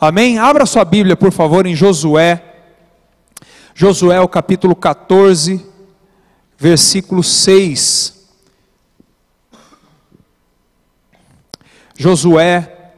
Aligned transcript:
Amém? 0.00 0.38
Abra 0.38 0.66
sua 0.66 0.84
Bíblia, 0.84 1.16
por 1.16 1.32
favor, 1.32 1.66
em 1.66 1.74
Josué. 1.74 2.42
Josué, 3.74 4.20
o 4.20 4.28
capítulo 4.28 4.74
14, 4.74 5.64
versículo 6.58 7.22
6. 7.22 8.28
Josué, 11.96 12.92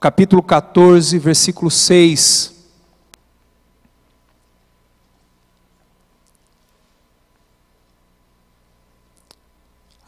capítulo 0.00 0.42
14, 0.42 1.18
versículo 1.18 1.70
6. 1.70 2.54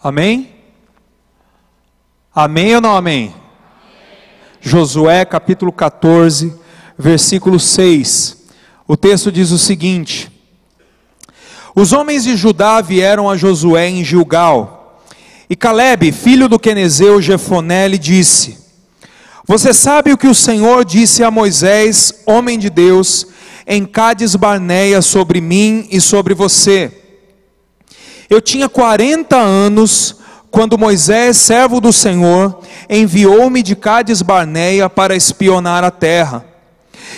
Amém? 0.02 0.52
Amém 2.34 2.74
ou 2.74 2.80
não 2.80 2.96
amém? 2.96 3.41
Josué 4.64 5.24
capítulo 5.24 5.72
14, 5.72 6.54
versículo 6.96 7.58
6. 7.58 8.36
O 8.86 8.96
texto 8.96 9.32
diz 9.32 9.50
o 9.50 9.58
seguinte: 9.58 10.30
Os 11.74 11.92
homens 11.92 12.22
de 12.22 12.36
Judá 12.36 12.80
vieram 12.80 13.28
a 13.28 13.36
Josué 13.36 13.88
em 13.88 14.04
Gilgal, 14.04 15.02
e 15.50 15.56
Caleb, 15.56 16.12
filho 16.12 16.48
do 16.48 16.60
Quenezeu 16.60 17.20
Jefoné, 17.20 17.88
lhe 17.88 17.98
disse: 17.98 18.56
Você 19.48 19.74
sabe 19.74 20.12
o 20.12 20.16
que 20.16 20.28
o 20.28 20.34
Senhor 20.34 20.84
disse 20.84 21.24
a 21.24 21.30
Moisés, 21.30 22.22
homem 22.24 22.56
de 22.56 22.70
Deus, 22.70 23.26
em 23.66 23.84
Cádiz 23.84 24.36
Barneia 24.36 25.02
sobre 25.02 25.40
mim 25.40 25.88
e 25.90 26.00
sobre 26.00 26.34
você? 26.34 27.00
Eu 28.30 28.40
tinha 28.40 28.68
40 28.68 29.36
anos 29.36 30.21
quando 30.52 30.76
Moisés, 30.76 31.38
servo 31.38 31.80
do 31.80 31.90
Senhor, 31.90 32.58
enviou-me 32.88 33.62
de 33.62 33.74
Cádiz 33.74 34.20
Barneia 34.20 34.88
para 34.90 35.16
espionar 35.16 35.82
a 35.82 35.90
terra. 35.90 36.44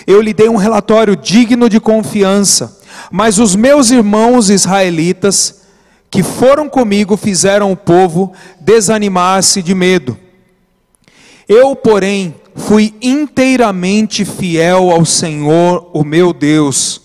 Eu 0.06 0.20
lhe 0.20 0.32
dei 0.32 0.48
um 0.48 0.54
relatório 0.54 1.16
digno 1.16 1.68
de 1.68 1.80
confiança, 1.80 2.80
mas 3.10 3.40
os 3.40 3.56
meus 3.56 3.90
irmãos 3.90 4.50
israelitas 4.50 5.62
que 6.08 6.22
foram 6.22 6.68
comigo 6.68 7.16
fizeram 7.16 7.72
o 7.72 7.76
povo 7.76 8.32
desanimar-se 8.60 9.60
de 9.64 9.74
medo. 9.74 10.16
Eu, 11.48 11.74
porém, 11.74 12.36
fui 12.54 12.94
inteiramente 13.02 14.24
fiel 14.24 14.92
ao 14.92 15.04
Senhor, 15.04 15.90
o 15.92 16.04
meu 16.04 16.32
Deus. 16.32 17.02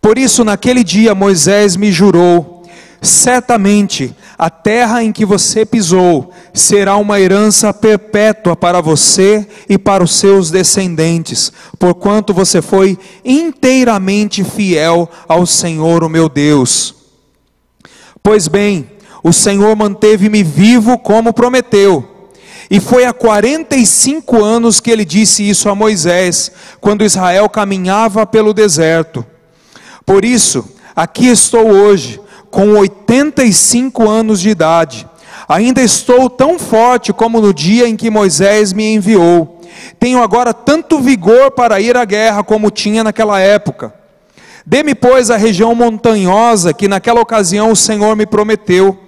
Por 0.00 0.18
isso, 0.18 0.44
naquele 0.44 0.84
dia, 0.84 1.16
Moisés 1.16 1.74
me 1.74 1.90
jurou 1.90 2.57
Certamente 3.00 4.14
a 4.36 4.50
terra 4.50 5.04
em 5.04 5.12
que 5.12 5.24
você 5.24 5.64
pisou 5.64 6.32
será 6.52 6.96
uma 6.96 7.20
herança 7.20 7.72
perpétua 7.72 8.56
para 8.56 8.80
você 8.80 9.46
e 9.68 9.78
para 9.78 10.02
os 10.02 10.16
seus 10.16 10.50
descendentes, 10.50 11.52
porquanto 11.78 12.34
você 12.34 12.60
foi 12.60 12.98
inteiramente 13.24 14.42
fiel 14.42 15.08
ao 15.28 15.46
Senhor, 15.46 16.02
o 16.02 16.08
meu 16.08 16.28
Deus. 16.28 16.94
Pois 18.20 18.48
bem, 18.48 18.90
o 19.22 19.32
Senhor 19.32 19.74
manteve-me 19.76 20.42
vivo 20.42 20.98
como 20.98 21.32
prometeu. 21.32 22.16
E 22.70 22.80
foi 22.80 23.04
há 23.04 23.12
45 23.12 24.44
anos 24.44 24.80
que 24.80 24.90
ele 24.90 25.04
disse 25.04 25.48
isso 25.48 25.68
a 25.68 25.74
Moisés, 25.74 26.52
quando 26.80 27.04
Israel 27.04 27.48
caminhava 27.48 28.26
pelo 28.26 28.52
deserto. 28.52 29.24
Por 30.04 30.24
isso, 30.24 30.68
aqui 30.94 31.28
estou 31.28 31.70
hoje 31.70 32.20
com 32.50 32.72
85 32.72 34.08
anos 34.08 34.40
de 34.40 34.50
idade. 34.50 35.06
Ainda 35.48 35.80
estou 35.80 36.28
tão 36.28 36.58
forte 36.58 37.12
como 37.12 37.40
no 37.40 37.54
dia 37.54 37.88
em 37.88 37.96
que 37.96 38.10
Moisés 38.10 38.72
me 38.72 38.94
enviou. 38.94 39.60
Tenho 39.98 40.22
agora 40.22 40.52
tanto 40.52 41.00
vigor 41.00 41.50
para 41.52 41.80
ir 41.80 41.96
à 41.96 42.04
guerra 42.04 42.42
como 42.42 42.70
tinha 42.70 43.02
naquela 43.02 43.40
época. 43.40 43.94
Dê-me, 44.66 44.94
pois, 44.94 45.30
a 45.30 45.36
região 45.36 45.74
montanhosa 45.74 46.74
que 46.74 46.88
naquela 46.88 47.20
ocasião 47.20 47.72
o 47.72 47.76
Senhor 47.76 48.14
me 48.14 48.26
prometeu. 48.26 48.98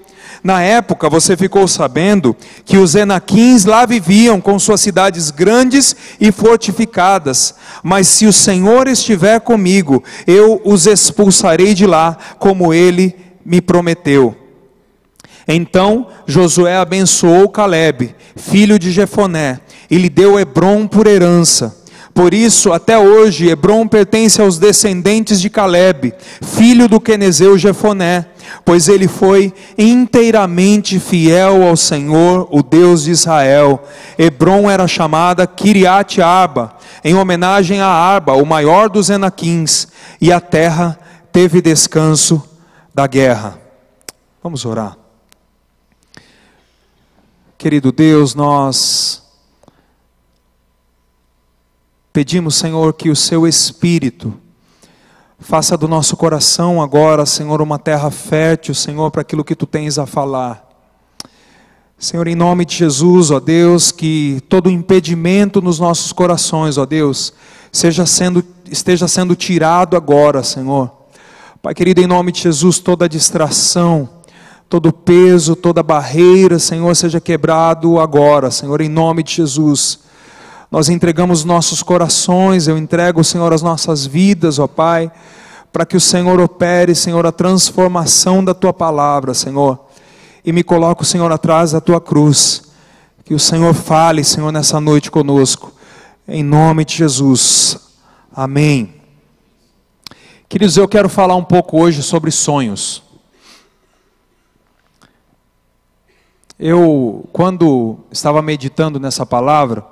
Na 0.43 0.63
época 0.63 1.11
você 1.11 1.37
ficou 1.37 1.69
sabendo 1.69 2.35
que 2.65 2.79
os 2.79 2.95
Enaquins 2.95 3.67
lá 3.67 3.85
viviam 3.85 4.41
com 4.41 4.59
suas 4.59 4.81
cidades 4.81 5.31
grandes 5.31 5.95
e 6.19 6.33
fortificadas. 6.33 7.55
Mas 7.83 8.09
se 8.09 8.27
o 8.27 8.33
Senhor 8.33 8.89
estiver 8.89 9.41
comigo, 9.41 10.03
eu 10.27 10.59
os 10.65 10.87
expulsarei 10.87 11.75
de 11.75 11.87
lá, 11.87 12.17
como 12.39 12.73
ele 12.73 13.15
me 13.45 13.61
prometeu. 13.61 14.37
Então 15.47 16.07
Josué 16.27 16.77
abençoou 16.77 17.49
Caleb, 17.49 18.15
filho 18.37 18.79
de 18.79 18.91
Jefoné, 18.93 19.61
e 19.91 19.99
lhe 19.99 20.09
deu 20.09 20.39
Hebron 20.39 20.87
por 20.87 21.07
herança. 21.07 21.81
Por 22.13 22.35
isso, 22.35 22.73
até 22.73 22.99
hoje, 22.99 23.49
Hebron 23.49 23.87
pertence 23.87 24.41
aos 24.41 24.59
descendentes 24.59 25.41
de 25.41 25.49
Caleb, 25.49 26.13
filho 26.43 26.89
do 26.89 27.01
Quenezeu 27.01 27.57
Jefoné, 27.57 28.27
pois 28.65 28.89
ele 28.89 29.07
foi 29.07 29.55
inteiramente 29.79 30.99
fiel 30.99 31.63
ao 31.63 31.77
Senhor, 31.77 32.49
o 32.51 32.63
Deus 32.63 33.05
de 33.05 33.13
Israel. 33.13 33.83
Hebron 34.19 34.69
era 34.69 34.89
chamada 34.89 35.47
Kiriat 35.47 36.21
Arba, 36.21 36.77
em 37.05 37.15
homenagem 37.15 37.81
a 37.81 37.87
Arba, 37.87 38.35
o 38.35 38.45
maior 38.45 38.89
dos 38.89 39.09
Enaquins, 39.09 39.89
e 40.21 40.33
a 40.33 40.41
terra 40.41 40.99
teve 41.33 41.63
descanso 41.63 42.50
da 42.95 43.07
guerra. 43.07 43.61
Vamos 44.43 44.65
orar. 44.65 44.97
Querido 47.57 47.93
Deus, 47.93 48.35
nós 48.35 49.23
pedimos, 52.13 52.55
Senhor, 52.55 52.95
que 52.95 53.11
o 53.11 53.17
Seu 53.17 53.47
Espírito 53.47 54.35
faça 55.39 55.77
do 55.77 55.87
nosso 55.87 56.17
coração 56.17 56.83
agora, 56.83 57.25
Senhor, 57.27 57.61
uma 57.63 57.79
terra 57.79 58.11
fértil, 58.11 58.75
Senhor, 58.75 59.11
para 59.11 59.23
aquilo 59.23 59.45
que 59.45 59.55
Tu 59.55 59.67
tens 59.67 59.99
a 59.99 60.07
falar. 60.07 60.67
Senhor, 61.99 62.27
em 62.27 62.35
nome 62.35 62.65
de 62.65 62.77
Jesus, 62.77 63.31
ó 63.31 63.39
Deus, 63.39 63.93
que 63.93 64.43
todo 64.49 64.71
impedimento 64.71 65.61
nos 65.61 65.79
nossos 65.79 66.13
corações, 66.13 66.79
ó 66.79 66.87
Deus, 66.87 67.35
seja 67.71 68.07
sendo, 68.07 68.43
esteja 68.71 69.07
sendo 69.07 69.37
tirado 69.37 69.99
agora, 69.99 70.43
Senhor 70.43 71.00
Pai 71.63 71.75
querido, 71.75 72.01
em 72.01 72.07
nome 72.07 72.33
de 72.33 72.41
Jesus, 72.41 72.79
toda 72.79 73.07
distração, 73.07 74.09
todo 74.67 74.91
peso, 74.95 75.55
toda 75.55 75.83
barreira, 75.83 76.59
Senhor, 76.59 76.97
seja 76.97 77.21
quebrado 77.21 78.01
agora, 78.01 78.51
Senhor, 78.51 78.81
em 78.81 78.89
nome 78.89 79.23
de 79.23 79.35
Jesus. 79.35 79.99
Nós 80.71 80.89
entregamos 80.89 81.45
nossos 81.45 81.83
corações, 81.83 82.67
eu 82.67 82.79
entrego, 82.79 83.23
Senhor, 83.23 83.53
as 83.53 83.61
nossas 83.61 84.07
vidas, 84.07 84.59
ó 84.59 84.67
Pai, 84.67 85.13
para 85.71 85.85
que 85.85 85.99
o 85.99 86.01
Senhor 86.01 86.41
opere, 86.41 86.95
Senhor, 86.95 87.27
a 87.27 87.33
transformação 87.33 88.43
da 88.43 88.55
tua 88.55 88.73
palavra, 88.73 89.35
Senhor. 89.35 89.79
E 90.43 90.53
me 90.53 90.63
coloco, 90.63 91.05
Senhor, 91.05 91.31
atrás 91.31 91.73
da 91.73 91.81
tua 91.81 92.01
cruz. 92.01 92.63
Que 93.23 93.35
o 93.35 93.39
Senhor 93.39 93.75
fale, 93.75 94.25
Senhor, 94.25 94.51
nessa 94.51 94.81
noite 94.81 95.11
conosco. 95.11 95.71
Em 96.27 96.43
nome 96.43 96.87
de 96.87 96.97
Jesus. 96.97 97.79
Amém. 98.35 99.00
Queridos, 100.51 100.77
eu 100.77 100.89
quero 100.89 101.09
falar 101.09 101.37
um 101.37 101.45
pouco 101.45 101.81
hoje 101.81 102.03
sobre 102.03 102.29
sonhos. 102.33 103.05
Eu, 106.59 107.25
quando 107.33 108.01
estava 108.11 108.43
meditando 108.43 108.99
nessa 108.99 109.25
palavra, 109.25 109.87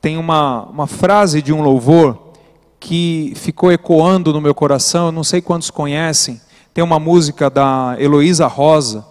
tem 0.00 0.16
uma, 0.16 0.62
uma 0.62 0.86
frase 0.86 1.42
de 1.42 1.52
um 1.52 1.60
louvor 1.60 2.18
que 2.80 3.34
ficou 3.36 3.70
ecoando 3.70 4.32
no 4.32 4.40
meu 4.40 4.54
coração, 4.54 5.08
eu 5.08 5.12
não 5.12 5.22
sei 5.22 5.42
quantos 5.42 5.68
conhecem, 5.68 6.40
tem 6.72 6.82
uma 6.82 6.98
música 6.98 7.50
da 7.50 7.94
Heloísa 7.98 8.46
Rosa, 8.46 9.06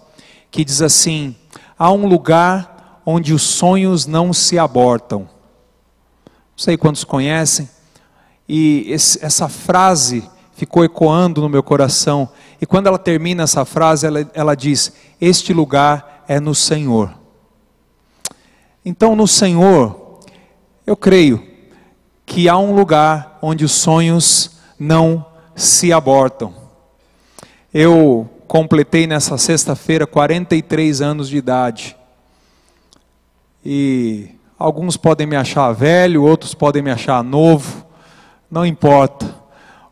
que 0.50 0.64
diz 0.64 0.82
assim: 0.82 1.36
Há 1.78 1.92
um 1.92 2.04
lugar 2.04 3.00
onde 3.06 3.32
os 3.32 3.42
sonhos 3.42 4.06
não 4.06 4.32
se 4.32 4.58
abortam. 4.58 5.20
Não 5.20 6.56
sei 6.56 6.76
quantos 6.76 7.04
conhecem, 7.04 7.70
e 8.48 8.86
esse, 8.88 9.24
essa 9.24 9.48
frase 9.48 10.28
ficou 10.60 10.84
ecoando 10.84 11.40
no 11.40 11.48
meu 11.48 11.62
coração. 11.62 12.28
E 12.60 12.66
quando 12.66 12.86
ela 12.86 12.98
termina 12.98 13.44
essa 13.44 13.64
frase, 13.64 14.06
ela, 14.06 14.30
ela 14.34 14.54
diz: 14.54 14.92
Este 15.18 15.54
lugar 15.54 16.22
é 16.28 16.38
no 16.38 16.54
Senhor. 16.54 17.14
Então, 18.84 19.16
no 19.16 19.26
Senhor, 19.26 20.20
eu 20.86 20.94
creio 20.94 21.42
que 22.26 22.46
há 22.46 22.58
um 22.58 22.74
lugar 22.74 23.38
onde 23.40 23.64
os 23.64 23.72
sonhos 23.72 24.58
não 24.78 25.24
se 25.56 25.94
abortam. 25.94 26.52
Eu 27.72 28.28
completei 28.46 29.06
nessa 29.06 29.38
sexta-feira 29.38 30.06
43 30.06 31.00
anos 31.00 31.30
de 31.30 31.38
idade. 31.38 31.96
E 33.64 34.28
alguns 34.58 34.98
podem 34.98 35.26
me 35.26 35.36
achar 35.36 35.72
velho, 35.72 36.22
outros 36.22 36.52
podem 36.52 36.82
me 36.82 36.90
achar 36.90 37.24
novo, 37.24 37.86
não 38.50 38.66
importa. 38.66 39.39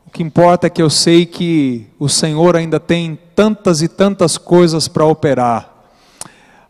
O 0.09 0.11
que 0.11 0.23
importa 0.23 0.67
é 0.67 0.71
que 0.71 0.83
eu 0.83 0.89
sei 0.89 1.27
que 1.27 1.87
o 1.99 2.09
Senhor 2.09 2.57
ainda 2.57 2.81
tem 2.81 3.19
tantas 3.37 3.83
e 3.83 3.89
tantas 3.89 4.39
coisas 4.39 4.89
para 4.89 5.05
operar. 5.05 5.71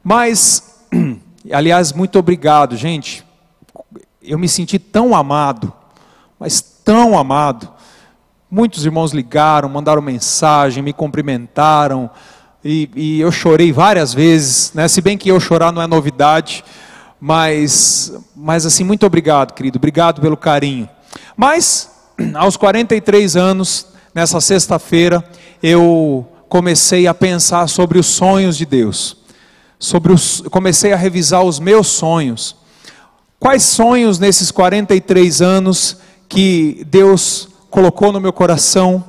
Mas, 0.02 0.84
aliás, 1.50 1.92
muito 1.92 2.18
obrigado, 2.18 2.76
gente. 2.76 3.24
Eu 4.20 4.38
me 4.38 4.48
senti 4.48 4.78
tão 4.78 5.14
amado 5.14 5.72
mas 6.38 6.60
tão 6.60 7.18
amado. 7.18 7.68
Muitos 8.50 8.84
irmãos 8.84 9.12
ligaram, 9.12 9.68
mandaram 9.68 10.00
mensagem, 10.00 10.82
me 10.82 10.92
cumprimentaram, 10.92 12.08
e, 12.64 12.90
e, 12.94 13.20
eu 13.20 13.30
chorei 13.30 13.72
várias 13.72 14.12
vezes, 14.12 14.72
né? 14.74 14.88
se 14.88 15.00
bem 15.00 15.16
que 15.16 15.28
eu 15.28 15.38
chorar 15.38 15.70
não 15.72 15.80
é 15.80 15.86
novidade, 15.86 16.64
mas, 17.20 18.12
mas 18.34 18.66
assim, 18.66 18.84
muito 18.84 19.06
obrigado, 19.06 19.52
querido, 19.52 19.78
obrigado 19.78 20.20
pelo 20.20 20.36
carinho. 20.36 20.88
Mas, 21.36 21.90
aos 22.34 22.56
43 22.56 23.36
anos, 23.36 23.86
nessa 24.14 24.40
sexta-feira, 24.40 25.24
eu 25.62 26.26
comecei 26.48 27.06
a 27.06 27.14
pensar 27.14 27.68
sobre 27.68 27.98
os 27.98 28.06
sonhos 28.06 28.56
de 28.56 28.66
Deus, 28.66 29.16
sobre 29.78 30.12
os, 30.12 30.42
comecei 30.50 30.92
a 30.92 30.96
revisar 30.96 31.42
os 31.42 31.60
meus 31.60 31.88
sonhos. 31.88 32.56
Quais 33.38 33.62
sonhos 33.62 34.18
nesses 34.18 34.50
43 34.50 35.40
anos 35.40 35.98
que 36.28 36.84
Deus 36.90 37.48
colocou 37.70 38.10
no 38.12 38.20
meu 38.20 38.32
coração? 38.32 39.04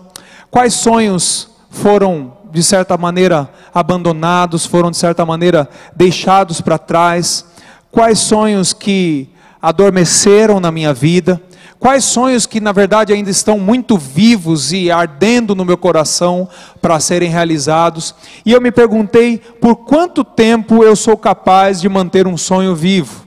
Quais 0.51 0.73
sonhos 0.75 1.49
foram 1.71 2.37
de 2.51 2.61
certa 2.61 2.97
maneira 2.97 3.49
abandonados, 3.73 4.65
foram 4.65 4.91
de 4.91 4.97
certa 4.97 5.25
maneira 5.25 5.67
deixados 5.95 6.61
para 6.61 6.77
trás? 6.77 7.45
Quais 7.91 8.19
sonhos 8.19 8.71
que 8.71 9.29
adormeceram 9.59 10.59
na 10.59 10.71
minha 10.71 10.93
vida? 10.93 11.41
Quais 11.79 12.03
sonhos 12.03 12.45
que 12.45 12.59
na 12.59 12.71
verdade 12.71 13.13
ainda 13.13 13.29
estão 13.29 13.57
muito 13.57 13.97
vivos 13.97 14.73
e 14.73 14.91
ardendo 14.91 15.55
no 15.55 15.63
meu 15.63 15.77
coração 15.77 16.49
para 16.81 16.99
serem 16.99 17.29
realizados? 17.29 18.13
E 18.45 18.51
eu 18.51 18.59
me 18.59 18.71
perguntei 18.71 19.37
por 19.37 19.77
quanto 19.77 20.23
tempo 20.23 20.83
eu 20.83 20.95
sou 20.95 21.15
capaz 21.15 21.79
de 21.79 21.87
manter 21.87 22.27
um 22.27 22.37
sonho 22.37 22.75
vivo? 22.75 23.25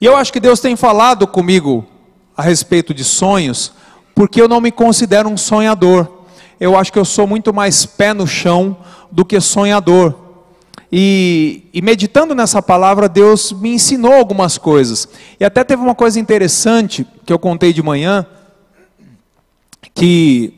E 0.00 0.06
eu 0.06 0.16
acho 0.16 0.32
que 0.32 0.40
Deus 0.40 0.60
tem 0.60 0.76
falado 0.76 1.26
comigo 1.26 1.84
a 2.36 2.42
respeito 2.42 2.94
de 2.94 3.02
sonhos, 3.02 3.72
porque 4.14 4.40
eu 4.40 4.46
não 4.46 4.60
me 4.60 4.70
considero 4.70 5.28
um 5.28 5.36
sonhador 5.36 6.16
eu 6.58 6.76
acho 6.76 6.92
que 6.92 6.98
eu 6.98 7.04
sou 7.04 7.26
muito 7.26 7.52
mais 7.52 7.84
pé 7.84 8.14
no 8.14 8.26
chão 8.26 8.76
do 9.12 9.24
que 9.24 9.40
sonhador. 9.40 10.14
E, 10.90 11.64
e, 11.72 11.82
meditando 11.82 12.34
nessa 12.34 12.62
palavra, 12.62 13.08
Deus 13.08 13.52
me 13.52 13.70
ensinou 13.70 14.12
algumas 14.12 14.56
coisas. 14.56 15.08
E 15.38 15.44
até 15.44 15.64
teve 15.64 15.82
uma 15.82 15.94
coisa 15.94 16.20
interessante 16.20 17.06
que 17.24 17.32
eu 17.32 17.38
contei 17.38 17.72
de 17.72 17.82
manhã, 17.82 18.24
que 19.94 20.54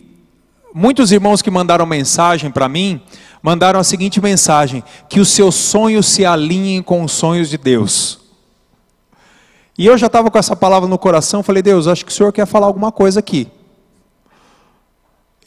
muitos 0.75 1.13
irmãos 1.13 1.41
que 1.41 1.51
mandaram 1.51 1.87
mensagem 1.87 2.51
para 2.51 2.69
mim, 2.69 3.01
mandaram 3.43 3.81
a 3.81 3.85
seguinte 3.85 4.21
mensagem: 4.21 4.85
que 5.09 5.21
os 5.21 5.29
seus 5.29 5.55
sonhos 5.55 6.07
se 6.07 6.27
alinhem 6.27 6.83
com 6.83 7.03
os 7.03 7.13
sonhos 7.13 7.49
de 7.49 7.57
Deus. 7.57 8.21
E 9.79 9.87
eu 9.87 9.97
já 9.97 10.09
estava 10.09 10.31
com 10.31 10.39
essa 10.39 10.57
palavra 10.57 10.89
no 10.89 10.99
coração, 10.99 11.43
falei, 11.43 11.63
Deus, 11.63 11.87
acho 11.87 12.05
que 12.05 12.11
o 12.11 12.15
Senhor 12.15 12.33
quer 12.33 12.47
falar 12.47 12.67
alguma 12.67 12.93
coisa 12.93 13.21
aqui 13.21 13.49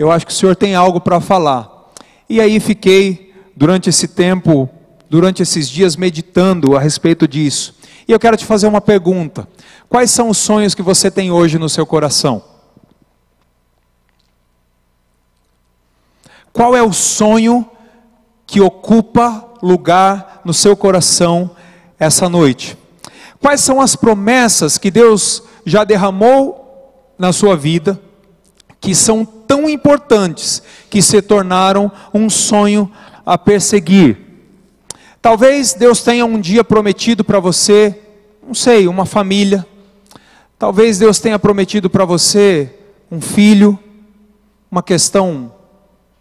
eu 0.01 0.11
acho 0.11 0.25
que 0.25 0.31
o 0.31 0.35
senhor 0.35 0.55
tem 0.55 0.73
algo 0.73 0.99
para 0.99 1.21
falar. 1.21 1.69
E 2.27 2.41
aí 2.41 2.59
fiquei, 2.59 3.30
durante 3.55 3.89
esse 3.89 4.07
tempo, 4.07 4.69
durante 5.09 5.41
esses 5.41 5.69
dias, 5.69 5.95
meditando 5.95 6.75
a 6.75 6.79
respeito 6.79 7.27
disso. 7.27 7.75
E 8.07 8.11
eu 8.11 8.19
quero 8.19 8.37
te 8.37 8.45
fazer 8.45 8.67
uma 8.67 8.81
pergunta: 8.81 9.47
quais 9.89 10.11
são 10.11 10.29
os 10.29 10.37
sonhos 10.37 10.75
que 10.75 10.81
você 10.81 11.11
tem 11.11 11.31
hoje 11.31 11.57
no 11.57 11.69
seu 11.69 11.85
coração? 11.85 12.43
Qual 16.53 16.75
é 16.75 16.83
o 16.83 16.91
sonho 16.91 17.69
que 18.45 18.59
ocupa 18.59 19.45
lugar 19.61 20.41
no 20.43 20.53
seu 20.53 20.75
coração 20.75 21.51
essa 21.97 22.27
noite? 22.27 22.77
Quais 23.39 23.61
são 23.61 23.79
as 23.79 23.95
promessas 23.95 24.77
que 24.77 24.91
Deus 24.91 25.43
já 25.65 25.83
derramou 25.83 26.61
na 27.17 27.31
sua 27.31 27.55
vida, 27.55 27.99
que 28.79 28.95
são 28.95 29.23
tão 29.23 29.69
importantes 29.69 30.61
que 30.89 31.01
se 31.01 31.21
tornaram 31.21 31.91
um 32.13 32.29
sonho 32.29 32.91
a 33.25 33.37
perseguir. 33.37 34.17
Talvez 35.21 35.73
Deus 35.73 36.01
tenha 36.01 36.25
um 36.25 36.39
dia 36.39 36.63
prometido 36.63 37.23
para 37.23 37.39
você, 37.39 37.97
não 38.45 38.53
sei, 38.53 38.87
uma 38.87 39.05
família. 39.05 39.65
Talvez 40.57 40.97
Deus 40.99 41.19
tenha 41.19 41.37
prometido 41.37 41.89
para 41.89 42.05
você 42.05 42.73
um 43.11 43.21
filho, 43.21 43.77
uma 44.71 44.81
questão 44.81 45.53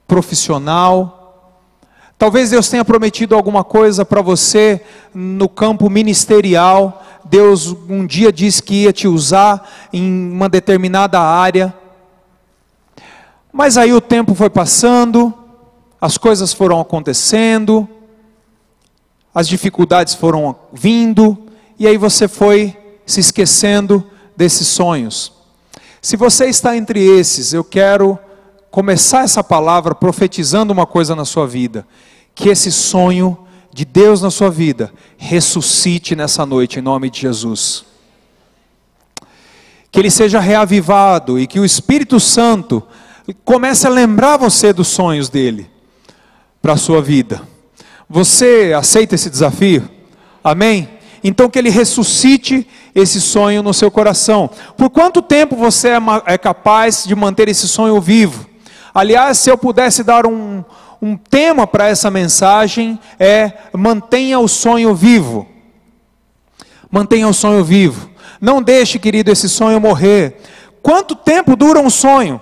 profissional. 0.06 1.20
Talvez 2.18 2.50
Deus 2.50 2.68
tenha 2.68 2.84
prometido 2.84 3.34
alguma 3.34 3.64
coisa 3.64 4.04
para 4.04 4.20
você 4.20 4.82
no 5.14 5.48
campo 5.48 5.88
ministerial. 5.88 7.02
Deus 7.24 7.74
um 7.88 8.04
dia 8.04 8.32
disse 8.32 8.62
que 8.62 8.82
ia 8.82 8.92
te 8.92 9.06
usar 9.06 9.88
em 9.92 10.30
uma 10.32 10.48
determinada 10.48 11.20
área. 11.20 11.72
Mas 13.52 13.78
aí 13.78 13.92
o 13.92 14.00
tempo 14.00 14.34
foi 14.34 14.50
passando, 14.50 15.32
as 16.00 16.16
coisas 16.16 16.52
foram 16.52 16.80
acontecendo, 16.80 17.86
as 19.34 19.46
dificuldades 19.46 20.14
foram 20.14 20.56
vindo, 20.72 21.36
e 21.78 21.86
aí 21.86 21.98
você 21.98 22.26
foi 22.26 22.76
se 23.04 23.20
esquecendo 23.20 24.04
desses 24.34 24.66
sonhos. 24.66 25.32
Se 26.00 26.16
você 26.16 26.46
está 26.46 26.74
entre 26.76 27.00
esses, 27.00 27.52
eu 27.52 27.62
quero 27.62 28.18
começar 28.70 29.24
essa 29.24 29.44
palavra 29.44 29.94
profetizando 29.94 30.72
uma 30.72 30.86
coisa 30.86 31.14
na 31.14 31.26
sua 31.26 31.46
vida: 31.46 31.86
que 32.34 32.48
esse 32.48 32.72
sonho 32.72 33.36
de 33.72 33.84
Deus 33.84 34.22
na 34.22 34.30
sua 34.30 34.50
vida 34.50 34.90
ressuscite 35.18 36.16
nessa 36.16 36.46
noite, 36.46 36.78
em 36.78 36.82
nome 36.82 37.10
de 37.10 37.20
Jesus. 37.20 37.84
Que 39.92 40.00
ele 40.00 40.10
seja 40.10 40.40
reavivado 40.40 41.38
e 41.38 41.46
que 41.46 41.60
o 41.60 41.64
Espírito 41.64 42.18
Santo 42.18 42.82
comece 43.44 43.86
a 43.86 43.90
lembrar 43.90 44.38
você 44.38 44.72
dos 44.72 44.88
sonhos 44.88 45.28
dele 45.28 45.69
para 46.60 46.74
a 46.74 46.76
sua 46.76 47.00
vida. 47.00 47.42
Você 48.08 48.72
aceita 48.76 49.14
esse 49.14 49.30
desafio? 49.30 49.88
Amém? 50.42 50.88
Então 51.22 51.48
que 51.50 51.58
ele 51.58 51.70
ressuscite 51.70 52.66
esse 52.94 53.20
sonho 53.20 53.62
no 53.62 53.74
seu 53.74 53.90
coração. 53.90 54.50
Por 54.76 54.90
quanto 54.90 55.22
tempo 55.22 55.54
você 55.54 55.88
é, 55.88 55.98
é 56.26 56.38
capaz 56.38 57.04
de 57.04 57.14
manter 57.14 57.48
esse 57.48 57.68
sonho 57.68 58.00
vivo? 58.00 58.46
Aliás, 58.92 59.38
se 59.38 59.50
eu 59.50 59.56
pudesse 59.56 60.02
dar 60.02 60.26
um, 60.26 60.64
um 61.00 61.16
tema 61.16 61.66
para 61.66 61.88
essa 61.88 62.10
mensagem, 62.10 62.98
é 63.18 63.52
mantenha 63.72 64.38
o 64.38 64.48
sonho 64.48 64.94
vivo. 64.94 65.46
Mantenha 66.90 67.28
o 67.28 67.34
sonho 67.34 67.62
vivo. 67.62 68.10
Não 68.40 68.62
deixe, 68.62 68.98
querido, 68.98 69.30
esse 69.30 69.48
sonho 69.48 69.80
morrer. 69.80 70.38
Quanto 70.82 71.14
tempo 71.14 71.54
dura 71.54 71.78
um 71.78 71.90
sonho? 71.90 72.40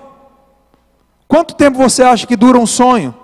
Quanto 1.27 1.55
tempo 1.55 1.77
você 1.77 2.03
acha 2.03 2.27
que 2.27 2.37
dura 2.37 2.59
um 2.59 2.67
sonho? 2.67 3.15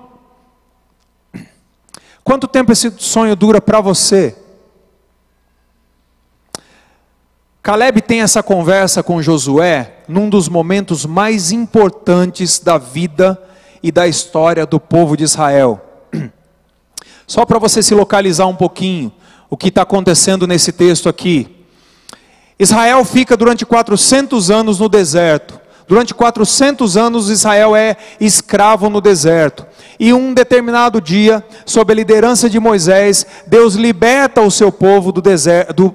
Quanto 2.25 2.49
tempo 2.49 2.73
esse 2.73 2.91
sonho 2.97 3.37
dura 3.37 3.61
para 3.61 3.83
você? 3.83 4.35
Caleb 7.63 8.01
tem 8.01 8.23
essa 8.23 8.43
conversa 8.43 9.03
com 9.03 9.23
Josué 9.23 9.99
num 10.09 10.31
dos 10.31 10.49
momentos 10.49 11.05
mais 11.05 11.53
importantes 11.53 12.59
da 12.59 12.79
vida 12.79 13.41
e 13.83 13.93
da 13.93 14.09
história 14.09 14.65
do 14.65 14.81
povo 14.81 15.17
de 15.17 15.25
Israel. 15.25 15.81
Só 17.27 17.45
para 17.45 17.59
você 17.59 17.83
se 17.83 17.95
localizar 17.95 18.47
um 18.47 18.57
pouquinho, 18.57 19.13
o 19.51 19.57
que 19.57 19.69
está 19.69 19.83
acontecendo 19.83 20.47
nesse 20.47 20.73
texto 20.73 21.09
aqui. 21.09 21.67
Israel 22.59 23.05
fica 23.05 23.37
durante 23.37 23.67
400 23.67 24.51
anos 24.51 24.79
no 24.79 24.89
deserto. 24.89 25.61
Durante 25.87 26.15
400 26.15 26.97
anos 26.97 27.29
Israel 27.29 27.77
é 27.77 27.97
escravo 28.21 28.89
no 28.89 29.01
deserto. 29.01 29.67
E 29.99 30.13
um 30.13 30.33
determinado 30.33 31.01
dia, 31.01 31.45
sob 31.67 31.93
a 31.93 31.97
liderança 31.97 32.49
de 32.49 32.59
Moisés, 32.59 33.27
Deus 33.47 33.75
liberta 33.75 34.41
o 34.41 34.51
seu 34.51 34.73
povo 34.73 35.13
do 35.13 35.21
deserto, 35.21 35.73
do, 35.75 35.95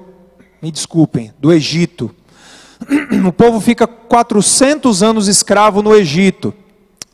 me 0.62 0.70
desculpem, 0.70 1.32
do 1.38 1.52
Egito. 1.52 2.14
O 3.26 3.32
povo 3.32 3.60
fica 3.60 3.86
400 3.86 5.02
anos 5.02 5.28
escravo 5.28 5.82
no 5.82 5.94
Egito. 5.94 6.54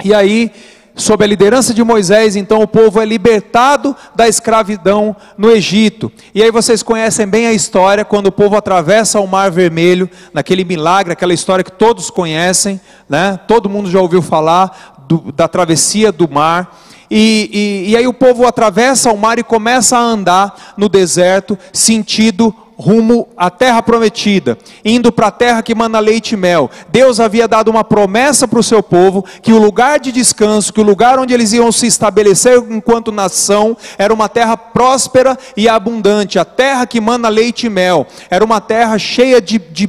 E 0.05 0.15
aí 0.15 0.53
sob 0.97 1.23
a 1.23 1.27
liderança 1.27 1.75
de 1.75 1.85
Moisés, 1.85 2.35
então 2.35 2.63
o 2.63 2.67
povo 2.67 3.01
é 3.01 3.05
libertado 3.05 3.95
da 4.15 4.27
escravidão 4.27 5.15
no 5.37 5.51
Egito. 5.51 6.11
E 6.35 6.43
aí 6.43 6.51
vocês 6.51 6.83
conhecem 6.83 7.27
bem 7.27 7.47
a 7.47 7.53
história 7.53 8.05
quando 8.05 8.29
o 8.29 8.33
povo 8.33 8.57
atravessa 8.57 9.21
o 9.21 9.29
Mar 9.29 9.51
Vermelho, 9.51 10.09
naquele 10.33 10.65
milagre, 10.65 11.13
aquela 11.13 11.35
história 11.35 11.63
que 11.63 11.71
todos 11.71 12.09
conhecem, 12.09 12.81
né? 13.09 13.39
Todo 13.47 13.69
mundo 13.69 13.91
já 13.91 14.01
ouviu 14.01 14.23
falar 14.23 15.05
do, 15.07 15.31
da 15.33 15.47
travessia 15.47 16.11
do 16.11 16.29
mar. 16.29 16.75
E, 17.11 17.85
e, 17.87 17.91
e 17.91 17.97
aí 17.97 18.07
o 18.07 18.15
povo 18.15 18.47
atravessa 18.47 19.13
o 19.13 19.19
mar 19.19 19.39
e 19.39 19.45
começa 19.45 19.97
a 19.97 20.01
andar 20.01 20.75
no 20.77 20.89
deserto, 20.89 21.59
sentido 21.73 22.55
rumo 22.79 23.29
à 23.37 23.51
terra 23.51 23.83
prometida, 23.83 24.59
indo 24.85 25.11
para 25.11 25.29
a 25.29 25.31
terra 25.31 25.63
que 25.63 25.75
manda 25.75 25.99
leite 25.99 26.33
e 26.33 26.37
mel. 26.37 26.71
Deus 26.89 27.19
havia 27.19 27.49
dado 27.49 27.69
uma 27.69 27.83
promessa 27.83 28.47
para 28.47 28.61
o 28.61 28.63
seu 28.63 28.83
povo 28.83 29.25
que 29.43 29.53
o 29.53 29.59
lugar 29.59 29.99
de 29.99 30.13
descanso, 30.13 30.73
que 30.73 30.81
o 30.81 30.85
lugar 30.85 31.19
onde 31.19 31.33
eles 31.33 31.53
iam 31.53 31.73
se 31.73 31.87
estabelecer 31.87 32.59
enquanto 32.69 33.11
nação, 33.11 33.77
era 33.97 34.13
uma 34.13 34.29
terra 34.29 34.57
próspera 34.57 35.39
e 35.57 35.69
abundante, 35.69 36.39
a 36.39 36.45
terra 36.45 36.87
que 36.87 37.01
manda 37.01 37.29
leite 37.29 37.67
e 37.67 37.71
mel. 37.71 38.07
Era 38.29 38.45
uma 38.45 38.61
terra 38.61 38.99
cheia 38.99 39.41
de, 39.41 39.59
de 39.59 39.89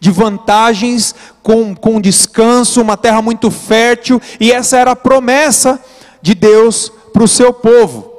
de 0.00 0.10
vantagens 0.10 1.14
com, 1.42 1.74
com 1.74 2.00
descanso, 2.00 2.80
uma 2.80 2.96
terra 2.96 3.22
muito 3.22 3.50
fértil, 3.50 4.20
e 4.38 4.52
essa 4.52 4.76
era 4.76 4.90
a 4.90 4.96
promessa 4.96 5.80
de 6.20 6.34
Deus 6.34 6.92
para 7.12 7.22
o 7.22 7.28
seu 7.28 7.52
povo. 7.52 8.13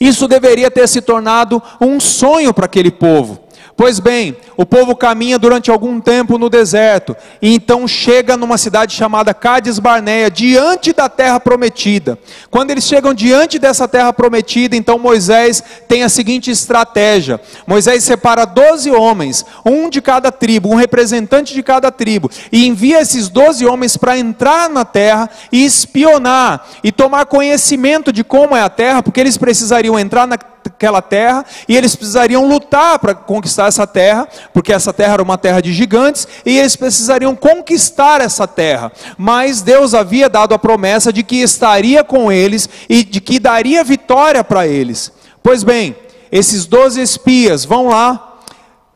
Isso 0.00 0.28
deveria 0.28 0.70
ter 0.70 0.86
se 0.88 1.00
tornado 1.00 1.62
um 1.80 1.98
sonho 1.98 2.52
para 2.52 2.66
aquele 2.66 2.90
povo. 2.90 3.45
Pois 3.76 4.00
bem, 4.00 4.34
o 4.56 4.64
povo 4.64 4.96
caminha 4.96 5.38
durante 5.38 5.70
algum 5.70 6.00
tempo 6.00 6.38
no 6.38 6.48
deserto, 6.48 7.14
e 7.42 7.54
então 7.54 7.86
chega 7.86 8.34
numa 8.34 8.56
cidade 8.56 8.94
chamada 8.94 9.34
Cades 9.34 9.78
Barneia, 9.78 10.30
diante 10.30 10.94
da 10.94 11.10
terra 11.10 11.38
prometida. 11.38 12.18
Quando 12.50 12.70
eles 12.70 12.84
chegam 12.84 13.12
diante 13.12 13.58
dessa 13.58 13.86
terra 13.86 14.14
prometida, 14.14 14.74
então 14.74 14.98
Moisés 14.98 15.62
tem 15.86 16.02
a 16.02 16.08
seguinte 16.08 16.50
estratégia: 16.50 17.38
Moisés 17.66 18.02
separa 18.02 18.46
doze 18.46 18.90
homens, 18.90 19.44
um 19.62 19.90
de 19.90 20.00
cada 20.00 20.32
tribo, 20.32 20.70
um 20.70 20.74
representante 20.74 21.52
de 21.52 21.62
cada 21.62 21.92
tribo, 21.92 22.30
e 22.50 22.66
envia 22.66 23.02
esses 23.02 23.28
doze 23.28 23.66
homens 23.66 23.94
para 23.94 24.16
entrar 24.16 24.70
na 24.70 24.86
terra 24.86 25.28
e 25.52 25.62
espionar 25.62 26.66
e 26.82 26.90
tomar 26.90 27.26
conhecimento 27.26 28.10
de 28.10 28.24
como 28.24 28.56
é 28.56 28.62
a 28.62 28.70
terra, 28.70 29.02
porque 29.02 29.20
eles 29.20 29.36
precisariam 29.36 29.98
entrar 29.98 30.26
na 30.26 30.38
aquela 30.76 31.00
terra 31.00 31.44
e 31.66 31.74
eles 31.74 31.96
precisariam 31.96 32.46
lutar 32.46 32.98
para 32.98 33.14
conquistar 33.14 33.66
essa 33.66 33.86
terra, 33.86 34.28
porque 34.52 34.72
essa 34.72 34.92
terra 34.92 35.14
era 35.14 35.22
uma 35.22 35.38
terra 35.38 35.60
de 35.60 35.72
gigantes 35.72 36.28
e 36.44 36.58
eles 36.58 36.76
precisariam 36.76 37.34
conquistar 37.34 38.20
essa 38.20 38.46
terra. 38.46 38.92
Mas 39.16 39.62
Deus 39.62 39.94
havia 39.94 40.28
dado 40.28 40.54
a 40.54 40.58
promessa 40.58 41.12
de 41.12 41.22
que 41.22 41.36
estaria 41.36 42.04
com 42.04 42.30
eles 42.30 42.68
e 42.88 43.02
de 43.02 43.20
que 43.20 43.40
daria 43.40 43.82
vitória 43.82 44.44
para 44.44 44.66
eles. 44.66 45.10
Pois 45.42 45.64
bem, 45.64 45.96
esses 46.30 46.66
doze 46.66 47.00
espias 47.00 47.64
vão 47.64 47.88
lá, 47.88 48.34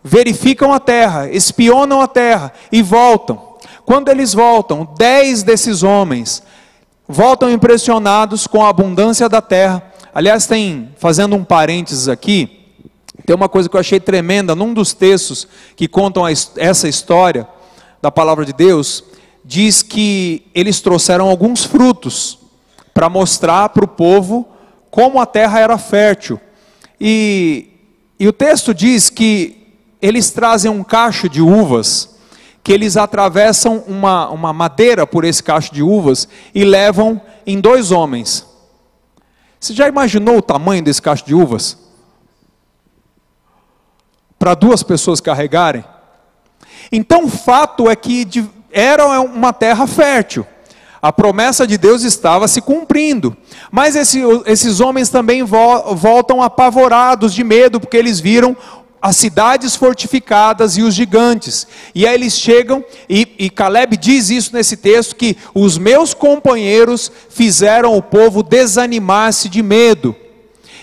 verificam 0.04 0.74
a 0.74 0.78
terra, 0.78 1.30
espionam 1.30 2.02
a 2.02 2.06
terra 2.06 2.52
e 2.70 2.82
voltam. 2.82 3.40
Quando 3.86 4.10
eles 4.10 4.34
voltam, 4.34 4.86
dez 4.98 5.42
desses 5.42 5.82
homens 5.82 6.42
voltam 7.08 7.50
impressionados 7.50 8.46
com 8.46 8.64
a 8.64 8.68
abundância 8.68 9.28
da 9.28 9.40
terra 9.40 9.89
Aliás, 10.12 10.46
tem, 10.46 10.90
fazendo 10.98 11.36
um 11.36 11.44
parênteses 11.44 12.08
aqui, 12.08 12.60
tem 13.24 13.36
uma 13.36 13.48
coisa 13.48 13.68
que 13.68 13.76
eu 13.76 13.80
achei 13.80 14.00
tremenda 14.00 14.56
num 14.56 14.74
dos 14.74 14.92
textos 14.92 15.46
que 15.76 15.86
contam 15.86 16.24
essa 16.26 16.88
história 16.88 17.46
da 18.02 18.10
palavra 18.10 18.44
de 18.44 18.52
Deus, 18.52 19.04
diz 19.44 19.82
que 19.82 20.42
eles 20.54 20.80
trouxeram 20.80 21.28
alguns 21.28 21.64
frutos 21.64 22.38
para 22.92 23.08
mostrar 23.08 23.68
para 23.68 23.84
o 23.84 23.88
povo 23.88 24.48
como 24.90 25.20
a 25.20 25.26
terra 25.26 25.60
era 25.60 25.78
fértil. 25.78 26.40
E, 27.00 27.68
e 28.18 28.26
o 28.26 28.32
texto 28.32 28.74
diz 28.74 29.10
que 29.10 29.74
eles 30.02 30.30
trazem 30.30 30.70
um 30.70 30.82
cacho 30.82 31.28
de 31.28 31.40
uvas, 31.40 32.16
que 32.64 32.72
eles 32.72 32.96
atravessam 32.96 33.84
uma, 33.86 34.28
uma 34.28 34.52
madeira 34.52 35.06
por 35.06 35.24
esse 35.24 35.42
cacho 35.42 35.72
de 35.72 35.82
uvas 35.82 36.26
e 36.54 36.64
levam 36.64 37.20
em 37.46 37.60
dois 37.60 37.92
homens. 37.92 38.49
Você 39.60 39.74
já 39.74 39.86
imaginou 39.86 40.38
o 40.38 40.42
tamanho 40.42 40.82
desse 40.82 41.02
cacho 41.02 41.26
de 41.26 41.34
uvas? 41.34 41.76
Para 44.38 44.54
duas 44.54 44.82
pessoas 44.82 45.20
carregarem? 45.20 45.84
Então 46.90 47.24
o 47.26 47.28
fato 47.28 47.90
é 47.90 47.94
que 47.94 48.26
era 48.72 49.06
uma 49.20 49.52
terra 49.52 49.86
fértil. 49.86 50.46
A 51.02 51.12
promessa 51.12 51.66
de 51.66 51.76
Deus 51.76 52.04
estava 52.04 52.48
se 52.48 52.62
cumprindo. 52.62 53.36
Mas 53.70 53.96
esse, 53.96 54.20
esses 54.46 54.80
homens 54.80 55.10
também 55.10 55.42
voltam 55.42 56.42
apavorados 56.42 57.34
de 57.34 57.44
medo, 57.44 57.78
porque 57.80 57.96
eles 57.98 58.18
viram 58.18 58.56
as 59.02 59.16
cidades 59.16 59.74
fortificadas 59.74 60.76
e 60.76 60.82
os 60.82 60.94
gigantes. 60.94 61.66
E 61.94 62.06
aí 62.06 62.14
eles 62.14 62.34
chegam, 62.34 62.84
e, 63.08 63.34
e, 63.38 63.50
Caleb 63.50 63.96
diz 63.96 64.28
isso 64.30 64.54
nesse 64.54 64.76
texto: 64.76 65.16
que 65.16 65.36
os 65.54 65.78
meus 65.78 66.12
companheiros 66.12 67.10
fizeram 67.30 67.96
o 67.96 68.02
povo 68.02 68.42
desanimar-se 68.42 69.48
de 69.48 69.62
medo. 69.62 70.14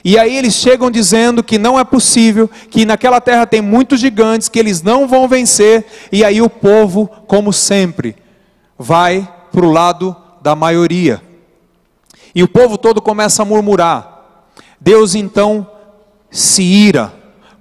E 0.03 0.17
aí 0.17 0.37
eles 0.37 0.53
chegam 0.53 0.89
dizendo 0.89 1.43
que 1.43 1.57
não 1.57 1.77
é 1.77 1.83
possível, 1.83 2.49
que 2.69 2.85
naquela 2.85 3.19
terra 3.19 3.45
tem 3.45 3.61
muitos 3.61 3.99
gigantes, 3.99 4.47
que 4.47 4.57
eles 4.57 4.81
não 4.81 5.07
vão 5.07 5.27
vencer, 5.27 5.85
e 6.11 6.23
aí 6.23 6.41
o 6.41 6.49
povo, 6.49 7.09
como 7.27 7.51
sempre, 7.51 8.15
vai 8.77 9.27
para 9.51 9.65
o 9.65 9.71
lado 9.71 10.15
da 10.41 10.55
maioria. 10.55 11.21
E 12.33 12.41
o 12.41 12.47
povo 12.47 12.77
todo 12.77 13.01
começa 13.01 13.41
a 13.41 13.45
murmurar. 13.45 14.45
Deus 14.79 15.15
então 15.15 15.67
se 16.29 16.61
ira 16.61 17.16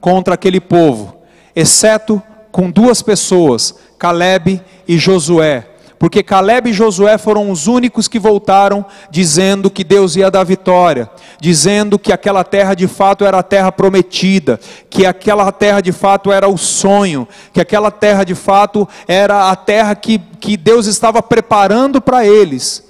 contra 0.07 0.35
aquele 0.35 0.61
povo, 0.61 1.17
exceto 1.53 2.23
com 2.53 2.71
duas 2.71 3.03
pessoas, 3.03 3.75
Caleb 3.99 4.63
e 4.87 4.97
Josué. 4.97 5.67
Porque 5.99 6.23
Caleb 6.23 6.71
e 6.71 6.73
Josué 6.73 7.19
foram 7.19 7.51
os 7.51 7.67
únicos 7.67 8.07
que 8.07 8.17
voltaram 8.17 8.87
dizendo 9.11 9.69
que 9.69 9.83
Deus 9.83 10.15
ia 10.15 10.31
dar 10.31 10.45
vitória, 10.45 11.11
dizendo 11.41 11.99
que 11.99 12.13
aquela 12.13 12.45
terra 12.45 12.75
de 12.75 12.87
fato 12.87 13.25
era 13.25 13.41
a 13.41 13.43
terra 13.43 13.73
prometida, 13.73 14.61
que 14.89 15.05
aquela 15.05 15.51
terra 15.51 15.81
de 15.81 15.91
fato 15.91 16.31
era 16.31 16.47
o 16.47 16.57
sonho, 16.57 17.27
que 17.53 17.61
aquela 17.61 17.91
terra 17.91 18.23
de 18.23 18.37
fato 18.37 18.89
era 19.09 19.51
a 19.51 19.57
terra 19.57 19.97
que, 19.97 20.21
que 20.39 20.57
Deus 20.57 20.87
estava 20.87 21.21
preparando 21.21 22.01
para 22.01 22.25
eles. 22.25 22.85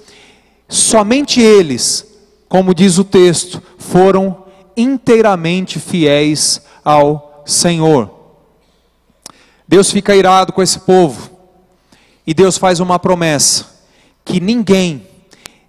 Somente 0.69 1.41
eles, 1.41 2.05
como 2.47 2.75
diz 2.75 2.99
o 2.99 3.03
texto, 3.03 3.59
foram 3.79 4.43
inteiramente 4.77 5.79
fiéis 5.79 6.66
ao 6.87 7.43
Senhor. 7.45 8.09
Deus 9.67 9.91
fica 9.91 10.15
irado 10.15 10.53
com 10.53 10.61
esse 10.61 10.79
povo, 10.79 11.29
e 12.25 12.33
Deus 12.33 12.57
faz 12.57 12.79
uma 12.79 12.97
promessa: 12.97 13.65
que 14.23 14.39
ninguém, 14.39 15.05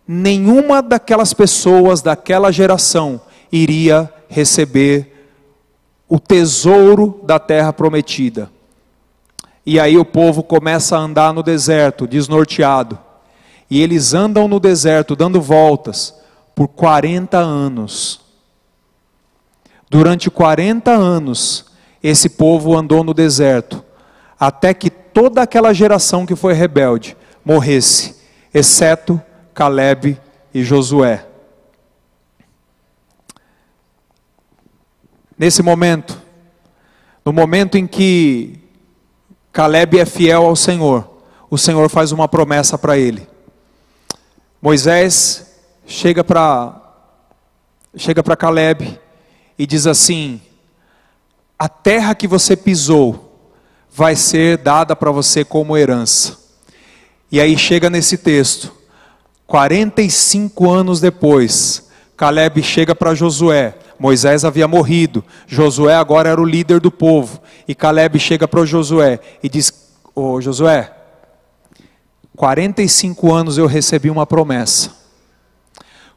nenhuma 0.07 0.81
daquelas 0.81 1.35
pessoas 1.35 2.01
daquela 2.01 2.53
geração 2.53 3.21
iria 3.51 4.09
receber 4.29 5.33
o 6.09 6.21
tesouro 6.21 7.21
da 7.25 7.41
terra 7.41 7.73
prometida. 7.73 8.49
E 9.67 9.81
aí 9.81 9.99
o 9.99 10.05
povo 10.05 10.45
começa 10.45 10.97
a 10.97 11.01
andar 11.01 11.35
no 11.35 11.43
deserto, 11.43 12.07
desnorteado. 12.07 12.97
E 13.69 13.83
eles 13.83 14.15
andam 14.15 14.47
no 14.47 14.61
deserto, 14.61 15.17
dando 15.17 15.43
voltas, 15.43 16.15
por 16.55 16.69
40 16.69 17.37
anos. 17.37 18.28
Durante 19.91 20.31
40 20.31 20.91
anos, 20.91 21.67
esse 22.03 22.29
povo 22.29 22.77
andou 22.77 23.03
no 23.03 23.15
deserto, 23.15 23.83
até 24.39 24.75
que 24.75 24.91
toda 24.91 25.43
aquela 25.43 25.73
geração 25.73 26.27
que 26.27 26.37
foi 26.37 26.53
rebelde 26.53 27.17
morresse, 27.45 28.17
exceto 28.53 29.21
Caleb 29.55 30.21
e 30.53 30.63
Josué. 30.63 31.27
Nesse 35.37 35.63
momento, 35.63 36.21
no 37.25 37.33
momento 37.33 37.79
em 37.79 37.87
que 37.87 38.61
Caleb 39.53 39.99
é 39.99 40.05
fiel 40.05 40.45
ao 40.45 40.57
Senhor, 40.57 41.19
o 41.49 41.57
Senhor 41.57 41.89
faz 41.89 42.13
uma 42.13 42.29
promessa 42.29 42.77
para 42.77 42.99
ele. 42.99 43.27
Moisés 44.61 45.59
chega 45.87 46.23
para 46.23 46.75
chega 47.97 48.23
para 48.23 48.37
Caleb 48.37 49.01
e 49.59 49.67
diz 49.67 49.87
assim: 49.87 50.41
A 51.59 51.69
terra 51.69 52.15
que 52.15 52.29
você 52.29 52.57
pisou 52.57 53.41
vai 53.91 54.15
ser 54.15 54.59
dada 54.59 54.95
para 54.95 55.11
você 55.11 55.45
como 55.45 55.77
herança. 55.77 56.39
E 57.31 57.41
aí 57.41 57.59
chega 57.59 57.91
nesse 57.91 58.17
texto, 58.17 58.73
45 59.47 60.71
anos 60.71 61.01
depois, 61.01 61.89
Caleb 62.17 62.63
chega 62.63 62.95
para 62.95 63.15
Josué. 63.15 63.75
Moisés 63.99 64.45
havia 64.45 64.69
morrido, 64.69 65.25
Josué 65.47 65.97
agora 65.97 66.29
era 66.29 66.41
o 66.41 66.45
líder 66.45 66.79
do 66.79 66.91
povo. 66.91 67.41
E 67.67 67.75
Caleb 67.75 68.19
chega 68.21 68.47
para 68.47 68.65
Josué 68.65 69.19
e 69.43 69.49
diz: 69.49 69.73
Ô 70.15 70.35
oh, 70.35 70.41
Josué, 70.41 70.93
45 72.37 73.35
anos 73.35 73.59
eu 73.59 73.67
recebi 73.67 74.09
uma 74.09 74.25
promessa. 74.25 74.93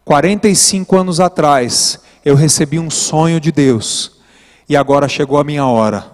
45 0.05 0.97
anos 0.97 1.19
atrás, 1.19 1.99
eu 2.23 2.35
recebi 2.35 2.79
um 2.79 2.89
sonho 2.89 3.39
de 3.39 3.51
Deus 3.51 4.19
e 4.69 4.77
agora 4.77 5.07
chegou 5.07 5.37
a 5.37 5.43
minha 5.43 5.65
hora. 5.65 6.05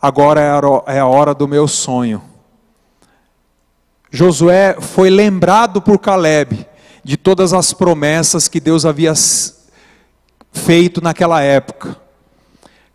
Agora 0.00 0.40
é, 0.40 0.96
é 0.96 0.98
a 0.98 1.06
hora 1.06 1.34
do 1.34 1.48
meu 1.48 1.66
sonho. 1.66 2.22
Josué 4.10 4.76
foi 4.80 5.08
lembrado 5.08 5.80
por 5.80 5.98
Caleb 5.98 6.66
de 7.02 7.16
todas 7.16 7.52
as 7.52 7.72
promessas 7.72 8.46
que 8.46 8.60
Deus 8.60 8.84
havia 8.84 9.14
feito 10.52 11.00
naquela 11.02 11.40
época. 11.40 11.96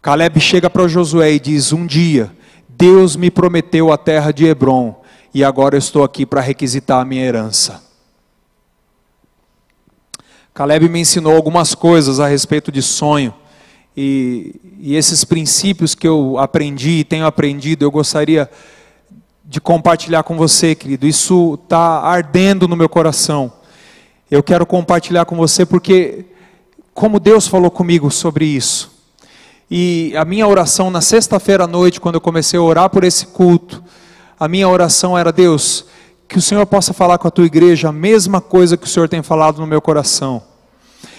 Caleb 0.01 0.39
chega 0.39 0.69
para 0.69 0.87
Josué 0.87 1.33
e 1.33 1.39
diz: 1.39 1.73
Um 1.73 1.85
dia, 1.85 2.31
Deus 2.69 3.15
me 3.15 3.31
prometeu 3.31 3.91
a 3.91 3.97
terra 3.97 4.31
de 4.31 4.45
Hebron, 4.45 5.01
e 5.33 5.43
agora 5.43 5.75
eu 5.75 5.79
estou 5.79 6.03
aqui 6.03 6.25
para 6.25 6.39
requisitar 6.39 7.01
a 7.01 7.05
minha 7.05 7.25
herança. 7.25 7.86
Caleb 10.57 10.89
me 10.89 10.99
ensinou 10.99 11.35
algumas 11.35 11.75
coisas 11.75 12.19
a 12.19 12.25
respeito 12.25 12.71
de 12.71 12.81
sonho. 12.81 13.31
E, 13.95 14.55
e, 14.79 14.95
esses 14.95 15.23
princípios 15.23 15.93
que 15.93 16.07
eu 16.07 16.39
aprendi 16.39 16.93
e 16.93 17.03
tenho 17.03 17.27
aprendido, 17.27 17.85
eu 17.85 17.91
gostaria 17.91 18.49
de 19.45 19.61
compartilhar 19.61 20.23
com 20.23 20.35
você, 20.35 20.73
querido. 20.73 21.05
Isso 21.05 21.59
está 21.63 21.99
ardendo 21.99 22.67
no 22.67 22.75
meu 22.75 22.89
coração. 22.89 23.53
Eu 24.31 24.41
quero 24.41 24.65
compartilhar 24.65 25.25
com 25.25 25.35
você 25.35 25.63
porque, 25.63 26.25
como 26.91 27.19
Deus 27.19 27.47
falou 27.47 27.69
comigo 27.69 28.09
sobre 28.09 28.45
isso. 28.45 28.91
E 29.69 30.11
a 30.17 30.25
minha 30.25 30.47
oração 30.47 30.89
na 30.89 31.01
sexta-feira 31.01 31.65
à 31.65 31.67
noite, 31.67 32.01
quando 32.01 32.15
eu 32.15 32.21
comecei 32.21 32.57
a 32.57 32.63
orar 32.63 32.89
por 32.89 33.03
esse 33.03 33.27
culto, 33.27 33.83
a 34.39 34.47
minha 34.47 34.67
oração 34.67 35.15
era: 35.15 35.31
Deus, 35.31 35.85
que 36.27 36.37
o 36.37 36.41
Senhor 36.41 36.65
possa 36.65 36.93
falar 36.93 37.17
com 37.17 37.27
a 37.27 37.31
tua 37.31 37.45
igreja 37.45 37.89
a 37.89 37.91
mesma 37.91 38.41
coisa 38.41 38.75
que 38.75 38.85
o 38.85 38.89
Senhor 38.89 39.07
tem 39.07 39.23
falado 39.23 39.59
no 39.59 39.67
meu 39.67 39.81
coração. 39.81 40.43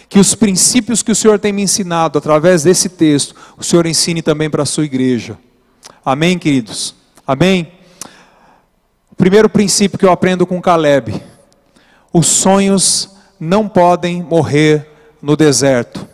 Que 0.09 0.19
os 0.19 0.35
princípios 0.35 1.03
que 1.03 1.13
o 1.13 1.17
Senhor 1.17 1.39
tem 1.39 1.53
me 1.53 1.63
ensinado 1.63 2.19
através 2.19 2.63
desse 2.63 2.89
texto, 2.89 3.35
o 3.57 3.65
Senhor 3.65 3.87
ensine 3.87 4.23
também 4.23 4.51
para 4.51 4.63
a 4.63 4.67
sua 4.67 4.85
igreja. 4.85 5.39
Amém, 6.05 6.39
queridos? 6.39 6.95
Amém? 7.27 7.73
O 9.11 9.15
primeiro 9.15 9.49
princípio 9.49 9.99
que 9.99 10.05
eu 10.05 10.13
aprendo 10.13 10.47
com 10.47 10.61
Caleb: 10.61 11.23
os 12.13 12.27
sonhos 12.27 13.11
não 13.39 13.69
podem 13.69 14.23
morrer 14.23 14.89
no 15.21 15.37
deserto. 15.37 16.07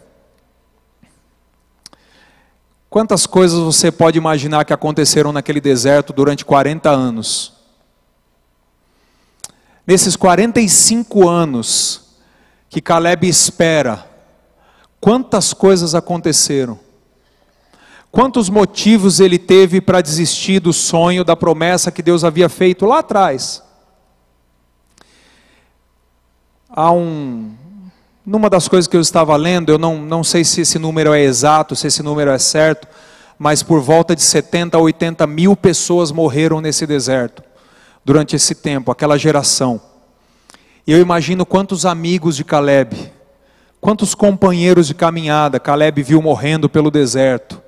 Quantas 2.88 3.26
coisas 3.26 3.58
você 3.58 3.90
pode 3.90 4.18
imaginar 4.18 4.64
que 4.64 4.72
aconteceram 4.72 5.32
naquele 5.32 5.60
deserto 5.60 6.12
durante 6.12 6.44
40 6.44 6.90
anos? 6.90 7.53
Nesses 9.86 10.16
45 10.16 11.28
anos 11.28 12.00
que 12.70 12.80
Caleb 12.80 13.28
espera, 13.28 14.06
quantas 14.98 15.52
coisas 15.52 15.94
aconteceram? 15.94 16.78
Quantos 18.10 18.48
motivos 18.48 19.20
ele 19.20 19.38
teve 19.38 19.80
para 19.80 20.00
desistir 20.00 20.58
do 20.60 20.72
sonho, 20.72 21.24
da 21.24 21.36
promessa 21.36 21.92
que 21.92 22.02
Deus 22.02 22.24
havia 22.24 22.48
feito 22.48 22.86
lá 22.86 23.00
atrás? 23.00 23.62
Há 26.70 26.90
um. 26.90 27.52
Numa 28.24 28.48
das 28.48 28.68
coisas 28.68 28.88
que 28.88 28.96
eu 28.96 29.02
estava 29.02 29.36
lendo, 29.36 29.70
eu 29.70 29.78
não, 29.78 30.00
não 30.00 30.24
sei 30.24 30.44
se 30.44 30.62
esse 30.62 30.78
número 30.78 31.12
é 31.12 31.20
exato, 31.20 31.76
se 31.76 31.88
esse 31.88 32.02
número 32.02 32.30
é 32.30 32.38
certo, 32.38 32.88
mas 33.38 33.62
por 33.62 33.82
volta 33.82 34.16
de 34.16 34.22
70 34.22 34.78
a 34.78 34.80
80 34.80 35.26
mil 35.26 35.54
pessoas 35.54 36.10
morreram 36.10 36.62
nesse 36.62 36.86
deserto 36.86 37.42
durante 38.04 38.37
esse 38.37 38.54
tempo, 38.54 38.90
aquela 38.90 39.18
geração. 39.18 39.80
E 40.87 40.92
eu 40.92 41.00
imagino 41.00 41.46
quantos 41.46 41.87
amigos 41.87 42.37
de 42.37 42.44
Caleb, 42.44 43.11
quantos 43.80 44.14
companheiros 44.14 44.87
de 44.87 44.94
caminhada 44.94 45.58
Caleb 45.58 46.02
viu 46.02 46.20
morrendo 46.20 46.68
pelo 46.68 46.90
deserto. 46.90 47.62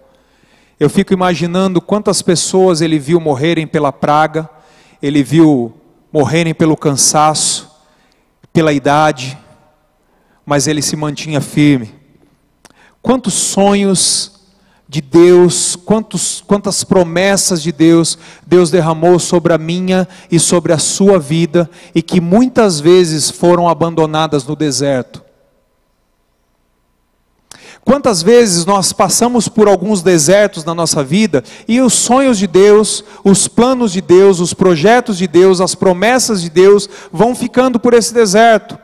Eu 0.78 0.90
fico 0.90 1.14
imaginando 1.14 1.81
quantas 1.81 2.21
pessoas 2.21 2.83
ele 2.83 2.99
viu 2.99 3.19
morrerem 3.19 3.66
pela 3.66 3.90
praga, 3.90 4.49
ele 5.00 5.23
viu 5.23 5.75
morrerem 6.12 6.55
pelo 6.55 6.76
cansaço, 6.76 7.71
pela 8.52 8.73
idade, 8.73 9.38
mas 10.45 10.66
ele 10.66 10.83
se 10.83 10.95
mantinha 10.97 11.40
firme. 11.40 11.95
Quantos 13.00 13.33
sonhos 13.33 14.36
de 14.88 15.00
Deus, 15.00 15.75
quantos, 15.75 16.43
quantas 16.47 16.85
promessas 16.85 17.61
de 17.61 17.73
Deus 17.73 18.16
Deus 18.47 18.71
derramou 18.71 19.19
sobre 19.19 19.52
a 19.52 19.59
minha 19.59 20.07
e 20.31 20.38
sobre 20.38 20.73
a 20.73 20.78
sua 20.78 21.19
vida 21.19 21.69
e 21.95 22.00
que 22.00 22.21
muitas 22.21 22.78
vezes 22.78 23.31
foram 23.31 23.69
abandonadas 23.69 24.45
no 24.45 24.55
deserto. 24.55 25.25
Quantas 27.85 28.21
vezes 28.21 28.66
nós 28.66 28.93
passamos 28.93 29.49
por 29.49 29.69
alguns 29.69 30.02
desertos 30.02 30.64
na 30.64 30.75
nossa 30.75 31.05
vida 31.05 31.45
e 31.69 31.81
os 31.81 31.95
sonhos 31.95 32.37
de 32.37 32.49
Deus, 32.49 33.05
os 33.23 33.47
planos 33.47 33.93
de 33.93 34.00
Deus, 34.00 34.40
os 34.40 34.52
projetos 34.52 35.19
de 35.19 35.28
Deus, 35.28 35.61
as 35.61 35.75
promessas 35.76 36.43
de 36.43 36.50
Deus 36.50 36.88
vão 37.12 37.33
ficando 37.33 37.78
por 37.78 37.95
esse 37.95 38.13
deserto. 38.13 38.76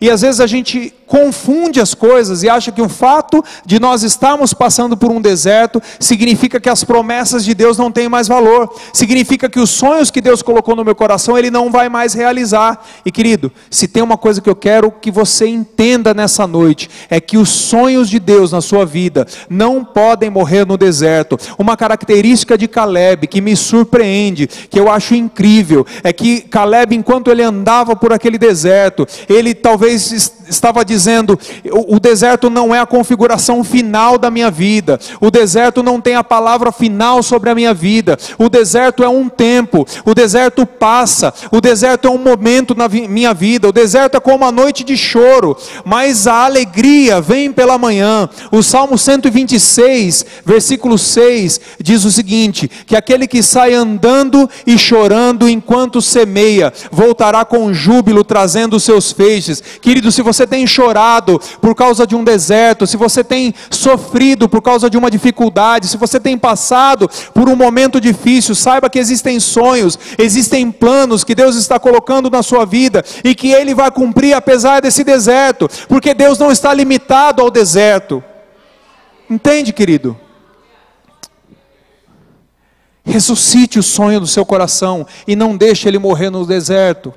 E 0.00 0.10
às 0.10 0.22
vezes 0.22 0.40
a 0.40 0.46
gente 0.46 0.92
confunde 1.06 1.80
as 1.80 1.94
coisas 1.94 2.42
e 2.42 2.48
acha 2.48 2.72
que 2.72 2.82
o 2.82 2.88
fato 2.88 3.42
de 3.64 3.78
nós 3.78 4.02
estarmos 4.02 4.52
passando 4.52 4.96
por 4.96 5.10
um 5.10 5.20
deserto 5.20 5.80
significa 6.00 6.60
que 6.60 6.68
as 6.68 6.82
promessas 6.82 7.44
de 7.44 7.54
Deus 7.54 7.78
não 7.78 7.92
têm 7.92 8.08
mais 8.08 8.26
valor, 8.26 8.72
significa 8.92 9.48
que 9.48 9.60
os 9.60 9.70
sonhos 9.70 10.10
que 10.10 10.20
Deus 10.20 10.42
colocou 10.42 10.74
no 10.74 10.84
meu 10.84 10.94
coração 10.94 11.38
ele 11.38 11.50
não 11.50 11.70
vai 11.70 11.88
mais 11.88 12.12
realizar. 12.12 12.84
E 13.04 13.12
querido, 13.12 13.52
se 13.70 13.86
tem 13.86 14.02
uma 14.02 14.18
coisa 14.18 14.40
que 14.40 14.50
eu 14.50 14.56
quero 14.56 14.90
que 14.90 15.10
você 15.10 15.46
entenda 15.46 16.12
nessa 16.12 16.46
noite, 16.46 16.90
é 17.08 17.20
que 17.20 17.38
os 17.38 17.48
sonhos 17.48 18.10
de 18.10 18.18
Deus 18.18 18.50
na 18.50 18.60
sua 18.60 18.84
vida 18.84 19.26
não 19.48 19.84
podem 19.84 20.28
morrer 20.28 20.66
no 20.66 20.76
deserto. 20.76 21.38
Uma 21.58 21.76
característica 21.76 22.58
de 22.58 22.66
Caleb 22.66 23.26
que 23.28 23.40
me 23.40 23.56
surpreende, 23.56 24.46
que 24.46 24.78
eu 24.78 24.90
acho 24.90 25.14
incrível, 25.14 25.86
é 26.02 26.12
que 26.12 26.40
Caleb, 26.40 26.96
enquanto 26.96 27.30
ele 27.30 27.42
andava 27.42 27.94
por 27.94 28.12
aquele 28.12 28.38
deserto, 28.38 29.06
ele 29.28 29.54
talvez 29.54 30.32
estava 30.48 30.84
dizendo 30.84 30.95
dizendo: 30.96 31.38
o, 31.70 32.00
deserto 32.00 32.48
não 32.48 32.74
é 32.74 32.80
a 32.80 32.86
configuração 32.86 33.62
final 33.62 34.16
da 34.16 34.30
minha 34.30 34.50
vida, 34.50 34.98
o 35.20 35.30
deserto 35.30 35.82
não 35.82 36.00
tem 36.00 36.14
a 36.14 36.24
palavra 36.24 36.72
final 36.72 37.22
sobre 37.22 37.50
a 37.50 37.54
minha 37.54 37.74
vida, 37.74 38.16
o 38.38 38.48
deserto 38.48 39.04
é 39.04 39.08
um 39.08 39.28
tempo, 39.28 39.86
o 40.04 40.14
deserto 40.14 40.64
passa, 40.64 41.32
o 41.52 41.60
deserto 41.60 42.08
é 42.08 42.10
um 42.10 42.18
momento 42.18 42.74
na 42.74 42.88
minha 42.88 43.34
vida, 43.34 43.68
o 43.68 43.72
deserto 43.72 44.16
é 44.16 44.20
como 44.20 44.36
uma 44.36 44.52
noite 44.52 44.82
de 44.82 44.96
choro, 44.96 45.56
mas 45.84 46.26
a 46.26 46.44
alegria 46.44 47.20
vem 47.20 47.52
pela 47.52 47.78
manhã. 47.78 48.28
O 48.50 48.62
Salmo 48.62 48.96
126, 48.96 50.24
versículo 50.44 50.96
6, 50.96 51.60
diz 51.80 52.04
o 52.04 52.10
seguinte: 52.10 52.70
que 52.86 52.96
aquele 52.96 53.26
que 53.26 53.42
sai 53.42 53.74
andando 53.74 54.48
e 54.66 54.78
chorando 54.78 55.48
enquanto 55.48 56.00
semeia, 56.00 56.72
voltará 56.90 57.44
com 57.44 57.72
júbilo 57.74 58.24
trazendo 58.24 58.76
os 58.76 58.84
seus 58.84 59.12
feixes. 59.12 59.62
Querido, 59.80 60.10
se 60.10 60.22
você 60.22 60.46
tem 60.46 60.66
chorado, 60.66 60.85
chorado 60.86 61.40
por 61.60 61.74
causa 61.74 62.06
de 62.06 62.14
um 62.14 62.22
deserto, 62.22 62.86
se 62.86 62.96
você 62.96 63.24
tem 63.24 63.52
sofrido 63.70 64.48
por 64.48 64.62
causa 64.62 64.88
de 64.88 64.96
uma 64.96 65.10
dificuldade, 65.10 65.88
se 65.88 65.96
você 65.96 66.20
tem 66.20 66.38
passado 66.38 67.08
por 67.34 67.48
um 67.48 67.56
momento 67.56 68.00
difícil, 68.00 68.54
saiba 68.54 68.88
que 68.88 68.98
existem 68.98 69.40
sonhos, 69.40 69.98
existem 70.16 70.70
planos 70.70 71.24
que 71.24 71.34
Deus 71.34 71.56
está 71.56 71.78
colocando 71.78 72.30
na 72.30 72.42
sua 72.42 72.64
vida 72.64 73.04
e 73.24 73.34
que 73.34 73.50
Ele 73.50 73.74
vai 73.74 73.90
cumprir 73.90 74.34
apesar 74.34 74.80
desse 74.80 75.02
deserto, 75.02 75.68
porque 75.88 76.14
Deus 76.14 76.38
não 76.38 76.52
está 76.52 76.72
limitado 76.72 77.42
ao 77.42 77.50
deserto. 77.50 78.22
Entende, 79.28 79.72
querido? 79.72 80.16
Ressuscite 83.04 83.78
o 83.78 83.82
sonho 83.82 84.20
do 84.20 84.26
seu 84.26 84.44
coração 84.44 85.06
e 85.26 85.34
não 85.34 85.56
deixe 85.56 85.88
ele 85.88 85.98
morrer 85.98 86.30
no 86.30 86.44
deserto. 86.44 87.12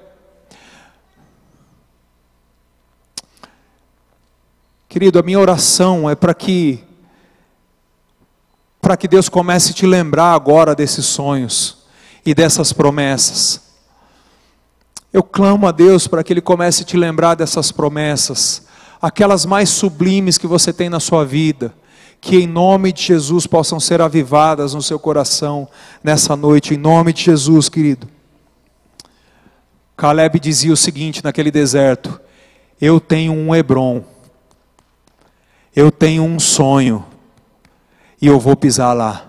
Querido, 4.99 5.17
a 5.17 5.23
minha 5.23 5.39
oração 5.39 6.09
é 6.09 6.13
para 6.13 6.33
que 6.33 6.83
para 8.81 8.97
que 8.97 9.07
Deus 9.07 9.29
comece 9.29 9.71
a 9.71 9.73
te 9.73 9.87
lembrar 9.87 10.33
agora 10.33 10.75
desses 10.75 11.05
sonhos 11.05 11.85
e 12.25 12.35
dessas 12.35 12.73
promessas. 12.73 13.61
Eu 15.13 15.23
clamo 15.23 15.65
a 15.67 15.71
Deus 15.71 16.05
para 16.05 16.21
que 16.21 16.33
Ele 16.33 16.41
comece 16.41 16.83
a 16.83 16.85
te 16.85 16.97
lembrar 16.97 17.35
dessas 17.35 17.71
promessas, 17.71 18.67
aquelas 19.01 19.45
mais 19.45 19.69
sublimes 19.69 20.37
que 20.37 20.45
você 20.45 20.73
tem 20.73 20.89
na 20.89 20.99
sua 20.99 21.23
vida, 21.23 21.73
que 22.19 22.35
em 22.35 22.45
nome 22.45 22.91
de 22.91 23.01
Jesus 23.01 23.47
possam 23.47 23.79
ser 23.79 24.01
avivadas 24.01 24.73
no 24.73 24.81
seu 24.81 24.99
coração 24.99 25.65
nessa 26.03 26.35
noite, 26.35 26.73
em 26.73 26.77
nome 26.77 27.13
de 27.13 27.23
Jesus, 27.23 27.69
querido. 27.69 28.05
Caleb 29.95 30.41
dizia 30.41 30.73
o 30.73 30.77
seguinte 30.77 31.23
naquele 31.23 31.51
deserto: 31.51 32.19
Eu 32.81 32.99
tenho 32.99 33.31
um 33.31 33.55
Hebron 33.55 34.18
eu 35.79 35.89
tenho 35.89 36.23
um 36.23 36.37
sonho 36.37 37.05
e 38.21 38.27
eu 38.27 38.37
vou 38.37 38.53
pisar 38.53 38.91
lá. 38.91 39.25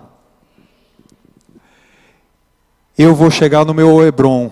Eu 2.98 3.14
vou 3.14 3.30
chegar 3.30 3.64
no 3.64 3.72
meu 3.72 4.04
Hebron, 4.04 4.50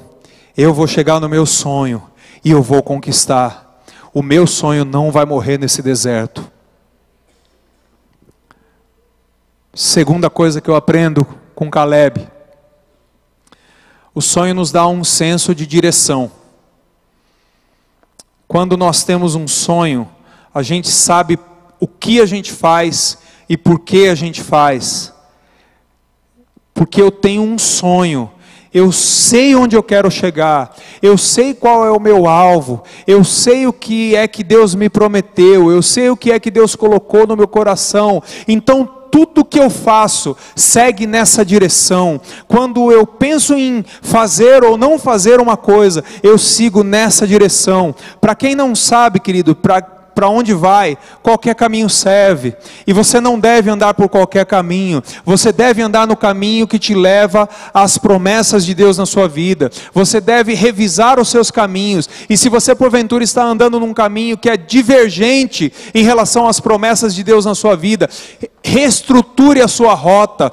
eu 0.57 0.73
vou 0.73 0.87
chegar 0.87 1.19
no 1.19 1.29
meu 1.29 1.45
sonho 1.45 2.09
e 2.45 2.53
eu 2.53 2.63
vou 2.63 2.85
conquistar. 2.85 3.83
O 4.15 4.23
meu 4.23 4.47
sonho 4.47 4.85
não 4.85 5.11
vai 5.11 5.25
morrer 5.25 5.59
nesse 5.59 5.83
deserto. 5.83 6.49
Segunda 9.75 10.31
coisa 10.31 10.61
que 10.61 10.71
eu 10.71 10.77
aprendo 10.77 11.27
com 11.53 11.69
Caleb. 11.69 12.29
O 14.15 14.21
sonho 14.21 14.55
nos 14.55 14.71
dá 14.71 14.87
um 14.87 15.03
senso 15.03 15.53
de 15.53 15.67
direção. 15.67 16.31
Quando 18.47 18.77
nós 18.77 19.03
temos 19.03 19.35
um 19.35 19.49
sonho, 19.49 20.09
a 20.55 20.63
gente 20.63 20.89
sabe 20.93 21.37
o 21.81 21.87
que 21.87 22.21
a 22.21 22.27
gente 22.27 22.53
faz 22.53 23.19
e 23.49 23.57
por 23.57 23.81
que 23.81 24.09
a 24.09 24.15
gente 24.15 24.43
faz. 24.43 25.13
Porque 26.75 27.01
eu 27.01 27.11
tenho 27.11 27.43
um 27.43 27.59
sonho, 27.59 28.31
eu 28.73 28.93
sei 28.93 29.55
onde 29.55 29.75
eu 29.75 29.83
quero 29.83 30.11
chegar, 30.11 30.77
eu 31.03 31.17
sei 31.17 31.55
qual 31.55 31.85
é 31.85 31.91
o 31.91 32.01
meu 32.01 32.27
alvo, 32.29 32.83
eu 33.07 33.25
sei 33.25 33.67
o 33.67 33.73
que 33.73 34.15
é 34.15 34.29
que 34.29 34.45
Deus 34.45 34.75
me 34.75 34.89
prometeu, 34.89 35.73
eu 35.73 35.83
sei 35.83 36.11
o 36.11 36.17
que 36.17 36.31
é 36.31 36.39
que 36.39 36.51
Deus 36.51 36.77
colocou 36.77 37.27
no 37.27 37.37
meu 37.37 37.49
coração. 37.49 38.23
Então 38.47 38.89
tudo 39.11 39.45
que 39.45 39.59
eu 39.59 39.71
faço 39.71 40.37
segue 40.55 41.07
nessa 41.07 41.45
direção, 41.45 42.21
quando 42.47 42.93
eu 42.93 43.07
penso 43.07 43.55
em 43.55 43.85
fazer 44.03 44.63
ou 44.63 44.77
não 44.77 44.99
fazer 44.99 45.41
uma 45.41 45.57
coisa, 45.57 46.05
eu 46.23 46.39
sigo 46.39 46.85
nessa 46.85 47.27
direção. 47.27 47.95
Para 48.21 48.35
quem 48.35 48.55
não 48.55 48.75
sabe, 48.75 49.19
querido, 49.19 49.57
para 49.57 49.98
para 50.19 50.29
onde 50.29 50.53
vai, 50.53 50.99
qualquer 51.23 51.55
caminho 51.55 51.89
serve. 51.89 52.53
E 52.85 52.93
você 52.93 53.21
não 53.21 53.39
deve 53.39 53.71
andar 53.71 53.95
por 53.95 54.09
qualquer 54.09 54.45
caminho. 54.45 55.01
Você 55.25 55.53
deve 55.53 55.81
andar 55.81 56.09
no 56.09 56.17
caminho 56.17 56.67
que 56.67 56.77
te 56.77 56.93
leva 56.93 57.49
às 57.73 57.99
promessas 57.99 58.67
de 58.67 58.75
Deus 58.75 58.99
na 58.99 59.07
sua 59.07 59.29
vida. 59.29 59.71
Você 59.95 60.21
deve 60.21 60.55
revisar 60.55 61.21
os 61.21 61.29
seus 61.29 61.53
caminhos. 61.53 62.11
E 62.29 62.37
se 62.37 62.49
você 62.49 62.75
porventura 62.75 63.23
está 63.23 63.45
andando 63.45 63.79
num 63.79 63.95
caminho 63.95 64.37
que 64.37 64.51
é 64.51 64.57
divergente 64.57 65.73
em 65.95 66.03
relação 66.03 66.49
às 66.49 66.59
promessas 66.59 67.15
de 67.15 67.23
Deus 67.23 67.45
na 67.45 67.55
sua 67.55 67.77
vida, 67.77 68.11
reestruture 68.61 69.63
a 69.63 69.69
sua 69.69 69.95
rota, 69.95 70.51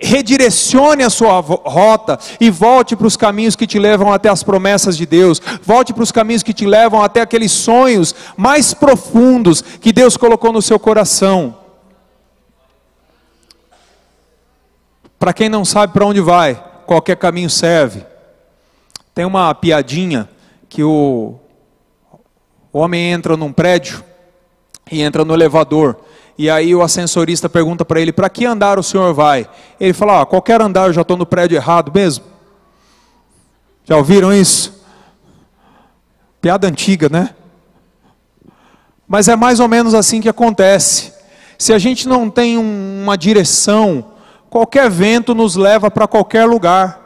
redirecione 0.00 1.02
a 1.02 1.10
sua 1.10 1.38
rota 1.40 2.18
e 2.40 2.50
volte 2.50 2.96
para 2.96 3.06
os 3.06 3.16
caminhos 3.16 3.54
que 3.54 3.66
te 3.66 3.78
levam 3.78 4.12
até 4.12 4.28
as 4.28 4.42
promessas 4.42 4.96
de 4.96 5.04
Deus, 5.04 5.40
volte 5.62 5.92
para 5.92 6.02
os 6.02 6.10
caminhos 6.10 6.42
que 6.42 6.54
te 6.54 6.66
levam 6.66 7.02
até 7.02 7.20
aqueles 7.20 7.52
sonhos 7.52 8.14
mais 8.36 8.72
profundos 8.72 9.60
que 9.60 9.92
Deus 9.92 10.16
colocou 10.16 10.52
no 10.52 10.62
seu 10.62 10.78
coração. 10.78 11.56
Para 15.18 15.34
quem 15.34 15.50
não 15.50 15.66
sabe 15.66 15.92
para 15.92 16.06
onde 16.06 16.20
vai, 16.20 16.54
qualquer 16.86 17.16
caminho 17.16 17.50
serve. 17.50 18.06
Tem 19.14 19.26
uma 19.26 19.54
piadinha 19.54 20.26
que 20.66 20.82
o, 20.82 21.34
homem 22.72 23.12
entra 23.12 23.36
num 23.36 23.52
prédio 23.52 24.02
e 24.90 25.02
entra 25.02 25.24
no 25.24 25.34
elevador. 25.34 25.98
E 26.40 26.48
aí 26.48 26.74
o 26.74 26.80
ascensorista 26.80 27.50
pergunta 27.50 27.84
para 27.84 28.00
ele: 28.00 28.14
para 28.14 28.30
que 28.30 28.46
andar 28.46 28.78
o 28.78 28.82
senhor 28.82 29.12
vai? 29.12 29.46
Ele 29.78 29.92
fala: 29.92 30.22
ah, 30.22 30.24
qualquer 30.24 30.62
andar 30.62 30.86
eu 30.86 30.92
já 30.94 31.02
estou 31.02 31.14
no 31.14 31.26
prédio 31.26 31.54
errado 31.54 31.92
mesmo. 31.94 32.24
Já 33.84 33.98
ouviram 33.98 34.32
isso? 34.32 34.82
Piada 36.40 36.66
antiga, 36.66 37.10
né? 37.10 37.34
Mas 39.06 39.28
é 39.28 39.36
mais 39.36 39.60
ou 39.60 39.68
menos 39.68 39.92
assim 39.92 40.18
que 40.18 40.30
acontece. 40.30 41.12
Se 41.58 41.74
a 41.74 41.78
gente 41.78 42.08
não 42.08 42.30
tem 42.30 42.56
uma 42.56 43.18
direção, 43.18 44.12
qualquer 44.48 44.88
vento 44.88 45.34
nos 45.34 45.56
leva 45.56 45.90
para 45.90 46.08
qualquer 46.08 46.46
lugar. 46.46 46.99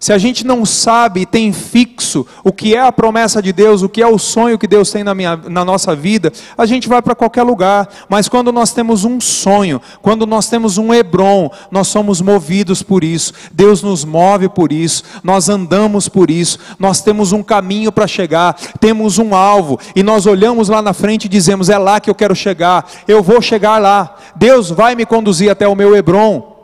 Se 0.00 0.12
a 0.12 0.18
gente 0.18 0.46
não 0.46 0.64
sabe 0.64 1.22
e 1.22 1.26
tem 1.26 1.52
fixo 1.52 2.26
o 2.44 2.52
que 2.52 2.74
é 2.74 2.80
a 2.80 2.92
promessa 2.92 3.42
de 3.42 3.52
Deus, 3.52 3.82
o 3.82 3.88
que 3.88 4.00
é 4.00 4.06
o 4.06 4.18
sonho 4.18 4.58
que 4.58 4.66
Deus 4.66 4.90
tem 4.92 5.02
na, 5.02 5.14
minha, 5.14 5.36
na 5.36 5.64
nossa 5.64 5.94
vida, 5.94 6.32
a 6.56 6.66
gente 6.66 6.88
vai 6.88 7.02
para 7.02 7.14
qualquer 7.14 7.42
lugar. 7.42 7.88
Mas 8.08 8.28
quando 8.28 8.52
nós 8.52 8.72
temos 8.72 9.04
um 9.04 9.20
sonho, 9.20 9.80
quando 10.00 10.26
nós 10.26 10.48
temos 10.48 10.78
um 10.78 10.94
Hebron, 10.94 11.50
nós 11.70 11.88
somos 11.88 12.20
movidos 12.20 12.82
por 12.82 13.02
isso. 13.02 13.32
Deus 13.52 13.82
nos 13.82 14.04
move 14.04 14.48
por 14.48 14.72
isso. 14.72 15.02
Nós 15.22 15.48
andamos 15.48 16.08
por 16.08 16.30
isso. 16.30 16.58
Nós 16.78 17.00
temos 17.00 17.32
um 17.32 17.42
caminho 17.42 17.90
para 17.90 18.06
chegar, 18.06 18.54
temos 18.80 19.18
um 19.18 19.34
alvo 19.34 19.78
e 19.96 20.02
nós 20.02 20.26
olhamos 20.26 20.68
lá 20.68 20.80
na 20.80 20.92
frente 20.92 21.24
e 21.24 21.28
dizemos: 21.28 21.68
é 21.68 21.78
lá 21.78 22.00
que 22.00 22.08
eu 22.08 22.14
quero 22.14 22.34
chegar. 22.36 22.86
Eu 23.06 23.22
vou 23.22 23.42
chegar 23.42 23.78
lá. 23.78 24.16
Deus 24.36 24.70
vai 24.70 24.94
me 24.94 25.04
conduzir 25.04 25.50
até 25.50 25.66
o 25.66 25.74
meu 25.74 25.96
Hebron. 25.96 26.57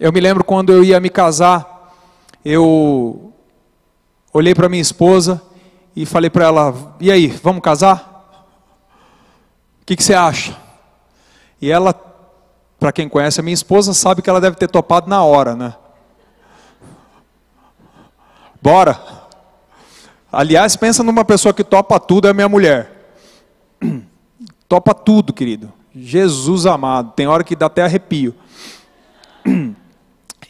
Eu 0.00 0.10
me 0.10 0.18
lembro 0.18 0.42
quando 0.42 0.72
eu 0.72 0.82
ia 0.82 0.98
me 0.98 1.10
casar, 1.10 1.94
eu 2.42 3.34
olhei 4.32 4.54
para 4.54 4.66
minha 4.66 4.80
esposa 4.80 5.42
e 5.94 6.06
falei 6.06 6.30
para 6.30 6.46
ela: 6.46 6.96
E 6.98 7.10
aí, 7.10 7.26
vamos 7.26 7.60
casar? 7.60 8.40
O 9.82 9.84
que, 9.84 9.94
que 9.94 10.02
você 10.02 10.14
acha? 10.14 10.56
E 11.60 11.70
ela, 11.70 11.92
para 12.78 12.92
quem 12.92 13.10
conhece 13.10 13.40
a 13.40 13.42
minha 13.42 13.52
esposa, 13.52 13.92
sabe 13.92 14.22
que 14.22 14.30
ela 14.30 14.40
deve 14.40 14.56
ter 14.56 14.68
topado 14.68 15.06
na 15.06 15.22
hora, 15.22 15.54
né? 15.54 15.74
Bora! 18.62 18.98
Aliás, 20.32 20.76
pensa 20.76 21.02
numa 21.02 21.26
pessoa 21.26 21.52
que 21.52 21.62
topa 21.62 22.00
tudo, 22.00 22.26
é 22.26 22.32
minha 22.32 22.48
mulher. 22.48 23.18
Topa 24.66 24.94
tudo, 24.94 25.32
querido. 25.32 25.72
Jesus 25.92 26.64
amado, 26.64 27.12
tem 27.16 27.26
hora 27.26 27.42
que 27.42 27.56
dá 27.56 27.66
até 27.66 27.82
arrepio. 27.82 28.32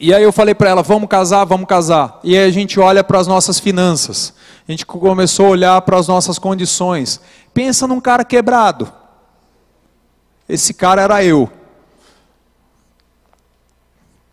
E 0.02 0.14
aí 0.14 0.22
eu 0.22 0.32
falei 0.32 0.54
para 0.54 0.70
ela, 0.70 0.82
vamos 0.82 1.10
casar, 1.10 1.44
vamos 1.44 1.68
casar. 1.68 2.18
E 2.24 2.34
aí 2.34 2.48
a 2.48 2.50
gente 2.50 2.80
olha 2.80 3.04
para 3.04 3.18
as 3.18 3.26
nossas 3.26 3.60
finanças. 3.60 4.32
A 4.66 4.72
gente 4.72 4.86
começou 4.86 5.44
a 5.44 5.50
olhar 5.50 5.82
para 5.82 5.98
as 5.98 6.08
nossas 6.08 6.38
condições. 6.38 7.20
Pensa 7.52 7.86
num 7.86 8.00
cara 8.00 8.24
quebrado. 8.24 8.90
Esse 10.48 10.72
cara 10.72 11.02
era 11.02 11.22
eu. 11.22 11.50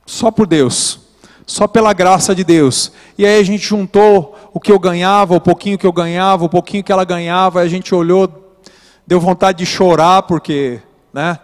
Só 0.06 0.32
por 0.32 0.48
Deus. 0.48 1.02
Só 1.46 1.68
pela 1.68 1.92
graça 1.92 2.34
de 2.34 2.46
Deus. 2.46 2.94
E 3.18 3.26
aí 3.26 3.38
a 3.38 3.44
gente 3.44 3.68
juntou 3.68 4.40
o 4.54 4.62
que 4.62 4.72
eu 4.72 4.80
ganhava, 4.80 5.36
o 5.36 5.42
pouquinho 5.42 5.78
que 5.78 5.86
eu 5.86 5.92
ganhava, 5.92 6.46
o 6.46 6.50
pouquinho 6.50 6.84
que 6.84 6.94
ela 6.94 7.04
ganhava, 7.04 7.60
a 7.60 7.68
gente 7.68 7.94
olhou, 7.94 8.58
deu 9.06 9.20
vontade 9.20 9.58
de 9.58 9.66
chorar 9.66 10.24
porque, 10.24 10.80
né? 11.14 11.38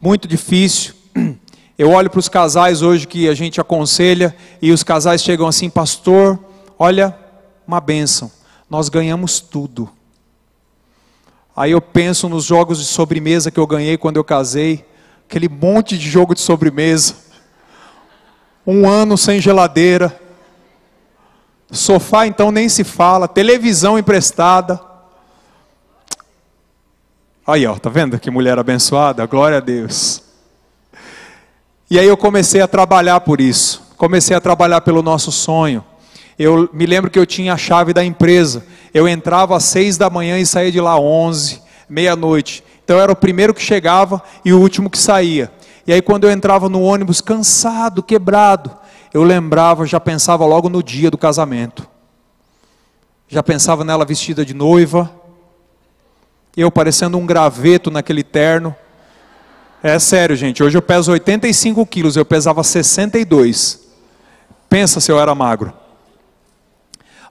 Muito 0.00 0.26
difícil. 0.26 0.94
Eu 1.80 1.92
olho 1.92 2.10
para 2.10 2.18
os 2.18 2.28
casais 2.28 2.82
hoje 2.82 3.06
que 3.06 3.26
a 3.26 3.32
gente 3.32 3.58
aconselha 3.58 4.36
e 4.60 4.70
os 4.70 4.82
casais 4.82 5.22
chegam 5.22 5.46
assim, 5.46 5.70
pastor, 5.70 6.38
olha, 6.78 7.16
uma 7.66 7.80
bênção, 7.80 8.30
nós 8.68 8.90
ganhamos 8.90 9.40
tudo. 9.40 9.88
Aí 11.56 11.70
eu 11.70 11.80
penso 11.80 12.28
nos 12.28 12.44
jogos 12.44 12.80
de 12.80 12.84
sobremesa 12.84 13.50
que 13.50 13.58
eu 13.58 13.66
ganhei 13.66 13.96
quando 13.96 14.18
eu 14.18 14.24
casei, 14.24 14.84
aquele 15.26 15.48
monte 15.48 15.96
de 15.96 16.06
jogo 16.06 16.34
de 16.34 16.42
sobremesa, 16.42 17.14
um 18.66 18.86
ano 18.86 19.16
sem 19.16 19.40
geladeira, 19.40 20.20
sofá 21.70 22.26
então 22.26 22.52
nem 22.52 22.68
se 22.68 22.84
fala, 22.84 23.26
televisão 23.26 23.98
emprestada. 23.98 24.78
Aí 27.46 27.66
ó, 27.66 27.74
tá 27.78 27.88
vendo 27.88 28.20
que 28.20 28.30
mulher 28.30 28.58
abençoada? 28.58 29.24
Glória 29.24 29.56
a 29.56 29.60
Deus. 29.60 30.28
E 31.90 31.98
aí 31.98 32.06
eu 32.06 32.16
comecei 32.16 32.60
a 32.60 32.68
trabalhar 32.68 33.20
por 33.20 33.40
isso. 33.40 33.82
Comecei 33.96 34.36
a 34.36 34.40
trabalhar 34.40 34.80
pelo 34.80 35.02
nosso 35.02 35.32
sonho. 35.32 35.84
Eu 36.38 36.70
me 36.72 36.86
lembro 36.86 37.10
que 37.10 37.18
eu 37.18 37.26
tinha 37.26 37.52
a 37.52 37.56
chave 37.56 37.92
da 37.92 38.04
empresa. 38.04 38.64
Eu 38.94 39.08
entrava 39.08 39.56
às 39.56 39.64
seis 39.64 39.98
da 39.98 40.08
manhã 40.08 40.38
e 40.38 40.46
saía 40.46 40.70
de 40.70 40.80
lá 40.80 40.96
onze, 41.00 41.60
meia-noite. 41.88 42.62
Então 42.84 42.96
eu 42.96 43.02
era 43.02 43.10
o 43.10 43.16
primeiro 43.16 43.52
que 43.52 43.60
chegava 43.60 44.22
e 44.44 44.52
o 44.52 44.60
último 44.60 44.88
que 44.88 44.98
saía. 44.98 45.50
E 45.84 45.92
aí 45.92 46.00
quando 46.00 46.22
eu 46.24 46.30
entrava 46.30 46.68
no 46.68 46.80
ônibus 46.80 47.20
cansado, 47.20 48.04
quebrado, 48.04 48.70
eu 49.12 49.24
lembrava, 49.24 49.84
já 49.84 49.98
pensava 49.98 50.46
logo 50.46 50.68
no 50.68 50.84
dia 50.84 51.10
do 51.10 51.18
casamento. 51.18 51.88
Já 53.26 53.42
pensava 53.42 53.84
nela 53.84 54.04
vestida 54.04 54.44
de 54.44 54.54
noiva. 54.54 55.10
Eu 56.56 56.70
parecendo 56.70 57.18
um 57.18 57.26
graveto 57.26 57.90
naquele 57.90 58.22
terno 58.22 58.76
é 59.82 59.98
sério, 59.98 60.36
gente. 60.36 60.62
Hoje 60.62 60.76
eu 60.76 60.82
peso 60.82 61.12
85 61.12 61.84
quilos, 61.86 62.16
eu 62.16 62.24
pesava 62.24 62.62
62. 62.62 63.80
Pensa 64.68 65.00
se 65.00 65.10
eu 65.10 65.18
era 65.18 65.34
magro. 65.34 65.72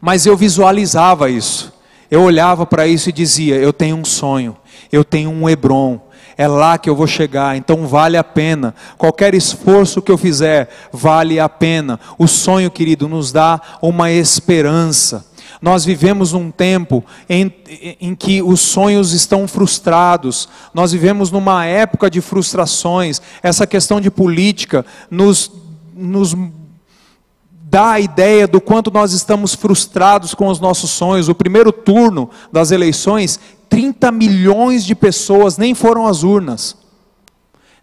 Mas 0.01 0.25
eu 0.25 0.35
visualizava 0.35 1.29
isso. 1.29 1.73
Eu 2.09 2.23
olhava 2.23 2.65
para 2.65 2.87
isso 2.87 3.09
e 3.09 3.13
dizia: 3.13 3.55
Eu 3.55 3.71
tenho 3.71 3.95
um 3.95 4.05
sonho, 4.05 4.57
eu 4.91 5.03
tenho 5.03 5.29
um 5.29 5.47
Hebron, 5.47 6.01
é 6.39 6.47
lá 6.47 6.77
que 6.77 6.89
eu 6.89 6.95
vou 6.95 7.05
chegar, 7.05 7.55
então 7.57 7.85
vale 7.85 8.17
a 8.17 8.23
pena. 8.23 8.73
Qualquer 8.97 9.35
esforço 9.35 10.01
que 10.01 10.11
eu 10.11 10.17
fizer, 10.17 10.69
vale 10.91 11.39
a 11.39 11.49
pena. 11.49 11.99
O 12.17 12.27
sonho, 12.27 12.71
querido, 12.71 13.09
nos 13.09 13.31
dá 13.31 13.61
uma 13.81 14.09
esperança. 14.09 15.28
Nós 15.61 15.83
vivemos 15.83 16.31
num 16.31 16.51
tempo 16.51 17.03
em, 17.29 17.53
em 17.99 18.15
que 18.15 18.41
os 18.41 18.61
sonhos 18.61 19.11
estão 19.11 19.47
frustrados, 19.47 20.47
nós 20.73 20.91
vivemos 20.93 21.31
numa 21.31 21.65
época 21.65 22.09
de 22.09 22.21
frustrações. 22.21 23.21
Essa 23.43 23.67
questão 23.67 23.99
de 23.99 24.09
política 24.09 24.85
nos, 25.11 25.51
nos 25.93 26.35
dá 27.63 27.91
a 27.91 27.99
ideia 27.99 28.47
do 28.47 28.61
quanto 28.61 28.89
nós 28.89 29.11
estamos 29.11 29.53
frustrados 29.53 30.33
com 30.33 30.47
os 30.47 30.59
nossos 30.59 30.91
sonhos. 30.91 31.27
O 31.27 31.35
primeiro 31.35 31.73
turno 31.73 32.29
das 32.51 32.71
eleições, 32.71 33.39
30 33.67 34.11
milhões 34.11 34.85
de 34.85 34.95
pessoas 34.95 35.57
nem 35.57 35.75
foram 35.75 36.07
às 36.07 36.23
urnas 36.23 36.88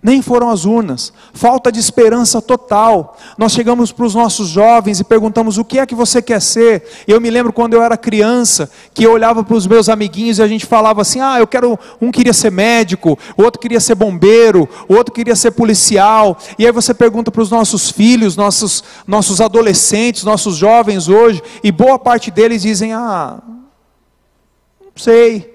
nem 0.07 0.23
foram 0.23 0.51
as 0.51 0.65
urnas, 0.65 1.13
falta 1.35 1.73
de 1.73 1.81
esperança 1.81 2.41
total. 2.41 3.19
Nós 3.37 3.51
chegamos 3.51 3.91
para 3.91 4.07
os 4.07 4.15
nossos 4.15 4.47
jovens 4.47 5.01
e 5.01 5.05
perguntamos: 5.05 5.59
o 5.59 5.65
que 5.65 5.81
é 5.81 5.85
que 5.85 5.97
você 5.97 6.23
quer 6.23 6.41
ser? 6.41 6.85
Eu 7.09 7.21
me 7.21 7.29
lembro 7.29 7.53
quando 7.53 7.75
eu 7.75 7.83
era 7.83 7.97
criança, 7.97 8.71
que 8.95 9.05
eu 9.05 9.11
olhava 9.11 9.43
para 9.43 9.57
os 9.57 9.67
meus 9.67 9.89
amiguinhos 9.89 10.39
e 10.39 10.43
a 10.43 10.47
gente 10.47 10.65
falava 10.65 11.03
assim: 11.03 11.19
ah, 11.21 11.41
eu 11.41 11.47
quero, 11.49 11.77
um 12.01 12.13
queria 12.13 12.33
ser 12.33 12.53
médico, 12.53 13.19
o 13.37 13.43
outro 13.43 13.61
queria 13.61 13.81
ser 13.81 13.97
bombeiro, 13.97 14.69
o 14.89 14.95
outro 14.95 15.13
queria 15.13 15.35
ser 15.35 15.51
policial. 15.51 16.39
E 16.57 16.65
aí 16.65 16.71
você 16.71 16.95
pergunta 16.95 17.33
para 17.33 17.43
os 17.43 17.51
nossos 17.51 17.91
filhos, 17.91 18.37
nossos, 18.37 18.85
nossos 19.09 19.41
adolescentes, 19.41 20.23
nossos 20.23 20.57
jovens 20.57 21.09
hoje, 21.09 21.43
e 21.65 21.73
boa 21.73 21.99
parte 21.99 22.31
deles 22.31 22.63
dizem: 22.63 22.93
ah, 22.93 23.43
não 24.81 24.93
sei, 24.95 25.53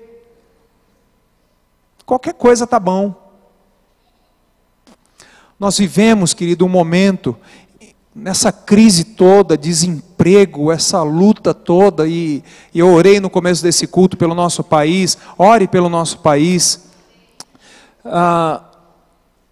qualquer 2.06 2.34
coisa 2.34 2.68
tá 2.68 2.82
bom. 2.82 3.21
Nós 5.62 5.78
vivemos, 5.78 6.34
querido, 6.34 6.66
um 6.66 6.70
momento 6.70 7.38
nessa 8.16 8.52
crise 8.52 9.04
toda, 9.04 9.56
desemprego, 9.56 10.72
essa 10.72 11.04
luta 11.04 11.54
toda, 11.54 12.08
e, 12.08 12.44
e, 12.74 12.80
eu 12.80 12.92
orei 12.92 13.20
no 13.20 13.30
começo 13.30 13.62
desse 13.62 13.86
culto 13.86 14.18
pelo 14.18 14.34
nosso 14.34 14.64
país, 14.64 15.20
ore 15.38 15.68
pelo 15.68 15.88
nosso 15.88 16.18
país, 16.18 16.90
ah, 18.04 18.64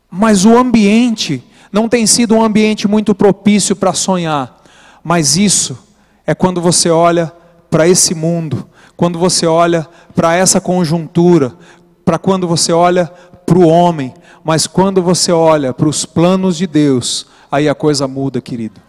mas 0.09 0.45
o 0.45 0.57
ambiente 0.57 1.43
não 1.71 1.87
tem 1.87 2.07
sido 2.07 2.33
um 2.33 2.41
ambiente 2.41 2.87
muito 2.87 3.13
propício 3.13 3.75
para 3.75 3.93
sonhar, 3.93 4.63
mas 5.03 5.37
isso 5.37 5.77
é 6.25 6.33
quando 6.33 6.59
você 6.59 6.89
olha 6.89 7.31
para 7.69 7.87
esse 7.87 8.15
mundo, 8.15 8.67
quando 8.97 9.19
você 9.19 9.45
olha 9.45 9.87
para 10.15 10.33
essa 10.35 10.59
conjuntura, 10.59 11.53
para 12.03 12.17
quando 12.17 12.47
você 12.47 12.71
olha 12.73 13.05
para 13.45 13.59
o 13.59 13.67
homem, 13.67 14.11
mas 14.43 14.67
quando 14.67 15.01
você 15.01 15.31
olha 15.31 15.73
para 15.73 15.87
os 15.87 16.05
planos 16.05 16.57
de 16.57 16.67
Deus, 16.67 17.25
aí 17.51 17.67
a 17.67 17.75
coisa 17.75 18.07
muda, 18.07 18.41
querido. 18.41 18.88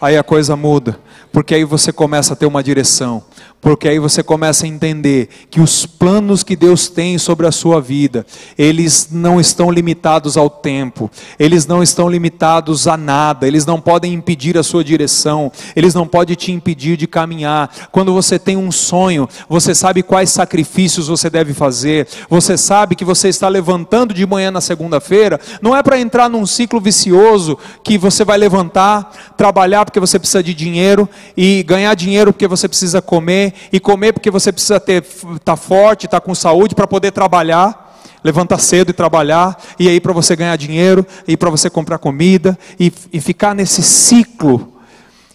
Aí 0.00 0.16
a 0.16 0.22
coisa 0.22 0.54
muda, 0.54 0.96
porque 1.32 1.54
aí 1.54 1.64
você 1.64 1.92
começa 1.92 2.32
a 2.32 2.36
ter 2.36 2.46
uma 2.46 2.62
direção, 2.62 3.24
porque 3.60 3.88
aí 3.88 3.98
você 3.98 4.22
começa 4.22 4.64
a 4.64 4.68
entender 4.68 5.28
que 5.50 5.60
os 5.60 5.84
planos 5.84 6.44
que 6.44 6.54
Deus 6.54 6.88
tem 6.88 7.18
sobre 7.18 7.48
a 7.48 7.50
sua 7.50 7.80
vida, 7.80 8.24
eles 8.56 9.08
não 9.10 9.40
estão 9.40 9.72
limitados 9.72 10.36
ao 10.36 10.48
tempo, 10.48 11.10
eles 11.36 11.66
não 11.66 11.82
estão 11.82 12.08
limitados 12.08 12.86
a 12.86 12.96
nada, 12.96 13.48
eles 13.48 13.66
não 13.66 13.80
podem 13.80 14.14
impedir 14.14 14.56
a 14.56 14.62
sua 14.62 14.84
direção, 14.84 15.50
eles 15.74 15.94
não 15.94 16.06
podem 16.06 16.36
te 16.36 16.52
impedir 16.52 16.96
de 16.96 17.08
caminhar. 17.08 17.88
Quando 17.90 18.14
você 18.14 18.38
tem 18.38 18.56
um 18.56 18.70
sonho, 18.70 19.28
você 19.48 19.74
sabe 19.74 20.04
quais 20.04 20.30
sacrifícios 20.30 21.08
você 21.08 21.28
deve 21.28 21.52
fazer, 21.52 22.06
você 22.30 22.56
sabe 22.56 22.94
que 22.94 23.04
você 23.04 23.28
está 23.28 23.48
levantando 23.48 24.14
de 24.14 24.24
manhã 24.24 24.52
na 24.52 24.60
segunda-feira, 24.60 25.40
não 25.60 25.74
é 25.74 25.82
para 25.82 25.98
entrar 25.98 26.28
num 26.28 26.46
ciclo 26.46 26.80
vicioso 26.80 27.58
que 27.82 27.98
você 27.98 28.24
vai 28.24 28.38
levantar, 28.38 29.34
trabalhar 29.36 29.87
porque 29.88 30.00
você 30.00 30.18
precisa 30.18 30.42
de 30.42 30.54
dinheiro 30.54 31.08
e 31.36 31.62
ganhar 31.62 31.94
dinheiro 31.94 32.32
porque 32.32 32.46
você 32.46 32.68
precisa 32.68 33.02
comer 33.02 33.54
e 33.72 33.80
comer 33.80 34.12
porque 34.12 34.30
você 34.30 34.52
precisa 34.52 34.76
estar 34.76 35.02
tá 35.44 35.56
forte, 35.56 36.06
estar 36.06 36.20
tá 36.20 36.24
com 36.24 36.34
saúde 36.34 36.74
para 36.74 36.86
poder 36.86 37.10
trabalhar, 37.10 37.98
levantar 38.22 38.58
cedo 38.58 38.90
e 38.90 38.92
trabalhar, 38.92 39.58
e 39.78 39.88
aí 39.88 40.00
para 40.00 40.12
você 40.12 40.34
ganhar 40.36 40.56
dinheiro, 40.56 41.06
e 41.26 41.36
para 41.36 41.50
você 41.50 41.70
comprar 41.70 41.98
comida, 41.98 42.58
e, 42.78 42.92
e 43.12 43.20
ficar 43.20 43.54
nesse 43.54 43.82
ciclo 43.82 44.77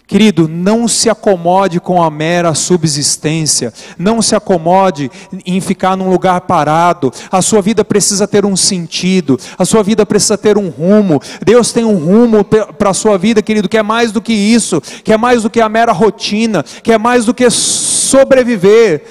Querido, 0.06 0.46
não 0.46 0.86
se 0.86 1.08
acomode 1.08 1.80
com 1.80 2.02
a 2.02 2.10
mera 2.10 2.52
subsistência, 2.52 3.72
não 3.98 4.20
se 4.20 4.36
acomode 4.36 5.10
em 5.46 5.58
ficar 5.62 5.96
num 5.96 6.10
lugar 6.10 6.42
parado. 6.42 7.10
A 7.32 7.40
sua 7.40 7.62
vida 7.62 7.82
precisa 7.82 8.28
ter 8.28 8.44
um 8.44 8.54
sentido, 8.54 9.40
a 9.58 9.64
sua 9.64 9.82
vida 9.82 10.04
precisa 10.04 10.36
ter 10.36 10.58
um 10.58 10.68
rumo. 10.68 11.22
Deus 11.42 11.72
tem 11.72 11.86
um 11.86 11.96
rumo 11.96 12.44
para 12.44 12.90
a 12.90 12.94
sua 12.94 13.16
vida, 13.16 13.40
querido, 13.40 13.66
que 13.66 13.78
é 13.78 13.82
mais 13.82 14.12
do 14.12 14.20
que 14.20 14.34
isso, 14.34 14.78
que 15.02 15.10
é 15.10 15.16
mais 15.16 15.42
do 15.42 15.48
que 15.48 15.60
a 15.60 15.70
mera 15.70 15.92
rotina, 15.92 16.62
que 16.82 16.92
é 16.92 16.98
mais 16.98 17.24
do 17.24 17.32
que 17.32 17.48
sobreviver. 17.48 19.04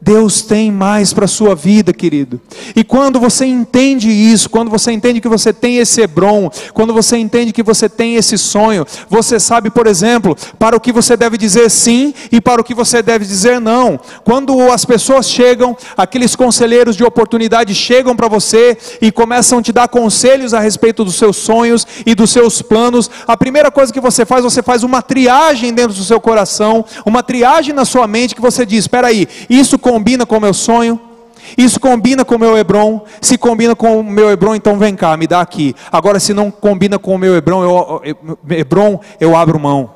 Deus 0.00 0.40
tem 0.40 0.72
mais 0.72 1.12
para 1.12 1.26
a 1.26 1.28
sua 1.28 1.54
vida, 1.54 1.92
querido. 1.92 2.40
E 2.74 2.82
quando 2.82 3.20
você 3.20 3.44
entende 3.44 4.08
isso, 4.08 4.48
quando 4.48 4.70
você 4.70 4.90
entende 4.92 5.20
que 5.20 5.28
você 5.28 5.52
tem 5.52 5.76
esse 5.76 6.00
Hebron, 6.00 6.50
quando 6.72 6.94
você 6.94 7.18
entende 7.18 7.52
que 7.52 7.62
você 7.62 7.86
tem 7.86 8.16
esse 8.16 8.38
sonho, 8.38 8.86
você 9.10 9.38
sabe, 9.38 9.68
por 9.68 9.86
exemplo, 9.86 10.34
para 10.58 10.74
o 10.74 10.80
que 10.80 10.90
você 10.90 11.18
deve 11.18 11.36
dizer 11.36 11.70
sim 11.70 12.14
e 12.32 12.40
para 12.40 12.62
o 12.62 12.64
que 12.64 12.74
você 12.74 13.02
deve 13.02 13.26
dizer 13.26 13.60
não. 13.60 14.00
Quando 14.24 14.58
as 14.70 14.86
pessoas 14.86 15.28
chegam, 15.28 15.76
aqueles 15.96 16.34
conselheiros 16.34 16.96
de 16.96 17.04
oportunidade 17.04 17.74
chegam 17.74 18.16
para 18.16 18.26
você 18.26 18.78
e 19.02 19.12
começam 19.12 19.58
a 19.58 19.62
te 19.62 19.70
dar 19.72 19.88
conselhos 19.88 20.54
a 20.54 20.60
respeito 20.60 21.04
dos 21.04 21.16
seus 21.16 21.36
sonhos 21.36 21.86
e 22.06 22.14
dos 22.14 22.30
seus 22.30 22.62
planos, 22.62 23.10
a 23.26 23.36
primeira 23.36 23.70
coisa 23.70 23.92
que 23.92 24.00
você 24.00 24.24
faz, 24.24 24.42
você 24.42 24.62
faz 24.62 24.82
uma 24.82 25.02
triagem 25.02 25.74
dentro 25.74 25.94
do 25.94 26.04
seu 26.04 26.20
coração, 26.20 26.84
uma 27.04 27.22
triagem 27.22 27.74
na 27.74 27.84
sua 27.84 28.06
mente 28.06 28.34
que 28.34 28.40
você 28.40 28.64
diz: 28.64 28.84
espera 28.84 29.08
aí, 29.08 29.28
isso 29.48 29.78
combina 29.90 30.24
com 30.24 30.36
o 30.36 30.40
meu 30.40 30.54
sonho? 30.54 31.00
Isso 31.58 31.80
combina 31.80 32.24
com 32.24 32.36
o 32.36 32.38
meu 32.38 32.56
Hebron? 32.56 33.04
Se 33.20 33.36
combina 33.36 33.74
com 33.74 33.98
o 33.98 34.04
meu 34.04 34.30
Hebron, 34.30 34.54
então 34.54 34.78
vem 34.78 34.94
cá, 34.94 35.16
me 35.16 35.26
dá 35.26 35.40
aqui. 35.40 35.74
Agora, 35.90 36.20
se 36.20 36.32
não 36.32 36.48
combina 36.48 36.96
com 36.96 37.12
o 37.12 37.18
meu 37.18 37.34
Hebron, 37.34 37.64
eu, 37.64 38.02
Hebron, 38.48 39.00
eu 39.18 39.36
abro 39.36 39.58
mão. 39.58 39.90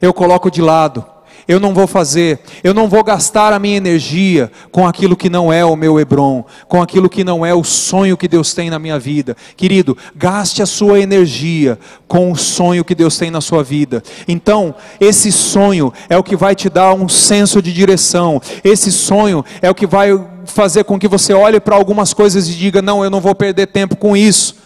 Eu 0.00 0.14
coloco 0.14 0.52
de 0.52 0.62
lado 0.62 1.04
eu 1.48 1.58
não 1.58 1.72
vou 1.72 1.86
fazer, 1.86 2.38
eu 2.62 2.74
não 2.74 2.88
vou 2.88 3.02
gastar 3.02 3.54
a 3.54 3.58
minha 3.58 3.78
energia 3.78 4.52
com 4.70 4.86
aquilo 4.86 5.16
que 5.16 5.30
não 5.30 5.50
é 5.50 5.64
o 5.64 5.74
meu 5.74 5.98
Hebron, 5.98 6.44
com 6.68 6.82
aquilo 6.82 7.08
que 7.08 7.24
não 7.24 7.44
é 7.44 7.54
o 7.54 7.64
sonho 7.64 8.18
que 8.18 8.28
Deus 8.28 8.52
tem 8.52 8.68
na 8.68 8.78
minha 8.78 8.98
vida. 8.98 9.34
Querido, 9.56 9.96
gaste 10.14 10.60
a 10.60 10.66
sua 10.66 11.00
energia 11.00 11.78
com 12.06 12.30
o 12.30 12.36
sonho 12.36 12.84
que 12.84 12.94
Deus 12.94 13.16
tem 13.16 13.30
na 13.30 13.40
sua 13.40 13.64
vida. 13.64 14.02
Então, 14.28 14.74
esse 15.00 15.32
sonho 15.32 15.90
é 16.10 16.18
o 16.18 16.22
que 16.22 16.36
vai 16.36 16.54
te 16.54 16.68
dar 16.68 16.92
um 16.92 17.08
senso 17.08 17.62
de 17.62 17.72
direção, 17.72 18.42
esse 18.62 18.92
sonho 18.92 19.42
é 19.62 19.70
o 19.70 19.74
que 19.74 19.86
vai 19.86 20.10
fazer 20.44 20.84
com 20.84 20.98
que 20.98 21.08
você 21.08 21.32
olhe 21.32 21.60
para 21.60 21.76
algumas 21.76 22.12
coisas 22.12 22.46
e 22.46 22.54
diga: 22.54 22.82
não, 22.82 23.02
eu 23.02 23.08
não 23.08 23.22
vou 23.22 23.34
perder 23.34 23.68
tempo 23.68 23.96
com 23.96 24.14
isso 24.14 24.57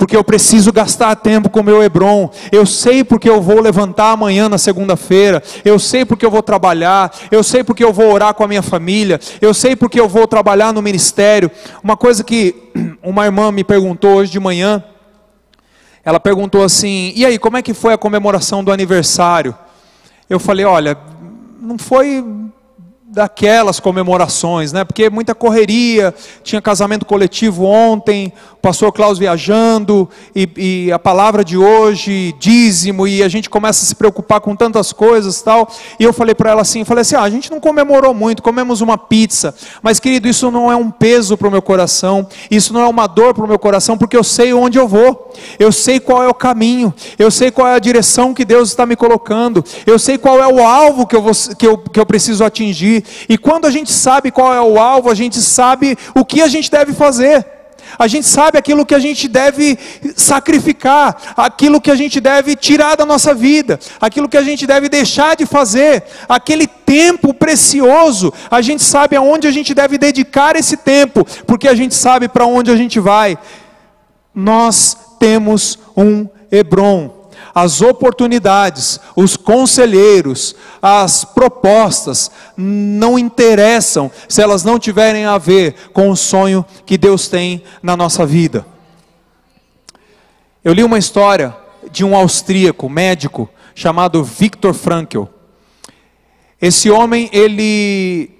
porque 0.00 0.16
eu 0.16 0.24
preciso 0.24 0.72
gastar 0.72 1.14
tempo 1.14 1.50
com 1.50 1.60
o 1.60 1.62
meu 1.62 1.82
Hebron, 1.82 2.30
eu 2.50 2.64
sei 2.64 3.04
porque 3.04 3.28
eu 3.28 3.42
vou 3.42 3.60
levantar 3.60 4.12
amanhã 4.12 4.48
na 4.48 4.56
segunda-feira, 4.56 5.42
eu 5.62 5.78
sei 5.78 6.06
porque 6.06 6.24
eu 6.24 6.30
vou 6.30 6.42
trabalhar, 6.42 7.14
eu 7.30 7.44
sei 7.44 7.62
porque 7.62 7.84
eu 7.84 7.92
vou 7.92 8.10
orar 8.10 8.32
com 8.32 8.42
a 8.42 8.48
minha 8.48 8.62
família, 8.62 9.20
eu 9.42 9.52
sei 9.52 9.76
porque 9.76 10.00
eu 10.00 10.08
vou 10.08 10.26
trabalhar 10.26 10.72
no 10.72 10.80
ministério. 10.80 11.50
Uma 11.84 11.98
coisa 11.98 12.24
que 12.24 12.70
uma 13.04 13.26
irmã 13.26 13.52
me 13.52 13.62
perguntou 13.62 14.14
hoje 14.14 14.32
de 14.32 14.40
manhã, 14.40 14.82
ela 16.02 16.18
perguntou 16.18 16.64
assim: 16.64 17.12
e 17.14 17.26
aí, 17.26 17.38
como 17.38 17.58
é 17.58 17.62
que 17.62 17.74
foi 17.74 17.92
a 17.92 17.98
comemoração 17.98 18.64
do 18.64 18.72
aniversário? 18.72 19.54
Eu 20.30 20.40
falei: 20.40 20.64
olha, 20.64 20.96
não 21.60 21.76
foi 21.76 22.24
daquelas 23.12 23.80
comemorações, 23.80 24.72
né? 24.72 24.84
Porque 24.84 25.10
muita 25.10 25.34
correria, 25.34 26.14
tinha 26.44 26.62
casamento 26.62 27.04
coletivo 27.04 27.64
ontem, 27.64 28.32
o 28.52 28.56
pastor 28.58 28.92
Klaus 28.92 29.18
viajando, 29.18 30.08
e, 30.34 30.48
e, 30.56 30.92
a 30.92 30.98
palavra 30.98 31.44
de 31.44 31.58
hoje, 31.58 32.32
dízimo, 32.38 33.08
e 33.08 33.20
a 33.20 33.28
gente 33.28 33.50
começa 33.50 33.84
a 33.84 33.88
se 33.88 33.96
preocupar 33.96 34.40
com 34.40 34.54
tantas 34.54 34.92
coisas 34.92 35.42
tal. 35.42 35.68
E 35.98 36.04
eu 36.04 36.12
falei 36.12 36.36
para 36.36 36.50
ela 36.50 36.62
assim, 36.62 36.84
falei 36.84 37.02
assim, 37.02 37.16
ah, 37.16 37.22
a 37.22 37.30
gente 37.30 37.50
não 37.50 37.58
comemorou 37.58 38.14
muito, 38.14 38.44
comemos 38.44 38.80
uma 38.80 38.96
pizza, 38.96 39.52
mas 39.82 39.98
querido, 39.98 40.28
isso 40.28 40.48
não 40.48 40.70
é 40.70 40.76
um 40.76 40.88
peso 40.88 41.36
para 41.36 41.48
o 41.48 41.50
meu 41.50 41.62
coração, 41.62 42.28
isso 42.48 42.72
não 42.72 42.80
é 42.80 42.86
uma 42.86 43.08
dor 43.08 43.34
para 43.34 43.44
o 43.44 43.48
meu 43.48 43.58
coração, 43.58 43.98
porque 43.98 44.16
eu 44.16 44.22
sei 44.22 44.52
onde 44.54 44.78
eu 44.78 44.86
vou, 44.86 45.32
eu 45.58 45.72
sei 45.72 45.98
qual 45.98 46.22
é 46.22 46.28
o 46.28 46.34
caminho, 46.34 46.94
eu 47.18 47.30
sei 47.30 47.50
qual 47.50 47.66
é 47.66 47.74
a 47.74 47.80
direção 47.80 48.32
que 48.32 48.44
Deus 48.44 48.68
está 48.68 48.86
me 48.86 48.94
colocando, 48.94 49.64
eu 49.84 49.98
sei 49.98 50.16
qual 50.16 50.40
é 50.40 50.46
o 50.46 50.64
alvo 50.64 51.08
que 51.08 51.16
eu, 51.16 51.22
vou, 51.22 51.32
que 51.58 51.66
eu, 51.66 51.76
que 51.76 51.98
eu 51.98 52.06
preciso 52.06 52.44
atingir. 52.44 52.99
E 53.28 53.36
quando 53.38 53.66
a 53.66 53.70
gente 53.70 53.92
sabe 53.92 54.30
qual 54.30 54.52
é 54.52 54.60
o 54.60 54.78
alvo, 54.78 55.10
a 55.10 55.14
gente 55.14 55.40
sabe 55.40 55.96
o 56.14 56.24
que 56.24 56.40
a 56.40 56.48
gente 56.48 56.70
deve 56.70 56.92
fazer. 56.92 57.46
A 57.98 58.06
gente 58.06 58.26
sabe 58.26 58.58
aquilo 58.58 58.86
que 58.86 58.94
a 58.94 58.98
gente 58.98 59.28
deve 59.28 59.78
sacrificar, 60.14 61.34
aquilo 61.36 61.80
que 61.80 61.90
a 61.90 61.94
gente 61.94 62.20
deve 62.20 62.54
tirar 62.56 62.96
da 62.96 63.04
nossa 63.04 63.34
vida, 63.34 63.78
aquilo 64.00 64.28
que 64.28 64.36
a 64.36 64.42
gente 64.42 64.66
deve 64.66 64.88
deixar 64.88 65.36
de 65.36 65.46
fazer, 65.46 66.04
aquele 66.28 66.66
tempo 66.66 67.34
precioso, 67.34 68.32
a 68.50 68.60
gente 68.60 68.82
sabe 68.82 69.16
aonde 69.16 69.46
a 69.46 69.50
gente 69.50 69.74
deve 69.74 69.98
dedicar 69.98 70.56
esse 70.56 70.76
tempo, 70.76 71.26
porque 71.46 71.68
a 71.68 71.74
gente 71.74 71.94
sabe 71.94 72.28
para 72.28 72.46
onde 72.46 72.70
a 72.70 72.76
gente 72.76 73.00
vai. 73.00 73.36
Nós 74.34 74.96
temos 75.18 75.78
um 75.96 76.28
Hebron 76.50 77.19
as 77.54 77.80
oportunidades, 77.80 79.00
os 79.16 79.36
conselheiros, 79.36 80.54
as 80.80 81.24
propostas 81.24 82.30
não 82.56 83.18
interessam 83.18 84.10
se 84.28 84.40
elas 84.40 84.64
não 84.64 84.78
tiverem 84.78 85.24
a 85.24 85.38
ver 85.38 85.90
com 85.92 86.10
o 86.10 86.16
sonho 86.16 86.64
que 86.86 86.96
Deus 86.96 87.28
tem 87.28 87.62
na 87.82 87.96
nossa 87.96 88.24
vida. 88.24 88.64
Eu 90.62 90.72
li 90.72 90.84
uma 90.84 90.98
história 90.98 91.56
de 91.90 92.04
um 92.04 92.14
austríaco 92.14 92.88
médico 92.88 93.48
chamado 93.74 94.22
Viktor 94.22 94.74
Frankl. 94.74 95.24
Esse 96.60 96.90
homem, 96.90 97.30
ele 97.32 98.30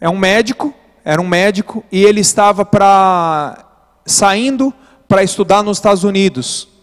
é 0.00 0.08
um 0.08 0.16
médico, 0.16 0.74
era 1.04 1.20
um 1.20 1.28
médico 1.28 1.84
e 1.92 2.02
ele 2.02 2.20
estava 2.20 2.64
para 2.64 3.64
saindo 4.06 4.72
para 5.06 5.22
estudar 5.22 5.62
nos 5.62 5.78
Estados 5.78 6.04
Unidos 6.04 6.73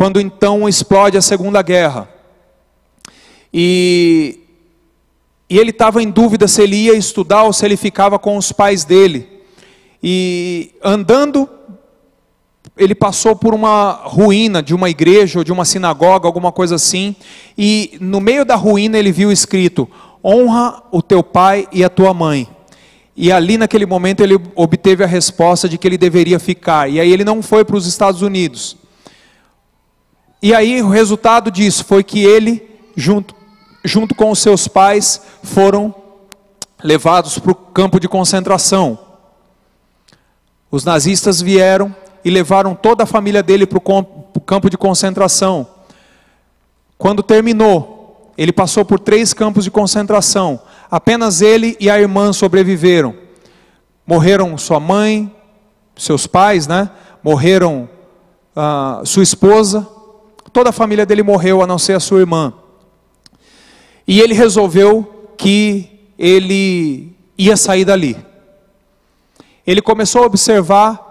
quando 0.00 0.18
então 0.18 0.66
explode 0.66 1.18
a 1.18 1.20
Segunda 1.20 1.60
Guerra. 1.60 2.08
E, 3.52 4.40
e 5.46 5.58
ele 5.58 5.72
estava 5.72 6.02
em 6.02 6.08
dúvida 6.10 6.48
se 6.48 6.62
ele 6.62 6.74
ia 6.74 6.94
estudar 6.94 7.42
ou 7.42 7.52
se 7.52 7.66
ele 7.66 7.76
ficava 7.76 8.18
com 8.18 8.38
os 8.38 8.50
pais 8.50 8.82
dele. 8.82 9.28
E 10.02 10.70
andando, 10.82 11.46
ele 12.78 12.94
passou 12.94 13.36
por 13.36 13.52
uma 13.52 13.92
ruína 14.04 14.62
de 14.62 14.74
uma 14.74 14.88
igreja 14.88 15.40
ou 15.40 15.44
de 15.44 15.52
uma 15.52 15.66
sinagoga, 15.66 16.26
alguma 16.26 16.50
coisa 16.50 16.76
assim, 16.76 17.14
e 17.58 17.98
no 18.00 18.22
meio 18.22 18.42
da 18.42 18.54
ruína 18.54 18.96
ele 18.96 19.12
viu 19.12 19.30
escrito: 19.30 19.86
honra 20.24 20.82
o 20.90 21.02
teu 21.02 21.22
pai 21.22 21.68
e 21.70 21.84
a 21.84 21.90
tua 21.90 22.14
mãe. 22.14 22.48
E 23.14 23.30
ali 23.30 23.58
naquele 23.58 23.84
momento 23.84 24.22
ele 24.22 24.40
obteve 24.54 25.04
a 25.04 25.06
resposta 25.06 25.68
de 25.68 25.76
que 25.76 25.86
ele 25.86 25.98
deveria 25.98 26.38
ficar. 26.38 26.88
E 26.88 26.98
aí 26.98 27.12
ele 27.12 27.22
não 27.22 27.42
foi 27.42 27.66
para 27.66 27.76
os 27.76 27.86
Estados 27.86 28.22
Unidos. 28.22 28.80
E 30.42 30.54
aí 30.54 30.82
o 30.82 30.88
resultado 30.88 31.50
disso 31.50 31.84
foi 31.84 32.02
que 32.02 32.24
ele, 32.24 32.80
junto, 32.96 33.34
junto 33.84 34.14
com 34.14 34.30
os 34.30 34.38
seus 34.38 34.66
pais, 34.66 35.20
foram 35.42 35.94
levados 36.82 37.38
para 37.38 37.52
o 37.52 37.54
campo 37.54 38.00
de 38.00 38.08
concentração. 38.08 38.98
Os 40.70 40.84
nazistas 40.84 41.42
vieram 41.42 41.94
e 42.24 42.30
levaram 42.30 42.74
toda 42.74 43.04
a 43.04 43.06
família 43.06 43.42
dele 43.42 43.66
para 43.66 43.78
o 43.78 44.40
campo 44.40 44.70
de 44.70 44.78
concentração. 44.78 45.66
Quando 46.96 47.22
terminou, 47.22 48.32
ele 48.36 48.52
passou 48.52 48.84
por 48.84 48.98
três 48.98 49.34
campos 49.34 49.64
de 49.64 49.70
concentração. 49.70 50.60
Apenas 50.90 51.42
ele 51.42 51.76
e 51.80 51.90
a 51.90 52.00
irmã 52.00 52.32
sobreviveram. 52.32 53.14
Morreram 54.06 54.56
sua 54.56 54.80
mãe, 54.80 55.34
seus 55.96 56.26
pais, 56.26 56.66
né? 56.66 56.90
Morreram 57.22 57.88
uh, 58.56 59.04
sua 59.04 59.22
esposa. 59.22 59.86
Toda 60.52 60.70
a 60.70 60.72
família 60.72 61.06
dele 61.06 61.22
morreu, 61.22 61.62
a 61.62 61.66
não 61.66 61.78
ser 61.78 61.94
a 61.94 62.00
sua 62.00 62.20
irmã. 62.20 62.52
E 64.06 64.20
ele 64.20 64.34
resolveu 64.34 65.32
que 65.36 66.10
ele 66.18 67.16
ia 67.38 67.56
sair 67.56 67.84
dali. 67.84 68.16
Ele 69.66 69.80
começou 69.80 70.22
a 70.22 70.26
observar 70.26 71.06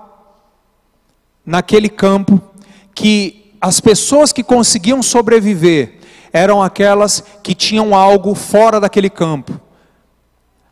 naquele 1.46 1.90
campo 1.90 2.42
que 2.94 3.54
as 3.62 3.80
pessoas 3.80 4.34
que 4.34 4.44
conseguiam 4.44 5.02
sobreviver 5.02 6.00
eram 6.32 6.62
aquelas 6.62 7.24
que 7.42 7.56
tinham 7.56 7.96
algo 7.96 8.36
fora 8.36 8.80
daquele 8.80 9.10
campo 9.10 9.60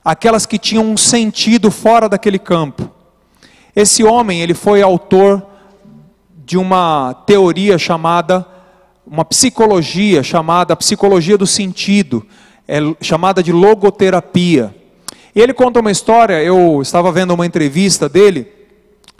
aquelas 0.07 0.45
que 0.45 0.57
tinham 0.57 0.85
um 0.85 0.95
sentido 0.95 1.69
fora 1.69 2.07
daquele 2.07 2.39
campo. 2.39 2.89
Esse 3.75 4.05
homem, 4.05 4.39
ele 4.39 4.53
foi 4.53 4.81
autor 4.81 5.45
de 6.45 6.57
uma 6.57 7.13
teoria 7.25 7.77
chamada, 7.77 8.47
uma 9.09 9.23
psicologia 9.23 10.21
chamada 10.21 10.75
psicologia 10.75 11.37
do 11.37 11.47
sentido, 11.47 12.25
é 12.67 12.79
chamada 13.01 13.41
de 13.41 13.51
logoterapia. 13.51 14.75
Ele 15.33 15.53
conta 15.53 15.79
uma 15.79 15.91
história, 15.91 16.43
eu 16.43 16.81
estava 16.81 17.11
vendo 17.11 17.33
uma 17.33 17.45
entrevista 17.45 18.09
dele, 18.09 18.47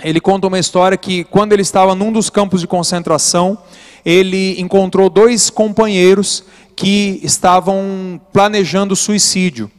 ele 0.04 0.20
conta 0.20 0.48
uma 0.48 0.60
história 0.60 0.98
que 0.98 1.24
quando 1.24 1.54
ele 1.54 1.62
estava 1.62 1.96
num 1.96 2.12
dos 2.12 2.30
campos 2.30 2.62
de 2.62 2.68
concentração, 2.68 3.58
ele 4.06 4.60
encontrou 4.60 5.10
dois 5.10 5.50
companheiros 5.50 6.44
que 6.76 7.20
estavam 7.24 8.20
planejando 8.34 8.96
suicídio. 8.96 9.72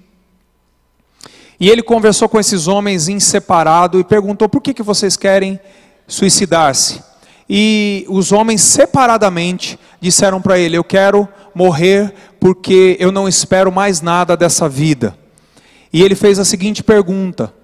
E 1.61 1.68
ele 1.68 1.83
conversou 1.83 2.29
com 2.29 2.38
esses 2.38 2.66
homens 2.66 3.09
em 3.09 3.21
separado 3.21 4.01
e 4.01 4.05
perguntou: 4.05 4.49
por 4.49 4.62
que, 4.62 4.73
que 4.73 4.83
vocês 4.83 5.16
querem 5.16 5.59
suicidar-se? 6.07 7.08
E 7.49 8.05
os 8.09 8.31
homens 8.31 8.61
separadamente 8.61 9.79
disseram 10.01 10.41
para 10.41 10.59
ele: 10.59 10.77
Eu 10.77 10.85
quero 10.85 11.27
morrer 11.55 12.13
porque 12.39 12.97
eu 13.01 13.11
não 13.11 13.27
espero 13.27 13.73
mais 13.73 14.01
nada 14.01 14.37
dessa 14.37 14.69
vida. 14.69 15.19
E 15.93 16.03
ele 16.03 16.15
fez 16.15 16.39
a 16.39 16.45
seguinte 16.45 16.83
pergunta: 16.83 17.55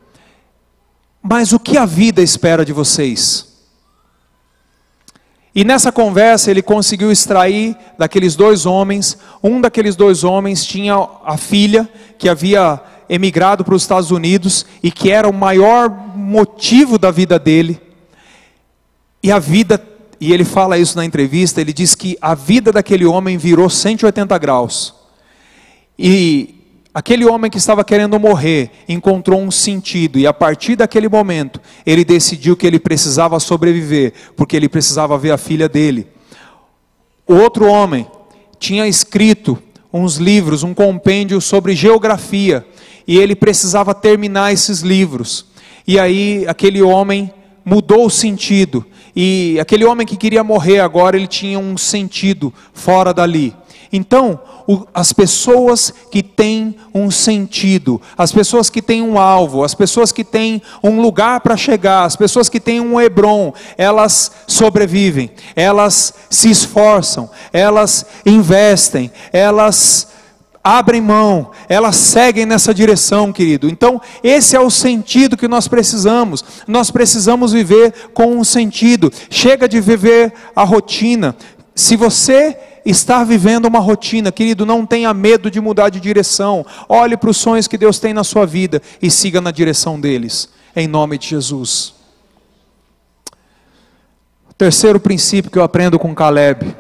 Mas 1.23 1.53
o 1.53 1.59
que 1.59 1.77
a 1.77 1.85
vida 1.85 2.23
espera 2.23 2.64
de 2.64 2.73
vocês? 2.73 3.53
E 5.55 5.64
nessa 5.64 5.92
conversa 5.92 6.51
ele 6.51 6.62
conseguiu 6.62 7.12
extrair 7.12 7.77
daqueles 7.97 8.35
dois 8.35 8.66
homens, 8.66 9.16
um 9.40 9.61
daqueles 9.61 9.94
dois 9.94 10.25
homens 10.25 10.64
tinha 10.64 10.97
a 11.25 11.37
filha 11.37 11.88
que 12.18 12.29
havia 12.29 12.81
emigrado 13.09 13.64
para 13.64 13.75
os 13.75 13.83
Estados 13.83 14.11
Unidos 14.11 14.66
e 14.83 14.90
que 14.90 15.12
era 15.12 15.29
o 15.29 15.33
maior 15.33 15.88
motivo 16.16 16.99
da 16.99 17.12
vida 17.12 17.38
dele. 17.38 17.81
E 19.24 19.32
a 19.32 19.38
vida, 19.38 19.82
e 20.20 20.34
ele 20.34 20.44
fala 20.44 20.76
isso 20.76 20.98
na 20.98 21.02
entrevista, 21.02 21.58
ele 21.58 21.72
diz 21.72 21.94
que 21.94 22.14
a 22.20 22.34
vida 22.34 22.70
daquele 22.70 23.06
homem 23.06 23.38
virou 23.38 23.70
180 23.70 24.37
graus. 24.37 24.94
E 25.98 26.56
aquele 26.92 27.24
homem 27.24 27.50
que 27.50 27.56
estava 27.56 27.82
querendo 27.82 28.20
morrer 28.20 28.70
encontrou 28.87 29.40
um 29.40 29.50
sentido, 29.50 30.18
e 30.18 30.26
a 30.26 30.32
partir 30.34 30.76
daquele 30.76 31.08
momento, 31.08 31.58
ele 31.87 32.04
decidiu 32.04 32.54
que 32.54 32.66
ele 32.66 32.78
precisava 32.78 33.40
sobreviver, 33.40 34.12
porque 34.37 34.54
ele 34.54 34.68
precisava 34.68 35.16
ver 35.16 35.30
a 35.30 35.38
filha 35.38 35.70
dele. 35.70 36.06
Outro 37.26 37.64
homem 37.64 38.06
tinha 38.58 38.87
escrito 38.87 39.56
uns 39.90 40.16
livros, 40.16 40.62
um 40.62 40.74
compêndio 40.74 41.40
sobre 41.40 41.74
geografia, 41.74 42.62
e 43.08 43.16
ele 43.16 43.34
precisava 43.34 43.94
terminar 43.94 44.52
esses 44.52 44.80
livros. 44.80 45.46
E 45.87 45.98
aí 45.98 46.44
aquele 46.46 46.82
homem 46.82 47.32
mudou 47.64 48.04
o 48.04 48.10
sentido, 48.10 48.84
e 49.14 49.59
aquele 49.61 49.85
homem 49.85 50.07
que 50.07 50.16
queria 50.16 50.42
morrer 50.42 50.81
agora, 50.81 51.16
ele 51.16 51.27
tinha 51.27 51.59
um 51.59 51.77
sentido 51.77 52.53
fora 52.72 53.14
dali. 53.14 53.55
Então, 53.92 54.40
o, 54.66 54.85
as 54.92 55.12
pessoas 55.12 55.94
que 56.11 56.20
têm 56.20 56.74
um 56.92 57.12
sentido, 57.12 58.00
as 58.18 58.33
pessoas 58.33 58.68
que 58.68 58.83
têm 58.83 59.03
um 59.03 59.18
alvo, 59.18 59.62
as 59.62 59.74
pessoas 59.74 60.11
que 60.11 60.24
têm 60.24 60.61
um 60.83 61.00
lugar 61.00 61.40
para 61.40 61.57
chegar, 61.57 62.05
as 62.05 62.16
pessoas 62.16 62.48
que 62.48 62.59
têm 62.59 62.81
um 62.81 63.00
Hebron, 63.00 63.53
elas 63.79 64.33
sobrevivem, 64.48 65.31
elas 65.55 66.12
se 66.29 66.50
esforçam, 66.50 67.31
elas 67.53 68.05
investem, 68.27 69.12
elas 69.33 70.13
abrem 70.64 71.03
mão, 71.03 71.50
elas 71.68 71.94
seguem 71.96 72.46
nessa 72.46 72.72
direção, 72.72 73.31
querido. 73.31 73.68
Então, 73.68 74.00
esse 74.22 74.57
é 74.57 74.61
o 74.61 74.70
sentido 74.70 75.37
que 75.37 75.46
nós 75.46 75.68
precisamos. 75.68 76.42
Nós 76.66 76.90
precisamos 76.90 77.53
viver 77.53 77.92
com 78.14 78.38
um 78.38 78.42
sentido. 78.42 79.12
Chega 79.29 79.68
de 79.68 79.79
viver 79.79 80.33
a 80.57 80.64
rotina. 80.64 81.37
Se 81.74 81.96
você 81.96 82.57
está 82.83 83.22
vivendo 83.24 83.66
uma 83.66 83.79
rotina, 83.79 84.33
querido, 84.33 84.64
não 84.64 84.87
tenha 84.87 85.12
medo 85.12 85.50
de 85.50 85.61
mudar 85.61 85.90
de 85.90 86.00
direção. 86.00 86.64
Olhe 86.88 87.18
para 87.18 87.29
os 87.29 87.37
sonhos 87.37 87.68
que 87.68 87.77
Deus 87.77 87.98
tem 87.98 88.14
na 88.14 88.24
sua 88.24 88.46
vida 88.46 88.81
e 89.03 89.11
siga 89.11 89.42
na 89.42 89.50
direção 89.50 90.00
deles. 90.00 90.48
Em 90.74 90.88
nome 90.88 91.18
de 91.18 91.29
Jesus. 91.29 91.92
Terceiro 94.57 94.98
princípio 94.98 95.50
que 95.50 95.59
eu 95.59 95.62
aprendo 95.62 95.98
com 95.98 96.14
Caleb: 96.14 96.74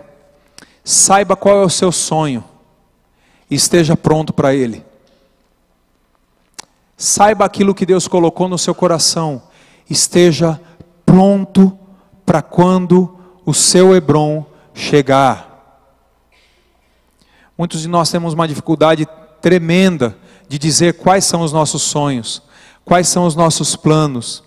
saiba 0.82 1.36
qual 1.36 1.62
é 1.62 1.64
o 1.66 1.70
seu 1.70 1.92
sonho 1.92 2.42
esteja 3.50 3.96
pronto 3.96 4.32
para 4.32 4.54
ele. 4.54 4.84
Saiba 6.96 7.44
aquilo 7.44 7.74
que 7.74 7.86
Deus 7.86 8.06
colocou 8.06 8.48
no 8.48 8.58
seu 8.58 8.74
coração, 8.74 9.42
esteja 9.88 10.60
pronto 11.04 11.76
para 12.24 12.40
quando 12.40 13.18
o 13.44 13.52
seu 13.52 13.94
Hebron 13.94 14.46
chegar. 14.72 15.54
Muitos 17.56 17.82
de 17.82 17.88
nós 17.88 18.10
temos 18.10 18.34
uma 18.34 18.48
dificuldade 18.48 19.06
tremenda 19.40 20.16
de 20.48 20.58
dizer 20.58 20.94
quais 20.94 21.24
são 21.24 21.42
os 21.42 21.52
nossos 21.52 21.82
sonhos, 21.82 22.42
quais 22.84 23.08
são 23.08 23.26
os 23.26 23.36
nossos 23.36 23.76
planos. 23.76 24.42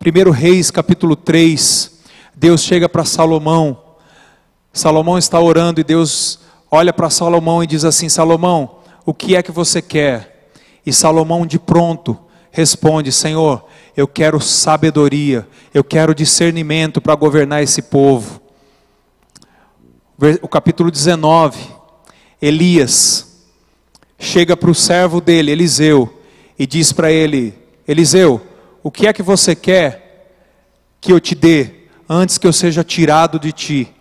1 0.00 0.30
Reis 0.30 0.70
capítulo 0.70 1.16
3, 1.16 2.00
Deus 2.34 2.60
chega 2.62 2.88
para 2.88 3.04
Salomão. 3.04 3.78
Salomão 4.72 5.16
está 5.16 5.40
orando 5.40 5.80
e 5.80 5.84
Deus 5.84 6.40
olha 6.74 6.92
para 6.92 7.08
Salomão 7.08 7.62
e 7.62 7.66
diz 7.66 7.84
assim: 7.84 8.08
Salomão, 8.08 8.78
o 9.06 9.14
que 9.14 9.36
é 9.36 9.42
que 9.42 9.52
você 9.52 9.80
quer? 9.80 10.50
E 10.84 10.92
Salomão 10.92 11.46
de 11.46 11.58
pronto 11.58 12.18
responde: 12.50 13.12
Senhor, 13.12 13.64
eu 13.96 14.08
quero 14.08 14.40
sabedoria, 14.40 15.46
eu 15.72 15.84
quero 15.84 16.14
discernimento 16.14 17.00
para 17.00 17.14
governar 17.14 17.62
esse 17.62 17.80
povo. 17.80 18.40
O 20.42 20.48
capítulo 20.48 20.90
19, 20.90 21.58
Elias 22.42 23.46
chega 24.18 24.56
para 24.56 24.70
o 24.70 24.74
servo 24.74 25.20
dele, 25.20 25.52
Eliseu, 25.52 26.22
e 26.58 26.66
diz 26.66 26.92
para 26.92 27.12
ele: 27.12 27.54
Eliseu, 27.86 28.40
o 28.82 28.90
que 28.90 29.06
é 29.06 29.12
que 29.12 29.22
você 29.22 29.54
quer 29.54 30.40
que 31.00 31.12
eu 31.12 31.20
te 31.20 31.36
dê 31.36 31.70
antes 32.08 32.36
que 32.36 32.46
eu 32.46 32.52
seja 32.52 32.82
tirado 32.82 33.38
de 33.38 33.52
ti? 33.52 33.93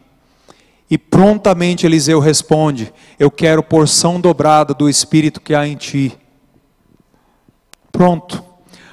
E 0.89 0.97
prontamente 0.97 1.85
Eliseu 1.85 2.19
responde: 2.19 2.93
Eu 3.17 3.31
quero 3.31 3.63
porção 3.63 4.19
dobrada 4.19 4.73
do 4.73 4.89
Espírito 4.89 5.41
que 5.41 5.55
há 5.55 5.67
em 5.67 5.75
ti. 5.75 6.17
Pronto. 7.91 8.43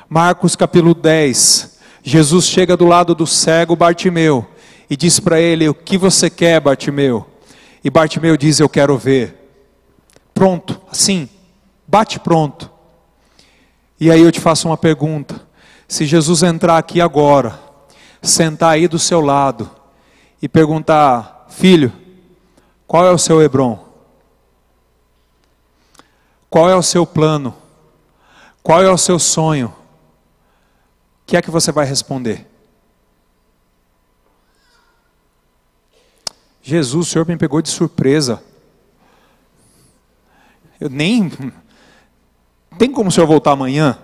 Marcos 0.08 0.56
capítulo 0.56 0.94
10. 0.94 1.78
Jesus 2.02 2.46
chega 2.46 2.76
do 2.76 2.86
lado 2.86 3.14
do 3.14 3.26
cego 3.26 3.76
Bartimeu 3.76 4.46
e 4.88 4.96
diz 4.96 5.20
para 5.20 5.40
ele: 5.40 5.68
O 5.68 5.74
que 5.74 5.96
você 5.96 6.28
quer, 6.28 6.60
Bartimeu? 6.60 7.26
E 7.84 7.90
Bartimeu 7.90 8.36
diz: 8.36 8.58
Eu 8.60 8.68
quero 8.68 8.96
ver. 8.96 9.36
Pronto, 10.34 10.80
assim, 10.90 11.28
bate 11.86 12.18
pronto. 12.18 12.70
E 14.00 14.10
aí 14.10 14.22
eu 14.22 14.32
te 14.32 14.40
faço 14.40 14.68
uma 14.68 14.76
pergunta: 14.76 15.40
se 15.86 16.06
Jesus 16.06 16.42
entrar 16.42 16.78
aqui 16.78 17.00
agora, 17.00 17.60
sentar 18.22 18.70
aí 18.70 18.88
do 18.88 18.98
seu 18.98 19.20
lado 19.20 19.70
e 20.40 20.48
perguntar: 20.48 21.39
Filho, 21.50 21.92
qual 22.86 23.06
é 23.06 23.10
o 23.10 23.18
seu 23.18 23.42
Hebron? 23.42 23.86
Qual 26.48 26.68
é 26.68 26.74
o 26.74 26.82
seu 26.82 27.06
plano? 27.06 27.54
Qual 28.62 28.82
é 28.82 28.90
o 28.90 28.98
seu 28.98 29.18
sonho? 29.18 29.74
que 31.30 31.36
é 31.36 31.42
que 31.42 31.50
você 31.50 31.70
vai 31.70 31.86
responder? 31.86 32.44
Jesus, 36.60 37.06
o 37.06 37.10
Senhor 37.10 37.24
me 37.24 37.36
pegou 37.36 37.62
de 37.62 37.68
surpresa. 37.68 38.42
Eu 40.80 40.90
nem. 40.90 41.30
Tem 42.76 42.90
como 42.90 43.10
o 43.10 43.12
senhor 43.12 43.28
voltar 43.28 43.52
amanhã? 43.52 43.96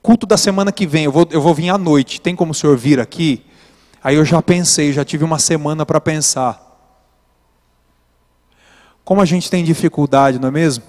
Culto 0.00 0.24
da 0.24 0.36
semana 0.36 0.70
que 0.70 0.86
vem, 0.86 1.04
eu 1.04 1.12
vou, 1.12 1.26
eu 1.30 1.40
vou 1.40 1.54
vir 1.54 1.70
à 1.70 1.78
noite. 1.78 2.20
Tem 2.20 2.36
como 2.36 2.52
o 2.52 2.54
senhor 2.54 2.76
vir 2.76 3.00
aqui? 3.00 3.44
Aí 4.04 4.16
eu 4.16 4.24
já 4.26 4.42
pensei, 4.42 4.92
já 4.92 5.02
tive 5.02 5.24
uma 5.24 5.38
semana 5.38 5.86
para 5.86 5.98
pensar. 5.98 6.60
Como 9.02 9.22
a 9.22 9.24
gente 9.24 9.50
tem 9.50 9.64
dificuldade, 9.64 10.38
não 10.38 10.48
é 10.48 10.50
mesmo? 10.50 10.84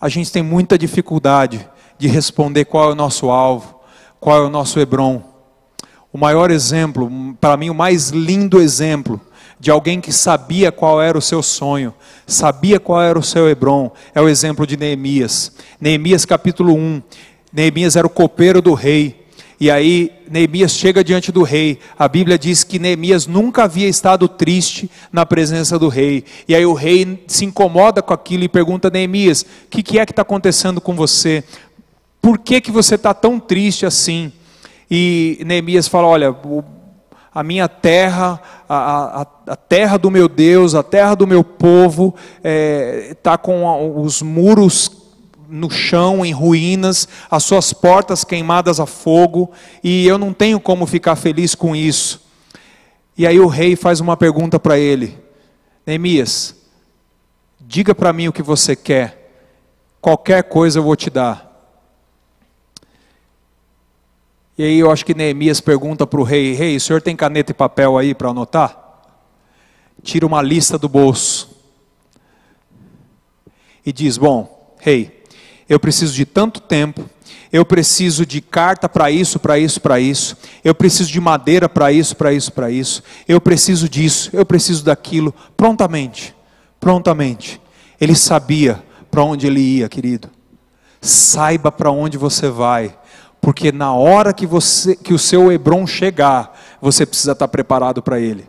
A 0.00 0.08
gente 0.08 0.30
tem 0.30 0.40
muita 0.40 0.78
dificuldade 0.78 1.68
de 1.98 2.06
responder 2.06 2.64
qual 2.66 2.90
é 2.90 2.92
o 2.92 2.94
nosso 2.94 3.28
alvo, 3.28 3.80
qual 4.20 4.38
é 4.38 4.46
o 4.46 4.48
nosso 4.48 4.78
Hebron. 4.78 5.20
O 6.12 6.18
maior 6.18 6.52
exemplo, 6.52 7.10
para 7.40 7.56
mim, 7.56 7.70
o 7.70 7.74
mais 7.74 8.10
lindo 8.10 8.60
exemplo 8.60 9.20
de 9.58 9.72
alguém 9.72 10.00
que 10.00 10.12
sabia 10.12 10.70
qual 10.70 11.02
era 11.02 11.18
o 11.18 11.22
seu 11.22 11.42
sonho, 11.42 11.92
sabia 12.24 12.78
qual 12.78 13.02
era 13.02 13.18
o 13.18 13.22
seu 13.22 13.48
Hebron, 13.48 13.90
é 14.14 14.20
o 14.20 14.28
exemplo 14.28 14.64
de 14.64 14.76
Neemias. 14.76 15.56
Neemias 15.80 16.24
capítulo 16.24 16.72
1. 16.72 17.02
Neemias 17.52 17.96
era 17.96 18.06
o 18.06 18.10
copeiro 18.10 18.62
do 18.62 18.74
rei. 18.74 19.25
E 19.58 19.70
aí 19.70 20.12
Neemias 20.30 20.72
chega 20.72 21.02
diante 21.02 21.32
do 21.32 21.42
rei. 21.42 21.78
A 21.98 22.06
Bíblia 22.06 22.38
diz 22.38 22.62
que 22.62 22.78
Neemias 22.78 23.26
nunca 23.26 23.64
havia 23.64 23.88
estado 23.88 24.28
triste 24.28 24.90
na 25.10 25.24
presença 25.24 25.78
do 25.78 25.88
rei. 25.88 26.24
E 26.46 26.54
aí 26.54 26.66
o 26.66 26.74
rei 26.74 27.24
se 27.26 27.44
incomoda 27.44 28.02
com 28.02 28.12
aquilo 28.12 28.44
e 28.44 28.48
pergunta 28.48 28.90
Neemias: 28.90 29.42
o 29.42 29.46
que, 29.70 29.82
que 29.82 29.98
é 29.98 30.04
que 30.04 30.12
está 30.12 30.22
acontecendo 30.22 30.80
com 30.80 30.94
você? 30.94 31.42
Por 32.20 32.38
que, 32.38 32.60
que 32.60 32.70
você 32.70 32.96
está 32.96 33.14
tão 33.14 33.40
triste 33.40 33.86
assim? 33.86 34.30
E 34.90 35.40
Neemias 35.46 35.88
fala: 35.88 36.06
olha, 36.06 36.36
a 37.34 37.42
minha 37.42 37.68
terra, 37.68 38.40
a, 38.68 39.22
a, 39.22 39.26
a, 39.52 39.56
terra 39.56 39.96
do 39.96 40.10
meu 40.10 40.28
Deus, 40.28 40.74
a 40.74 40.82
terra 40.82 41.14
do 41.14 41.26
meu 41.26 41.42
povo, 41.42 42.14
está 42.36 42.40
é, 42.44 43.14
tá 43.22 43.38
com 43.38 44.02
os 44.02 44.20
muros 44.20 45.05
no 45.48 45.70
chão, 45.70 46.24
em 46.24 46.32
ruínas, 46.32 47.08
as 47.30 47.44
suas 47.44 47.72
portas 47.72 48.24
queimadas 48.24 48.80
a 48.80 48.86
fogo, 48.86 49.50
e 49.82 50.06
eu 50.06 50.18
não 50.18 50.32
tenho 50.32 50.60
como 50.60 50.86
ficar 50.86 51.16
feliz 51.16 51.54
com 51.54 51.74
isso. 51.74 52.22
E 53.16 53.26
aí 53.26 53.40
o 53.40 53.46
rei 53.46 53.76
faz 53.76 54.00
uma 54.00 54.16
pergunta 54.16 54.58
para 54.58 54.78
ele: 54.78 55.18
Neemias, 55.86 56.54
diga 57.60 57.94
para 57.94 58.12
mim 58.12 58.28
o 58.28 58.32
que 58.32 58.42
você 58.42 58.76
quer, 58.76 59.32
qualquer 60.00 60.44
coisa 60.44 60.78
eu 60.78 60.82
vou 60.82 60.96
te 60.96 61.10
dar. 61.10 61.46
E 64.58 64.62
aí 64.62 64.78
eu 64.78 64.90
acho 64.90 65.04
que 65.04 65.14
Neemias 65.14 65.60
pergunta 65.60 66.06
para 66.06 66.20
o 66.20 66.24
rei: 66.24 66.52
Rei, 66.52 66.76
o 66.76 66.80
senhor 66.80 67.02
tem 67.02 67.16
caneta 67.16 67.52
e 67.52 67.54
papel 67.54 67.96
aí 67.96 68.14
para 68.14 68.30
anotar? 68.30 68.84
Tira 70.02 70.26
uma 70.26 70.42
lista 70.42 70.78
do 70.78 70.88
bolso 70.88 71.56
e 73.84 73.92
diz: 73.92 74.18
Bom, 74.18 74.74
rei, 74.78 75.15
eu 75.68 75.80
preciso 75.80 76.14
de 76.14 76.24
tanto 76.24 76.60
tempo, 76.60 77.08
eu 77.52 77.64
preciso 77.64 78.26
de 78.26 78.40
carta 78.40 78.88
para 78.88 79.10
isso, 79.10 79.38
para 79.38 79.58
isso, 79.58 79.80
para 79.80 80.00
isso, 80.00 80.36
eu 80.64 80.74
preciso 80.74 81.10
de 81.10 81.20
madeira 81.20 81.68
para 81.68 81.92
isso, 81.92 82.16
para 82.16 82.32
isso, 82.32 82.52
para 82.52 82.70
isso, 82.70 83.02
eu 83.26 83.40
preciso 83.40 83.88
disso, 83.88 84.30
eu 84.32 84.44
preciso 84.44 84.84
daquilo, 84.84 85.34
prontamente, 85.56 86.34
prontamente. 86.78 87.60
Ele 88.00 88.14
sabia 88.14 88.82
para 89.10 89.22
onde 89.22 89.46
ele 89.46 89.60
ia, 89.60 89.88
querido. 89.88 90.28
Saiba 91.00 91.72
para 91.72 91.90
onde 91.90 92.18
você 92.18 92.48
vai 92.48 92.96
porque 93.46 93.70
na 93.70 93.92
hora 93.94 94.32
que, 94.32 94.44
você, 94.44 94.96
que 94.96 95.14
o 95.14 95.18
seu 95.20 95.52
Hebron 95.52 95.86
chegar, 95.86 96.52
você 96.80 97.06
precisa 97.06 97.30
estar 97.30 97.46
preparado 97.46 98.02
para 98.02 98.18
ele. 98.18 98.44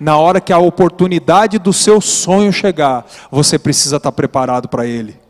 Na 0.00 0.16
hora 0.16 0.40
que 0.40 0.54
a 0.54 0.58
oportunidade 0.58 1.58
do 1.58 1.70
seu 1.70 2.00
sonho 2.00 2.50
chegar, 2.50 3.04
você 3.30 3.58
precisa 3.58 3.96
estar 3.96 4.10
preparado 4.10 4.66
para 4.66 4.86
ele. 4.86 5.20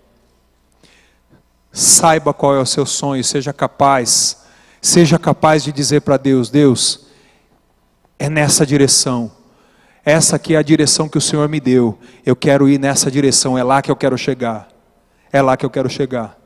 Saiba 1.73 2.33
qual 2.33 2.55
é 2.55 2.61
o 2.61 2.67
seu 2.67 2.87
sonho, 2.87 3.23
seja 3.23 3.53
capaz, 3.53 4.45
seja 4.81 5.19
capaz 5.19 5.63
de 5.63 5.73
dizer 5.73 6.01
para 6.01 6.17
Deus: 6.17 6.51
Deus, 6.51 7.07
é 8.19 8.29
nessa 8.29 8.67
direção. 8.67 9.31
Essa 10.05 10.37
aqui 10.37 10.55
é 10.55 10.59
a 10.59 10.63
direção 10.63 11.09
que 11.09 11.19
o 11.19 11.21
Senhor 11.21 11.49
me 11.49 11.61
deu. 11.61 11.99
Eu 12.25 12.35
quero 12.35 12.69
ir 12.69 12.79
nessa 12.79 13.11
direção, 13.11 13.59
é 13.59 13.63
lá 13.63 13.83
que 13.83 13.91
eu 13.91 13.97
quero 13.97 14.17
chegar. 14.17 14.69
É 15.31 15.43
lá 15.43 15.57
que 15.57 15.67
eu 15.67 15.71
quero 15.71 15.91
chegar. 15.91 16.39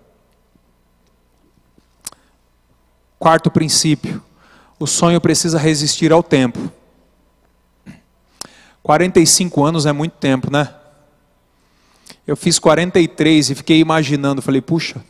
Quarto 3.18 3.50
princípio: 3.50 4.20
o 4.78 4.86
sonho 4.86 5.20
precisa 5.20 5.58
resistir 5.58 6.12
ao 6.12 6.22
tempo. 6.22 6.72
45 8.82 9.64
anos 9.64 9.86
é 9.86 9.92
muito 9.92 10.14
tempo, 10.14 10.50
né? 10.50 10.74
Eu 12.26 12.36
fiz 12.36 12.58
43 12.58 13.50
e 13.50 13.54
fiquei 13.54 13.78
imaginando, 13.78 14.42
falei, 14.42 14.60
puxa, 14.60 15.04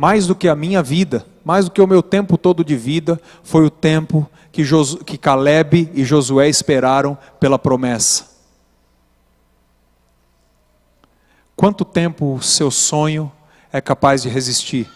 mais 0.00 0.26
do 0.26 0.34
que 0.34 0.48
a 0.48 0.56
minha 0.56 0.82
vida, 0.82 1.26
mais 1.44 1.66
do 1.66 1.70
que 1.70 1.82
o 1.82 1.86
meu 1.86 2.02
tempo 2.02 2.38
todo 2.38 2.64
de 2.64 2.74
vida, 2.74 3.20
foi 3.44 3.66
o 3.66 3.68
tempo 3.68 4.26
que, 4.50 4.64
Jos 4.64 4.94
que 5.04 5.18
Caleb 5.18 5.90
e 5.92 6.06
Josué 6.06 6.48
esperaram 6.48 7.18
pela 7.38 7.58
promessa. 7.58 8.24
Quanto 11.54 11.84
tempo 11.84 12.36
o 12.36 12.42
seu 12.42 12.70
sonho 12.70 13.30
é 13.70 13.78
capaz 13.78 14.22
de 14.22 14.30
resistir? 14.30 14.90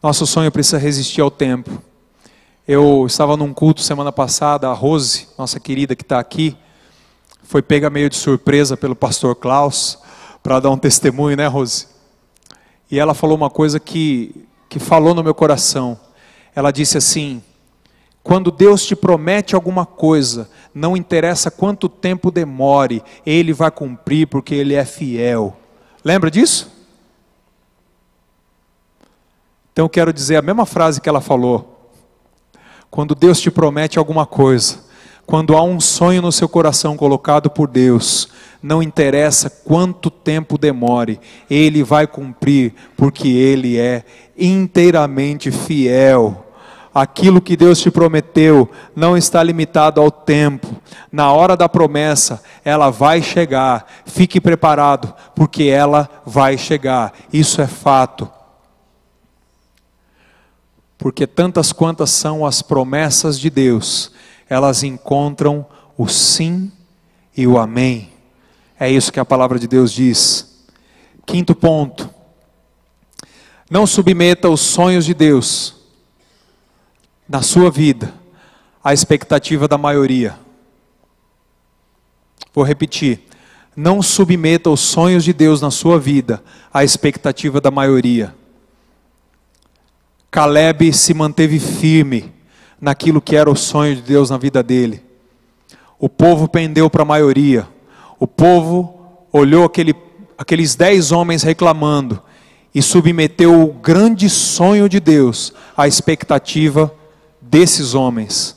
Nosso 0.00 0.24
sonho 0.24 0.52
precisa 0.52 0.78
resistir 0.78 1.20
ao 1.20 1.32
tempo. 1.32 1.82
Eu 2.66 3.04
estava 3.06 3.36
num 3.36 3.52
culto 3.52 3.80
semana 3.80 4.12
passada, 4.12 4.68
a 4.68 4.72
Rose, 4.72 5.26
nossa 5.36 5.58
querida 5.58 5.96
que 5.96 6.04
está 6.04 6.20
aqui, 6.20 6.56
foi 7.42 7.60
pega 7.60 7.90
meio 7.90 8.08
de 8.08 8.14
surpresa 8.14 8.76
pelo 8.76 8.94
pastor 8.94 9.34
Klaus 9.34 9.98
para 10.42 10.60
dar 10.60 10.70
um 10.70 10.78
testemunho, 10.78 11.36
né, 11.36 11.46
Rose? 11.46 11.86
E 12.90 12.98
ela 12.98 13.14
falou 13.14 13.36
uma 13.36 13.50
coisa 13.50 13.78
que, 13.80 14.46
que 14.68 14.78
falou 14.78 15.14
no 15.14 15.22
meu 15.22 15.34
coração. 15.34 15.98
Ela 16.54 16.70
disse 16.70 16.98
assim: 16.98 17.42
quando 18.22 18.50
Deus 18.50 18.84
te 18.84 18.94
promete 18.94 19.54
alguma 19.54 19.84
coisa, 19.84 20.48
não 20.74 20.96
interessa 20.96 21.50
quanto 21.50 21.88
tempo 21.88 22.30
demore, 22.30 23.02
Ele 23.26 23.52
vai 23.52 23.70
cumprir 23.70 24.28
porque 24.28 24.54
Ele 24.54 24.74
é 24.74 24.84
fiel. 24.84 25.56
Lembra 26.04 26.30
disso? 26.30 26.70
Então 29.72 29.86
eu 29.86 29.88
quero 29.88 30.12
dizer 30.12 30.36
a 30.36 30.42
mesma 30.42 30.66
frase 30.66 31.00
que 31.00 31.08
ela 31.08 31.20
falou. 31.20 31.90
Quando 32.90 33.14
Deus 33.14 33.40
te 33.40 33.50
promete 33.50 33.98
alguma 33.98 34.26
coisa, 34.26 34.80
quando 35.24 35.56
há 35.56 35.62
um 35.62 35.80
sonho 35.80 36.20
no 36.20 36.30
seu 36.30 36.48
coração 36.48 36.96
colocado 36.96 37.48
por 37.48 37.66
Deus, 37.66 38.28
não 38.62 38.82
interessa 38.82 39.50
quanto 39.50 40.10
tempo 40.10 40.56
demore, 40.56 41.18
Ele 41.50 41.82
vai 41.82 42.06
cumprir, 42.06 42.74
porque 42.96 43.28
Ele 43.28 43.78
é 43.78 44.04
inteiramente 44.38 45.50
fiel. 45.50 46.46
Aquilo 46.94 47.40
que 47.40 47.56
Deus 47.56 47.80
te 47.80 47.90
prometeu 47.90 48.70
não 48.94 49.16
está 49.16 49.42
limitado 49.42 50.00
ao 50.00 50.10
tempo. 50.10 50.68
Na 51.10 51.32
hora 51.32 51.56
da 51.56 51.68
promessa, 51.68 52.42
ela 52.62 52.90
vai 52.90 53.22
chegar. 53.22 53.86
Fique 54.04 54.38
preparado, 54.40 55.12
porque 55.34 55.64
ela 55.64 56.08
vai 56.26 56.58
chegar. 56.58 57.14
Isso 57.32 57.62
é 57.62 57.66
fato 57.66 58.30
porque 61.02 61.26
tantas 61.26 61.72
quantas 61.72 62.10
são 62.10 62.46
as 62.46 62.62
promessas 62.62 63.36
de 63.36 63.50
Deus, 63.50 64.12
elas 64.48 64.84
encontram 64.84 65.66
o 65.98 66.06
sim 66.06 66.70
e 67.36 67.44
o 67.44 67.58
amém. 67.58 68.11
É 68.82 68.90
isso 68.90 69.12
que 69.12 69.20
a 69.20 69.24
palavra 69.24 69.60
de 69.60 69.68
Deus 69.68 69.92
diz. 69.92 70.66
Quinto 71.24 71.54
ponto. 71.54 72.10
Não 73.70 73.86
submeta 73.86 74.48
os 74.48 74.60
sonhos 74.60 75.04
de 75.04 75.14
Deus 75.14 75.76
na 77.28 77.42
sua 77.42 77.70
vida 77.70 78.12
à 78.82 78.92
expectativa 78.92 79.68
da 79.68 79.78
maioria. 79.78 80.36
Vou 82.52 82.64
repetir. 82.64 83.20
Não 83.76 84.02
submeta 84.02 84.68
os 84.68 84.80
sonhos 84.80 85.22
de 85.22 85.32
Deus 85.32 85.60
na 85.60 85.70
sua 85.70 85.96
vida 85.96 86.42
à 86.74 86.82
expectativa 86.82 87.60
da 87.60 87.70
maioria. 87.70 88.34
Caleb 90.28 90.92
se 90.92 91.14
manteve 91.14 91.60
firme 91.60 92.34
naquilo 92.80 93.22
que 93.22 93.36
era 93.36 93.48
o 93.48 93.54
sonho 93.54 93.94
de 93.94 94.02
Deus 94.02 94.30
na 94.30 94.38
vida 94.38 94.60
dele. 94.60 95.04
O 96.00 96.08
povo 96.08 96.48
pendeu 96.48 96.90
para 96.90 97.02
a 97.02 97.06
maioria. 97.06 97.68
O 98.22 98.26
povo 98.28 99.18
olhou 99.32 99.64
aquele, 99.64 99.92
aqueles 100.38 100.76
dez 100.76 101.10
homens 101.10 101.42
reclamando 101.42 102.22
e 102.72 102.80
submeteu 102.80 103.64
o 103.64 103.72
grande 103.72 104.30
sonho 104.30 104.88
de 104.88 105.00
Deus 105.00 105.52
à 105.76 105.88
expectativa 105.88 106.94
desses 107.40 107.94
homens. 107.94 108.56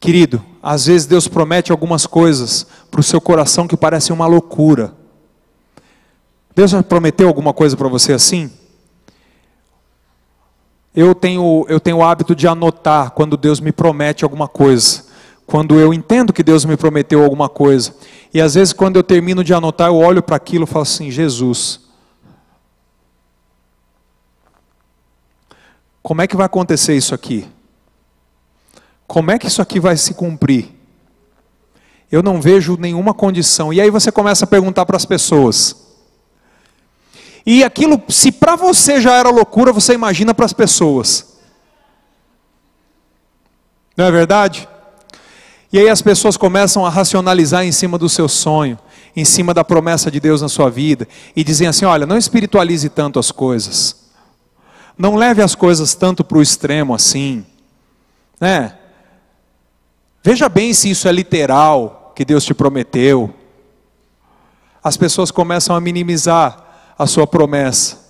Querido, 0.00 0.42
às 0.62 0.86
vezes 0.86 1.06
Deus 1.06 1.28
promete 1.28 1.70
algumas 1.70 2.06
coisas 2.06 2.66
para 2.90 3.00
o 3.00 3.04
seu 3.04 3.20
coração 3.20 3.68
que 3.68 3.76
parecem 3.76 4.16
uma 4.16 4.26
loucura. 4.26 4.94
Deus 6.54 6.70
já 6.70 6.82
prometeu 6.82 7.28
alguma 7.28 7.52
coisa 7.52 7.76
para 7.76 7.88
você 7.88 8.14
assim? 8.14 8.50
Eu 10.94 11.14
tenho, 11.14 11.66
eu 11.68 11.78
tenho 11.78 11.98
o 11.98 12.02
hábito 12.02 12.34
de 12.34 12.48
anotar 12.48 13.10
quando 13.10 13.36
Deus 13.36 13.60
me 13.60 13.70
promete 13.70 14.24
alguma 14.24 14.48
coisa. 14.48 15.05
Quando 15.46 15.78
eu 15.78 15.94
entendo 15.94 16.32
que 16.32 16.42
Deus 16.42 16.64
me 16.64 16.76
prometeu 16.76 17.22
alguma 17.22 17.48
coisa. 17.48 17.94
E 18.34 18.40
às 18.40 18.54
vezes, 18.54 18.72
quando 18.72 18.96
eu 18.96 19.04
termino 19.04 19.44
de 19.44 19.54
anotar, 19.54 19.88
eu 19.88 19.96
olho 19.96 20.22
para 20.22 20.34
aquilo 20.34 20.64
e 20.64 20.66
falo 20.66 20.82
assim: 20.82 21.10
Jesus, 21.10 21.80
como 26.02 26.20
é 26.20 26.26
que 26.26 26.36
vai 26.36 26.46
acontecer 26.46 26.96
isso 26.96 27.14
aqui? 27.14 27.46
Como 29.06 29.30
é 29.30 29.38
que 29.38 29.46
isso 29.46 29.62
aqui 29.62 29.78
vai 29.78 29.96
se 29.96 30.14
cumprir? 30.14 30.74
Eu 32.10 32.22
não 32.22 32.40
vejo 32.40 32.76
nenhuma 32.76 33.14
condição. 33.14 33.72
E 33.72 33.80
aí 33.80 33.90
você 33.90 34.10
começa 34.10 34.44
a 34.44 34.48
perguntar 34.48 34.84
para 34.84 34.96
as 34.96 35.04
pessoas. 35.04 35.86
E 37.44 37.62
aquilo, 37.62 38.02
se 38.08 38.32
para 38.32 38.56
você 38.56 39.00
já 39.00 39.14
era 39.14 39.30
loucura, 39.30 39.72
você 39.72 39.94
imagina 39.94 40.34
para 40.34 40.44
as 40.44 40.52
pessoas. 40.52 41.36
Não 43.96 44.04
é 44.04 44.10
verdade? 44.10 44.68
E 45.72 45.78
aí 45.78 45.88
as 45.88 46.00
pessoas 46.00 46.36
começam 46.36 46.86
a 46.86 46.90
racionalizar 46.90 47.64
em 47.64 47.72
cima 47.72 47.98
do 47.98 48.08
seu 48.08 48.28
sonho, 48.28 48.78
em 49.14 49.24
cima 49.24 49.52
da 49.52 49.64
promessa 49.64 50.10
de 50.10 50.20
Deus 50.20 50.40
na 50.40 50.48
sua 50.48 50.70
vida, 50.70 51.08
e 51.34 51.42
dizem 51.42 51.66
assim: 51.66 51.84
olha, 51.84 52.06
não 52.06 52.16
espiritualize 52.16 52.88
tanto 52.88 53.18
as 53.18 53.30
coisas, 53.30 54.10
não 54.96 55.16
leve 55.16 55.42
as 55.42 55.54
coisas 55.54 55.94
tanto 55.94 56.22
para 56.22 56.38
o 56.38 56.42
extremo 56.42 56.94
assim, 56.94 57.44
né? 58.40 58.76
Veja 60.22 60.48
bem 60.48 60.72
se 60.72 60.90
isso 60.90 61.06
é 61.06 61.12
literal 61.12 62.12
que 62.14 62.24
Deus 62.24 62.44
te 62.44 62.52
prometeu. 62.52 63.32
As 64.82 64.96
pessoas 64.96 65.30
começam 65.30 65.74
a 65.74 65.80
minimizar 65.80 66.94
a 66.98 67.06
sua 67.06 67.26
promessa. 67.26 68.06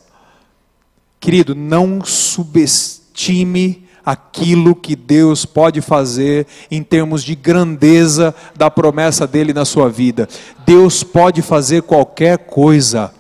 Querido, 1.19 1.55
não 1.55 2.05
subestime 2.05 3.86
aquilo 4.07 4.77
que 4.77 4.95
Deus 4.95 5.45
pode 5.45 5.81
fazer 5.81 6.47
em 6.71 6.81
termos 6.81 7.25
de 7.25 7.35
grandeza 7.35 8.33
da 8.55 8.71
promessa 8.71 9.27
dele 9.27 9.53
na 9.53 9.65
sua 9.65 9.91
vida. 9.91 10.29
Deus 10.65 11.03
pode 11.03 11.43
fazer 11.43 11.83
qualquer 11.83 12.39
coisa. 12.39 13.13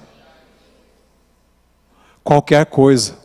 Qualquer 2.22 2.66
coisa. 2.66 3.18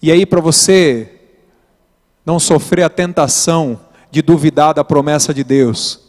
E 0.00 0.10
aí, 0.10 0.24
para 0.24 0.40
você 0.40 1.10
não 2.24 2.38
sofrer 2.38 2.82
a 2.82 2.88
tentação 2.88 3.78
de 4.10 4.22
duvidar 4.22 4.72
da 4.72 4.82
promessa 4.82 5.34
de 5.34 5.44
Deus, 5.44 6.00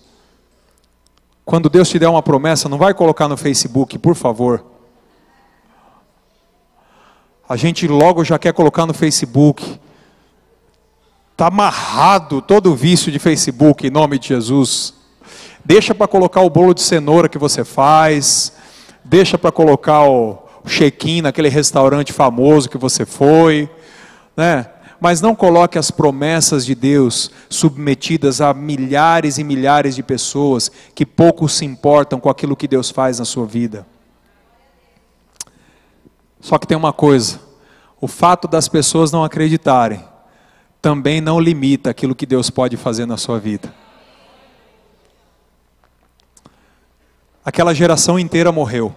quando 1.43 1.69
Deus 1.69 1.89
te 1.89 1.99
der 1.99 2.07
uma 2.07 2.23
promessa, 2.23 2.69
não 2.69 2.77
vai 2.77 2.93
colocar 2.93 3.27
no 3.27 3.35
Facebook, 3.35 3.97
por 3.97 4.15
favor. 4.15 4.74
A 7.47 7.55
gente 7.55 7.87
logo 7.87 8.23
já 8.23 8.39
quer 8.39 8.53
colocar 8.53 8.85
no 8.85 8.93
Facebook. 8.93 9.79
Está 11.31 11.47
amarrado 11.47 12.41
todo 12.41 12.71
o 12.71 12.75
vício 12.75 13.11
de 13.11 13.19
Facebook 13.19 13.85
em 13.85 13.91
nome 13.91 14.17
de 14.17 14.29
Jesus. 14.29 14.93
Deixa 15.63 15.93
para 15.93 16.07
colocar 16.07 16.41
o 16.41 16.49
bolo 16.49 16.73
de 16.73 16.81
cenoura 16.81 17.29
que 17.29 17.37
você 17.37 17.63
faz. 17.63 18.53
Deixa 19.03 19.37
para 19.37 19.51
colocar 19.51 20.03
o 20.09 20.39
check-in 20.65 21.21
naquele 21.21 21.49
restaurante 21.49 22.11
famoso 22.11 22.69
que 22.69 22.77
você 22.77 23.05
foi. 23.05 23.69
Né? 24.35 24.67
mas 24.99 25.21
não 25.21 25.35
coloque 25.35 25.77
as 25.77 25.91
promessas 25.91 26.65
de 26.65 26.73
Deus 26.73 27.29
submetidas 27.49 28.41
a 28.41 28.53
milhares 28.53 29.37
e 29.37 29.43
milhares 29.43 29.95
de 29.95 30.01
pessoas 30.01 30.71
que 30.95 31.05
pouco 31.05 31.47
se 31.47 31.63
importam 31.63 32.19
com 32.19 32.29
aquilo 32.29 32.55
que 32.55 32.67
Deus 32.67 32.89
faz 32.89 33.19
na 33.19 33.25
sua 33.25 33.45
vida. 33.45 33.85
Só 36.45 36.59
que 36.59 36.67
tem 36.67 36.77
uma 36.77 36.93
coisa: 36.93 37.41
o 37.99 38.07
fato 38.07 38.47
das 38.47 38.67
pessoas 38.67 39.11
não 39.11 39.23
acreditarem 39.23 40.05
também 40.79 41.19
não 41.19 41.39
limita 41.39 41.89
aquilo 41.89 42.13
que 42.13 42.23
Deus 42.23 42.51
pode 42.51 42.77
fazer 42.77 43.07
na 43.07 43.17
sua 43.17 43.39
vida. 43.39 43.73
Aquela 47.43 47.73
geração 47.73 48.19
inteira 48.19 48.51
morreu. 48.51 48.95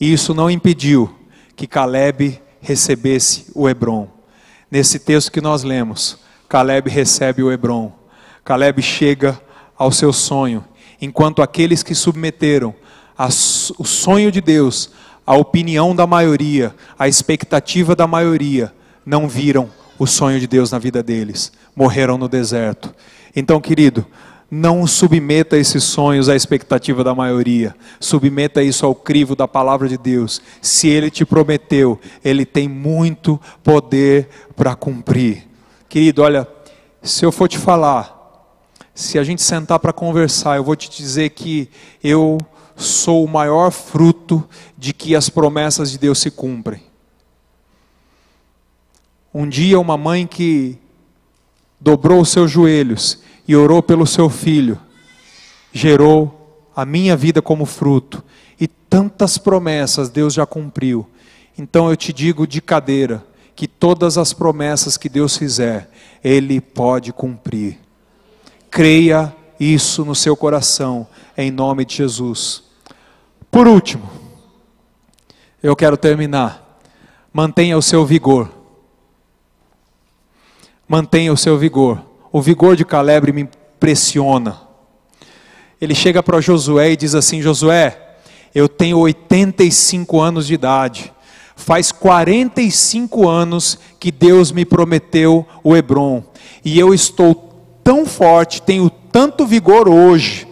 E 0.00 0.12
isso 0.12 0.34
não 0.34 0.50
impediu 0.50 1.16
que 1.54 1.68
Caleb 1.68 2.42
recebesse 2.60 3.46
o 3.54 3.68
Hebron. 3.68 4.08
Nesse 4.68 4.98
texto 4.98 5.30
que 5.30 5.40
nós 5.40 5.62
lemos, 5.62 6.18
Caleb 6.48 6.90
recebe 6.90 7.44
o 7.44 7.52
Hebron. 7.52 7.92
Caleb 8.44 8.82
chega 8.82 9.40
ao 9.78 9.92
seu 9.92 10.12
sonho, 10.12 10.64
enquanto 11.00 11.40
aqueles 11.40 11.84
que 11.84 11.94
submeteram 11.94 12.74
o 13.78 13.84
sonho 13.84 14.32
de 14.32 14.40
Deus, 14.40 14.90
a 15.26 15.34
opinião 15.34 15.94
da 15.94 16.06
maioria, 16.06 16.74
a 16.98 17.08
expectativa 17.08 17.96
da 17.96 18.06
maioria, 18.06 18.72
não 19.04 19.28
viram 19.28 19.70
o 19.98 20.06
sonho 20.06 20.40
de 20.40 20.46
Deus 20.46 20.70
na 20.70 20.78
vida 20.78 21.02
deles, 21.02 21.52
morreram 21.74 22.18
no 22.18 22.28
deserto. 22.28 22.94
Então, 23.34 23.60
querido, 23.60 24.06
não 24.50 24.86
submeta 24.86 25.56
esses 25.56 25.82
sonhos 25.82 26.28
à 26.28 26.36
expectativa 26.36 27.02
da 27.02 27.14
maioria. 27.14 27.74
Submeta 27.98 28.62
isso 28.62 28.86
ao 28.86 28.94
crivo 28.94 29.34
da 29.34 29.48
palavra 29.48 29.88
de 29.88 29.98
Deus. 29.98 30.40
Se 30.60 30.88
ele 30.88 31.10
te 31.10 31.24
prometeu, 31.24 31.98
ele 32.24 32.44
tem 32.44 32.68
muito 32.68 33.40
poder 33.62 34.28
para 34.54 34.76
cumprir. 34.76 35.48
Querido, 35.88 36.22
olha, 36.22 36.46
se 37.02 37.24
eu 37.24 37.32
for 37.32 37.48
te 37.48 37.58
falar, 37.58 38.14
se 38.94 39.18
a 39.18 39.24
gente 39.24 39.42
sentar 39.42 39.78
para 39.80 39.92
conversar, 39.92 40.56
eu 40.56 40.64
vou 40.64 40.76
te 40.76 40.88
dizer 40.88 41.30
que 41.30 41.68
eu 42.02 42.38
sou 42.76 43.24
o 43.24 43.28
maior 43.28 43.70
fruto 43.70 44.46
de 44.76 44.92
que 44.92 45.14
as 45.14 45.28
promessas 45.28 45.90
de 45.90 45.98
Deus 45.98 46.18
se 46.18 46.30
cumprem. 46.30 46.82
Um 49.32 49.48
dia, 49.48 49.80
uma 49.80 49.96
mãe 49.96 50.26
que 50.26 50.78
dobrou 51.80 52.20
os 52.20 52.28
seus 52.28 52.50
joelhos 52.50 53.20
e 53.46 53.54
orou 53.54 53.82
pelo 53.82 54.06
seu 54.06 54.30
filho, 54.30 54.80
gerou 55.72 56.68
a 56.74 56.84
minha 56.84 57.16
vida 57.16 57.42
como 57.42 57.66
fruto. 57.66 58.22
E 58.60 58.66
tantas 58.66 59.36
promessas 59.36 60.08
Deus 60.08 60.34
já 60.34 60.46
cumpriu. 60.46 61.06
Então 61.58 61.90
eu 61.90 61.96
te 61.96 62.12
digo 62.12 62.46
de 62.46 62.60
cadeira 62.60 63.24
que 63.54 63.68
todas 63.68 64.18
as 64.18 64.32
promessas 64.32 64.96
que 64.96 65.08
Deus 65.08 65.36
fizer, 65.36 65.90
Ele 66.22 66.60
pode 66.60 67.12
cumprir. 67.12 67.78
Creia 68.70 69.34
isso 69.58 70.04
no 70.04 70.14
seu 70.14 70.36
coração, 70.36 71.06
em 71.36 71.50
nome 71.50 71.84
de 71.84 71.96
Jesus. 71.96 72.62
Por 73.50 73.66
último, 73.66 74.08
eu 75.62 75.74
quero 75.74 75.96
terminar. 75.96 76.78
Mantenha 77.32 77.76
o 77.76 77.82
seu 77.82 78.04
vigor. 78.04 78.50
Mantenha 80.88 81.32
o 81.32 81.36
seu 81.36 81.58
vigor. 81.58 82.00
O 82.30 82.40
vigor 82.40 82.76
de 82.76 82.84
Caleb 82.84 83.32
me 83.32 83.42
impressiona. 83.42 84.60
Ele 85.80 85.94
chega 85.94 86.22
para 86.22 86.40
Josué 86.40 86.92
e 86.92 86.96
diz 86.96 87.14
assim: 87.14 87.42
Josué, 87.42 88.16
eu 88.54 88.68
tenho 88.68 88.98
85 88.98 90.20
anos 90.20 90.46
de 90.46 90.54
idade. 90.54 91.12
Faz 91.56 91.92
45 91.92 93.28
anos 93.28 93.78
que 94.00 94.10
Deus 94.10 94.50
me 94.50 94.64
prometeu 94.64 95.46
o 95.62 95.76
Hebron. 95.76 96.24
E 96.64 96.78
eu 96.78 96.92
estou 96.92 97.80
tão 97.84 98.04
forte, 98.04 98.62
tenho 98.62 98.90
tanto 98.90 99.46
vigor 99.46 99.88
hoje 99.88 100.48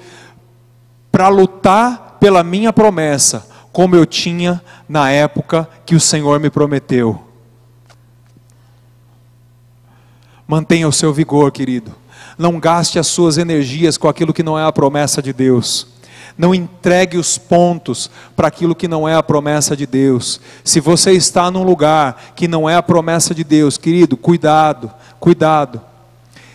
para 1.12 1.28
lutar 1.28 2.16
pela 2.18 2.42
minha 2.42 2.72
promessa, 2.72 3.46
como 3.70 3.94
eu 3.94 4.06
tinha 4.06 4.62
na 4.88 5.10
época 5.10 5.68
que 5.84 5.94
o 5.94 6.00
Senhor 6.00 6.40
me 6.40 6.48
prometeu. 6.48 7.22
Mantenha 10.48 10.88
o 10.88 10.92
seu 10.92 11.12
vigor, 11.12 11.52
querido. 11.52 11.94
Não 12.38 12.58
gaste 12.58 12.98
as 12.98 13.06
suas 13.06 13.36
energias 13.38 13.98
com 13.98 14.08
aquilo 14.08 14.32
que 14.32 14.42
não 14.42 14.58
é 14.58 14.64
a 14.64 14.72
promessa 14.72 15.22
de 15.22 15.32
Deus. 15.32 15.86
Não 16.36 16.54
entregue 16.54 17.18
os 17.18 17.36
pontos 17.36 18.10
para 18.34 18.48
aquilo 18.48 18.74
que 18.74 18.88
não 18.88 19.06
é 19.06 19.14
a 19.14 19.22
promessa 19.22 19.76
de 19.76 19.86
Deus. 19.86 20.40
Se 20.64 20.80
você 20.80 21.12
está 21.12 21.50
num 21.50 21.62
lugar 21.62 22.32
que 22.34 22.48
não 22.48 22.68
é 22.68 22.74
a 22.74 22.82
promessa 22.82 23.34
de 23.34 23.44
Deus, 23.44 23.76
querido, 23.76 24.16
cuidado, 24.16 24.90
cuidado. 25.20 25.91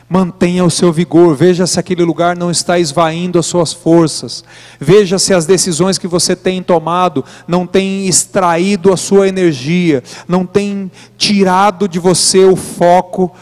Mantenha 0.10 0.64
o 0.64 0.72
seu 0.72 0.94
vigor, 0.94 1.36
veja 1.36 1.68
se 1.68 1.78
aquele 1.78 2.02
lugar 2.02 2.38
não 2.38 2.50
está 2.50 2.80
esvaindo 2.80 3.38
as 3.38 3.46
suas 3.46 3.74
forças, 3.74 4.42
veja 4.80 5.20
se 5.20 5.34
as 5.34 5.46
decisões 5.46 5.98
que 5.98 6.08
você 6.08 6.34
tem 6.34 6.64
tomado 6.64 7.26
não 7.46 7.68
têm 7.68 8.08
extraído 8.08 8.94
a 8.94 8.96
sua 8.96 9.28
energia, 9.28 10.02
não 10.26 10.46
têm 10.46 10.90
tirado 11.18 11.90
de 11.90 12.00
você 12.00 12.46
o 12.46 12.56
foco 12.56 13.36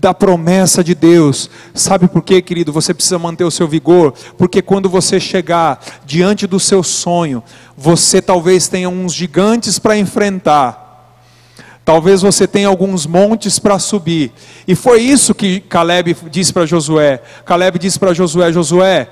da 0.00 0.14
promessa 0.14 0.82
de 0.82 0.94
Deus. 0.94 1.50
Sabe 1.74 2.08
por 2.08 2.22
quê, 2.22 2.40
querido? 2.40 2.72
Você 2.72 2.94
precisa 2.94 3.18
manter 3.18 3.44
o 3.44 3.50
seu 3.50 3.68
vigor, 3.68 4.14
porque 4.38 4.62
quando 4.62 4.88
você 4.88 5.20
chegar 5.20 5.78
diante 6.06 6.46
do 6.46 6.60
seu 6.60 6.82
sonho, 6.82 7.42
você 7.76 8.22
talvez 8.22 8.68
tenha 8.68 8.88
uns 8.88 9.12
gigantes 9.12 9.78
para 9.78 9.98
enfrentar. 9.98 10.85
Talvez 11.86 12.20
você 12.20 12.48
tenha 12.48 12.66
alguns 12.66 13.06
montes 13.06 13.60
para 13.60 13.78
subir. 13.78 14.32
E 14.66 14.74
foi 14.74 15.02
isso 15.02 15.32
que 15.32 15.60
Caleb 15.60 16.16
disse 16.28 16.52
para 16.52 16.66
Josué. 16.66 17.22
Caleb 17.44 17.78
disse 17.78 17.96
para 17.96 18.12
Josué: 18.12 18.52
Josué, 18.52 19.08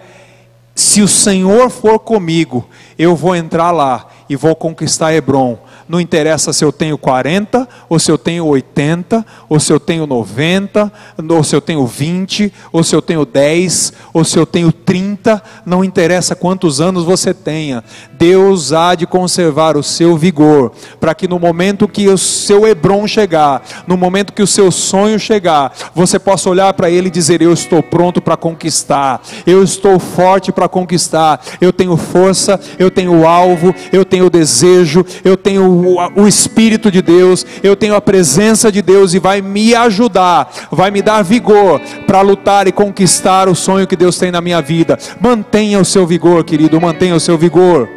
se 0.75 1.01
o 1.01 1.07
Senhor 1.07 1.70
for 1.70 2.01
comigo, 2.01 2.68
eu 2.99 3.14
vou 3.14 3.37
entrar 3.37 3.70
lá 3.70 4.09
e 4.29 4.35
vou 4.35 4.57
conquistar 4.57 5.14
Hebron. 5.14 5.57
Não 5.89 6.01
interessa 6.01 6.53
se 6.53 6.64
eu 6.64 6.72
tenho 6.72 6.97
40, 6.97 7.68
ou 7.89 7.99
se 7.99 8.11
eu 8.11 8.16
tenho 8.16 8.47
80, 8.47 9.24
ou 9.49 9.61
se 9.61 9.72
eu 9.72 9.78
tenho 9.78 10.07
90, 10.07 10.93
ou 11.28 11.45
se 11.45 11.55
eu 11.55 11.61
tenho 11.61 11.87
20, 11.87 12.53
ou 12.72 12.82
se 12.82 12.97
eu 12.97 13.03
tenho 13.03 13.24
10, 13.26 13.93
ou 14.12 14.24
se 14.24 14.39
eu 14.39 14.47
tenho 14.47 14.72
30, 14.72 15.43
não 15.66 15.85
interessa 15.85 16.35
quantos 16.35 16.80
anos 16.80 17.05
você 17.05 17.35
tenha. 17.35 17.85
Deus 18.12 18.72
há 18.72 18.95
de 18.95 19.07
conservar 19.07 19.76
o 19.76 19.82
seu 19.82 20.16
vigor, 20.16 20.72
para 20.99 21.14
que 21.14 21.28
no 21.28 21.39
momento 21.39 21.87
que 21.87 22.09
o 22.09 22.16
seu 22.16 22.66
Hebron 22.66 23.07
chegar, 23.07 23.62
no 23.87 23.97
momento 23.97 24.32
que 24.32 24.43
o 24.43 24.47
seu 24.47 24.70
sonho 24.70 25.18
chegar, 25.18 25.72
você 25.95 26.18
possa 26.18 26.49
olhar 26.49 26.72
para 26.72 26.91
ele 26.91 27.09
e 27.09 27.11
dizer: 27.11 27.43
Eu 27.43 27.53
estou 27.53 27.82
pronto 27.82 28.22
para 28.22 28.37
conquistar, 28.37 29.22
eu 29.47 29.62
estou 29.62 29.99
forte 29.99 30.51
para 30.51 30.68
conquistar, 30.68 31.41
eu 31.61 31.72
tenho 31.72 31.97
força, 31.97 32.59
eu 32.78 32.91
tenho 32.91 33.26
alvo, 33.26 33.74
eu 33.93 34.05
tenho 34.05 34.30
desejo, 34.30 35.05
eu 35.24 35.37
tenho 35.37 35.74
o, 35.75 36.29
Espírito 36.29 36.91
de 36.91 37.03
Deus, 37.03 37.45
eu 37.62 37.77
tenho 37.77 37.95
a 37.95 38.01
presença 38.01 38.70
de 38.70 38.81
Deus 38.83 39.14
e 39.14 39.18
vai 39.18 39.41
me 39.41 39.75
ajudar, 39.75 40.53
vai 40.70 40.91
me 40.91 41.03
dar 41.03 41.22
vigor 41.22 41.81
para 42.07 42.20
lutar 42.20 42.66
e 42.66 42.72
conquistar 42.72 43.49
o 43.49 43.55
sonho 43.55 43.87
que 43.87 43.97
Deus 43.97 44.18
tem 44.18 44.31
na 44.31 44.41
minha 44.41 44.61
vida. 44.61 44.99
Mantenha 45.20 45.81
o 45.81 45.85
seu 45.85 46.07
vigor, 46.07 46.45
querido, 46.45 46.81
mantenha 46.81 47.14
o 47.14 47.20
seu 47.20 47.37
vigor. 47.39 47.89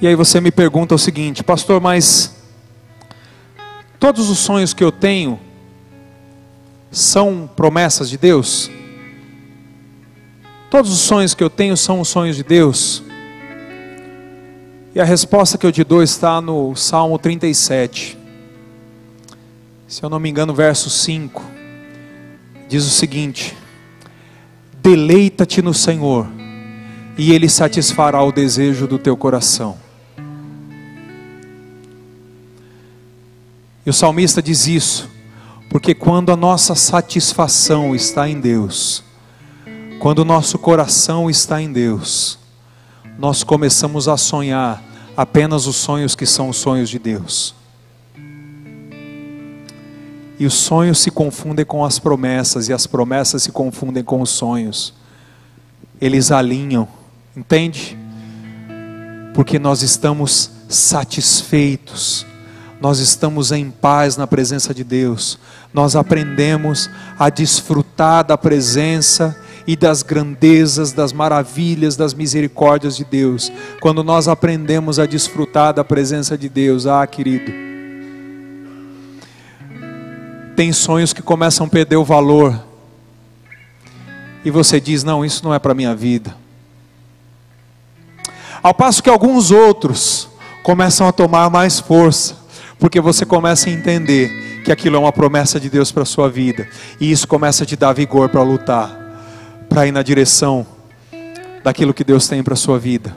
E 0.00 0.06
aí 0.06 0.14
você 0.14 0.40
me 0.40 0.52
pergunta 0.52 0.94
o 0.94 0.98
seguinte, 0.98 1.42
pastor, 1.42 1.80
mas 1.80 2.36
todos 3.98 4.30
os 4.30 4.38
sonhos 4.38 4.72
que 4.72 4.84
eu 4.84 4.92
tenho 4.92 5.40
são 6.90 7.50
promessas 7.56 8.08
de 8.08 8.16
Deus? 8.16 8.70
Todos 10.70 10.92
os 10.92 10.98
sonhos 10.98 11.32
que 11.32 11.42
eu 11.42 11.48
tenho 11.48 11.76
são 11.76 12.00
os 12.00 12.08
sonhos 12.08 12.36
de 12.36 12.42
Deus? 12.42 13.02
E 14.94 15.00
a 15.00 15.04
resposta 15.04 15.56
que 15.56 15.64
eu 15.64 15.72
te 15.72 15.82
dou 15.82 16.02
está 16.02 16.42
no 16.42 16.76
Salmo 16.76 17.18
37. 17.18 18.18
Se 19.86 20.02
eu 20.02 20.10
não 20.10 20.20
me 20.20 20.28
engano, 20.28 20.54
verso 20.54 20.90
5. 20.90 21.42
Diz 22.68 22.84
o 22.84 22.90
seguinte: 22.90 23.56
Deleita-te 24.82 25.62
no 25.62 25.72
Senhor, 25.72 26.26
e 27.16 27.32
Ele 27.32 27.48
satisfará 27.48 28.22
o 28.22 28.30
desejo 28.30 28.86
do 28.86 28.98
teu 28.98 29.16
coração. 29.16 29.78
E 33.86 33.88
o 33.88 33.92
salmista 33.94 34.42
diz 34.42 34.66
isso, 34.66 35.08
porque 35.70 35.94
quando 35.94 36.30
a 36.30 36.36
nossa 36.36 36.74
satisfação 36.74 37.94
está 37.94 38.28
em 38.28 38.38
Deus, 38.38 39.02
quando 39.98 40.20
o 40.20 40.24
nosso 40.24 40.58
coração 40.58 41.28
está 41.28 41.60
em 41.60 41.72
Deus, 41.72 42.38
nós 43.18 43.42
começamos 43.42 44.06
a 44.06 44.16
sonhar 44.16 44.82
apenas 45.16 45.66
os 45.66 45.74
sonhos 45.74 46.14
que 46.14 46.24
são 46.24 46.48
os 46.48 46.56
sonhos 46.56 46.88
de 46.88 47.00
Deus. 47.00 47.54
E 50.38 50.46
os 50.46 50.54
sonhos 50.54 51.00
se 51.00 51.10
confundem 51.10 51.64
com 51.64 51.84
as 51.84 51.98
promessas, 51.98 52.68
e 52.68 52.72
as 52.72 52.86
promessas 52.86 53.42
se 53.42 53.50
confundem 53.50 54.04
com 54.04 54.22
os 54.22 54.30
sonhos. 54.30 54.94
Eles 56.00 56.30
alinham, 56.30 56.86
entende? 57.36 57.98
Porque 59.34 59.58
nós 59.58 59.82
estamos 59.82 60.48
satisfeitos, 60.68 62.24
nós 62.80 63.00
estamos 63.00 63.50
em 63.50 63.68
paz 63.68 64.16
na 64.16 64.28
presença 64.28 64.72
de 64.72 64.84
Deus, 64.84 65.40
nós 65.74 65.96
aprendemos 65.96 66.88
a 67.18 67.28
desfrutar 67.28 68.24
da 68.24 68.38
presença 68.38 69.36
e 69.68 69.76
das 69.76 70.02
grandezas, 70.02 70.92
das 70.92 71.12
maravilhas, 71.12 71.94
das 71.94 72.14
misericórdias 72.14 72.96
de 72.96 73.04
Deus. 73.04 73.52
Quando 73.82 74.02
nós 74.02 74.26
aprendemos 74.26 74.98
a 74.98 75.04
desfrutar 75.04 75.74
da 75.74 75.84
presença 75.84 76.38
de 76.38 76.48
Deus, 76.48 76.86
ah, 76.86 77.06
querido. 77.06 77.52
Tem 80.56 80.72
sonhos 80.72 81.12
que 81.12 81.20
começam 81.20 81.66
a 81.66 81.68
perder 81.68 81.96
o 81.96 82.04
valor. 82.04 82.58
E 84.42 84.50
você 84.50 84.80
diz: 84.80 85.04
"Não, 85.04 85.22
isso 85.22 85.44
não 85.44 85.52
é 85.52 85.58
para 85.58 85.74
minha 85.74 85.94
vida". 85.94 86.34
Ao 88.62 88.72
passo 88.72 89.02
que 89.02 89.10
alguns 89.10 89.50
outros 89.50 90.30
começam 90.62 91.06
a 91.06 91.12
tomar 91.12 91.50
mais 91.50 91.78
força, 91.78 92.38
porque 92.78 93.02
você 93.02 93.26
começa 93.26 93.68
a 93.68 93.72
entender 93.72 94.62
que 94.64 94.72
aquilo 94.72 94.96
é 94.96 94.98
uma 94.98 95.12
promessa 95.12 95.60
de 95.60 95.68
Deus 95.68 95.92
para 95.92 96.04
a 96.04 96.06
sua 96.06 96.30
vida, 96.30 96.66
e 96.98 97.10
isso 97.10 97.28
começa 97.28 97.64
a 97.64 97.66
te 97.66 97.76
dar 97.76 97.92
vigor 97.92 98.30
para 98.30 98.42
lutar 98.42 99.07
para 99.68 99.86
ir 99.86 99.92
na 99.92 100.02
direção 100.02 100.66
daquilo 101.62 101.94
que 101.94 102.04
Deus 102.04 102.26
tem 102.26 102.42
para 102.42 102.54
a 102.54 102.56
sua 102.56 102.78
vida. 102.78 103.14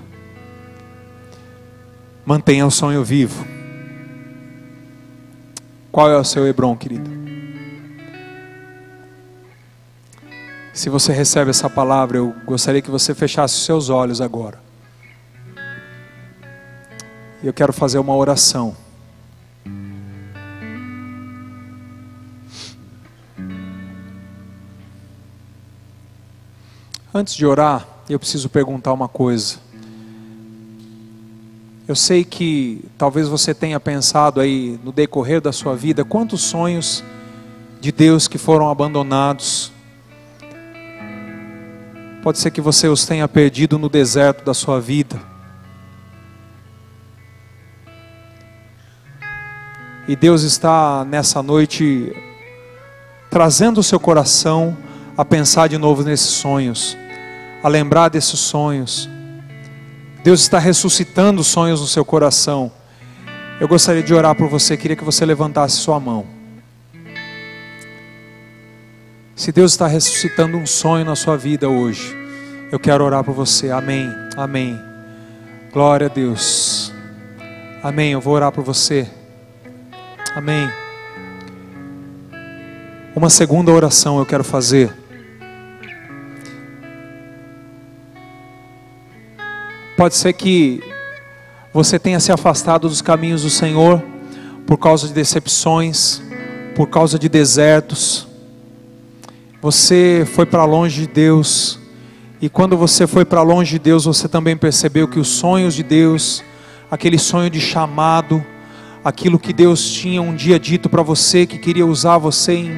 Mantenha 2.26 2.66
o 2.66 2.72
sonho 2.72 3.04
vivo. 3.04 3.45
Qual 5.91 6.10
é 6.10 6.18
o 6.18 6.24
seu 6.24 6.47
Hebron, 6.47 6.76
querido? 6.76 7.10
Se 10.74 10.89
você 10.89 11.12
recebe 11.12 11.49
essa 11.49 11.70
palavra, 11.70 12.18
eu 12.18 12.34
gostaria 12.45 12.82
que 12.82 12.89
você 12.89 13.14
fechasse 13.14 13.56
os 13.56 13.66
seus 13.66 13.89
olhos 13.89 14.22
agora. 14.22 14.60
Eu 17.43 17.52
quero 17.52 17.74
fazer 17.74 17.99
uma 17.99 18.16
oração. 18.16 18.76
Antes 27.14 27.34
de 27.34 27.45
orar, 27.45 27.86
eu 28.09 28.18
preciso 28.18 28.47
perguntar 28.47 28.93
uma 28.93 29.09
coisa. 29.09 29.57
Eu 31.86 31.93
sei 31.93 32.24
que 32.24 32.86
talvez 32.97 33.28
você 33.28 33.53
tenha 33.53 33.78
pensado 33.82 34.39
aí 34.39 34.80
no 34.82 34.93
decorrer 34.93 35.41
da 35.41 35.51
sua 35.51 35.76
vida 35.76 36.05
quantos 36.05 36.39
sonhos 36.39 37.03
de 37.82 37.91
Deus 37.91 38.30
que 38.30 38.38
foram 38.38 38.70
abandonados. 38.70 39.74
Pode 42.24 42.39
ser 42.39 42.49
que 42.49 42.62
você 42.62 42.88
os 42.88 43.05
tenha 43.05 43.28
perdido 43.28 43.78
no 43.78 43.89
deserto 43.89 44.45
da 44.45 44.53
sua 44.53 44.80
vida. 44.80 45.20
E 50.07 50.16
Deus 50.16 50.43
está 50.43 51.03
nessa 51.03 51.43
noite 51.43 52.16
trazendo 53.30 53.82
o 53.82 53.84
seu 53.84 53.99
coração 53.99 54.78
a 55.18 55.26
pensar 55.26 55.68
de 55.68 55.78
novo 55.78 56.03
nesses 56.03 56.30
sonhos 56.30 57.01
a 57.64 57.68
lembrar 57.68 58.09
desses 58.09 58.39
sonhos. 58.39 59.09
Deus 60.24 60.41
está 60.41 60.59
ressuscitando 60.59 61.43
sonhos 61.43 61.82
no 61.82 61.88
seu 61.88 62.05
coração. 62.05 62.72
Eu 63.59 63.68
gostaria 63.68 64.03
de 64.03 64.14
orar 64.14 64.36
por 64.36 64.47
você, 64.47 64.76
queria 64.76 64.95
que 64.95 65.03
você 65.03 65.26
levantasse 65.26 65.78
sua 65.78 65.99
mão. 65.99 66.26
Se 69.36 69.51
Deus 69.51 69.72
está 69.72 69.88
ressuscitando 69.88 70.57
um 70.57 70.68
sonho 70.68 71.03
na 71.03 71.16
sua 71.16 71.36
vida 71.36 71.68
hoje, 71.68 72.16
eu 72.72 72.80
quero 72.80 73.03
orar 73.03 73.24
por 73.24 73.34
você. 73.34 73.72
Amém. 73.72 74.07
Amém. 74.38 74.80
Glória 75.74 76.07
a 76.07 76.09
Deus. 76.09 76.93
Amém. 77.82 78.12
Eu 78.12 78.22
vou 78.22 78.36
orar 78.36 78.51
por 78.51 78.64
você. 78.64 79.09
Amém. 80.36 80.70
Uma 83.16 83.30
segunda 83.30 83.72
oração 83.72 84.20
eu 84.20 84.26
quero 84.26 84.43
fazer. 84.43 85.01
Pode 90.02 90.16
ser 90.16 90.34
que 90.34 90.82
você 91.72 91.99
tenha 91.99 92.20
se 92.20 92.32
afastado 92.32 92.89
dos 92.89 93.04
caminhos 93.04 93.43
do 93.43 93.52
Senhor 93.52 94.04
por 94.66 94.76
causa 94.78 95.08
de 95.08 95.14
decepções, 95.14 96.24
por 96.76 96.88
causa 96.88 97.20
de 97.20 97.30
desertos. 97.30 98.28
Você 99.62 100.28
foi 100.34 100.47
para 100.47 100.66
longe 100.66 101.02
de 101.02 101.08
Deus. 101.08 101.78
E 102.41 102.49
quando 102.49 102.76
você 102.76 103.06
foi 103.06 103.24
para 103.24 103.43
longe 103.43 103.74
de 103.74 103.78
Deus, 103.78 104.06
você 104.06 104.28
também 104.28 104.58
percebeu 104.58 105.08
que 105.08 105.20
os 105.20 105.28
sonhos 105.28 105.76
de 105.76 105.84
Deus, 105.84 106.43
aquele 106.89 107.20
sonho 107.20 107.52
de 107.52 107.62
chamado, 107.62 108.43
aquilo 109.06 109.38
que 109.38 109.54
Deus 109.54 109.88
tinha 109.88 110.20
um 110.20 110.34
dia 110.36 110.60
dito 110.60 110.89
para 110.89 111.04
você, 111.04 111.45
que 111.45 111.60
queria 111.60 111.86
usar 111.86 112.18
você 112.18 112.54
em, 112.54 112.72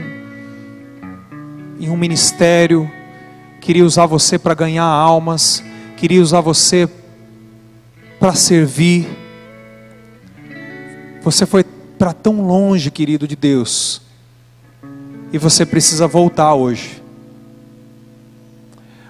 em 1.79 1.89
um 1.89 1.95
ministério, 1.95 2.91
queria 3.61 3.85
usar 3.85 4.07
você 4.07 4.37
para 4.37 4.53
ganhar 4.53 4.83
almas, 4.83 5.63
queria 5.95 6.21
usar 6.21 6.41
você 6.41 6.89
para 8.23 8.35
servir. 8.35 9.05
Você 11.23 11.45
foi 11.45 11.65
para 11.99 12.13
tão 12.13 12.39
longe, 12.47 12.89
querido 12.89 13.27
de 13.27 13.35
Deus, 13.35 14.01
e 15.33 15.37
você 15.37 15.65
precisa 15.65 16.07
voltar 16.07 16.53
hoje. 16.53 17.03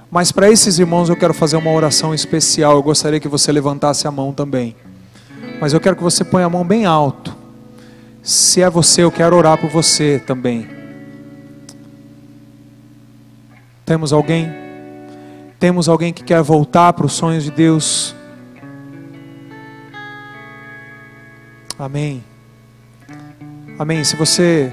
Mas 0.10 0.32
para 0.32 0.50
esses 0.50 0.80
irmãos 0.80 1.10
eu 1.10 1.16
quero 1.16 1.32
fazer 1.32 1.58
uma 1.58 1.72
oração 1.72 2.12
especial. 2.12 2.74
Eu 2.74 2.82
gostaria 2.82 3.20
que 3.20 3.28
você 3.28 3.52
levantasse 3.52 4.08
a 4.08 4.12
mão 4.12 4.34
também. 4.34 4.76
Mas 5.62 5.74
eu 5.74 5.80
quero 5.80 5.96
que 5.96 6.04
você 6.04 6.24
ponha 6.24 6.48
a 6.48 6.50
mão 6.50 6.66
bem 6.66 6.88
alto. 6.88 7.36
Se 8.24 8.64
é 8.64 8.70
você, 8.70 9.04
eu 9.04 9.12
quero 9.12 9.36
orar 9.36 9.60
por 9.60 9.70
você 9.70 10.18
também. 10.26 10.68
Temos 13.86 14.12
alguém? 14.12 14.52
Temos 15.60 15.88
alguém 15.88 16.12
que 16.12 16.24
quer 16.24 16.42
voltar 16.42 16.94
para 16.94 17.06
os 17.06 17.14
sonhos 17.14 17.44
de 17.44 17.52
Deus? 17.52 18.16
Amém. 21.78 22.24
Amém. 23.80 24.04
Se 24.04 24.16
você 24.16 24.72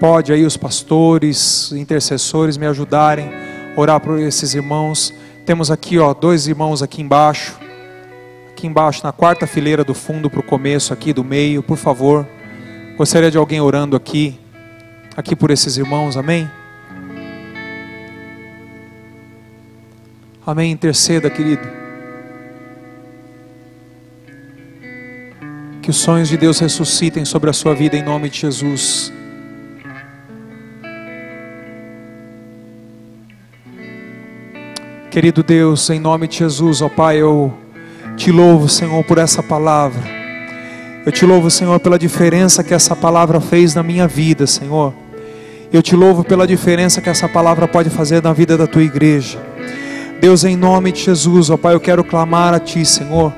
pode 0.00 0.32
aí 0.32 0.44
os 0.44 0.56
pastores, 0.56 1.70
intercessores 1.72 2.56
me 2.56 2.66
ajudarem 2.66 3.30
a 3.76 3.80
orar 3.80 4.00
por 4.00 4.18
esses 4.18 4.54
irmãos. 4.54 5.12
Temos 5.46 5.70
aqui, 5.70 5.98
ó, 5.98 6.12
dois 6.12 6.46
irmãos 6.46 6.82
aqui 6.82 7.02
embaixo. 7.02 7.58
Aqui 8.50 8.66
embaixo 8.66 9.02
na 9.04 9.12
quarta 9.12 9.46
fileira 9.46 9.84
do 9.84 9.94
fundo 9.94 10.28
para 10.28 10.40
o 10.40 10.42
começo 10.42 10.92
aqui 10.92 11.12
do 11.12 11.24
meio, 11.24 11.62
por 11.62 11.76
favor. 11.76 12.26
Gostaria 12.96 13.30
de 13.30 13.38
alguém 13.38 13.60
orando 13.60 13.96
aqui, 13.96 14.38
aqui 15.16 15.34
por 15.34 15.50
esses 15.50 15.76
irmãos, 15.76 16.16
amém? 16.16 16.50
Amém. 20.46 20.72
Interceda, 20.72 21.30
querido. 21.30 21.79
Que 25.82 25.90
os 25.90 25.96
sonhos 25.96 26.28
de 26.28 26.36
Deus 26.36 26.58
ressuscitem 26.58 27.24
sobre 27.24 27.48
a 27.48 27.52
sua 27.52 27.74
vida 27.74 27.96
em 27.96 28.02
nome 28.02 28.28
de 28.28 28.40
Jesus. 28.40 29.12
Querido 35.10 35.42
Deus, 35.42 35.90
em 35.90 35.98
nome 35.98 36.28
de 36.28 36.38
Jesus, 36.38 36.82
ó 36.82 36.88
Pai, 36.88 37.16
eu 37.16 37.52
te 38.16 38.30
louvo, 38.30 38.68
Senhor, 38.68 39.02
por 39.04 39.18
essa 39.18 39.42
palavra. 39.42 40.02
Eu 41.04 41.10
te 41.10 41.24
louvo, 41.24 41.50
Senhor, 41.50 41.80
pela 41.80 41.98
diferença 41.98 42.62
que 42.62 42.74
essa 42.74 42.94
palavra 42.94 43.40
fez 43.40 43.74
na 43.74 43.82
minha 43.82 44.06
vida, 44.06 44.46
Senhor. 44.46 44.94
Eu 45.72 45.82
te 45.82 45.96
louvo 45.96 46.22
pela 46.22 46.46
diferença 46.46 47.00
que 47.00 47.08
essa 47.08 47.28
palavra 47.28 47.66
pode 47.66 47.88
fazer 47.88 48.22
na 48.22 48.32
vida 48.32 48.56
da 48.56 48.66
tua 48.66 48.82
igreja. 48.82 49.38
Deus, 50.20 50.44
em 50.44 50.54
nome 50.56 50.92
de 50.92 51.00
Jesus, 51.00 51.48
ó 51.48 51.56
Pai, 51.56 51.74
eu 51.74 51.80
quero 51.80 52.04
clamar 52.04 52.52
a 52.52 52.60
Ti, 52.60 52.84
Senhor, 52.84 53.32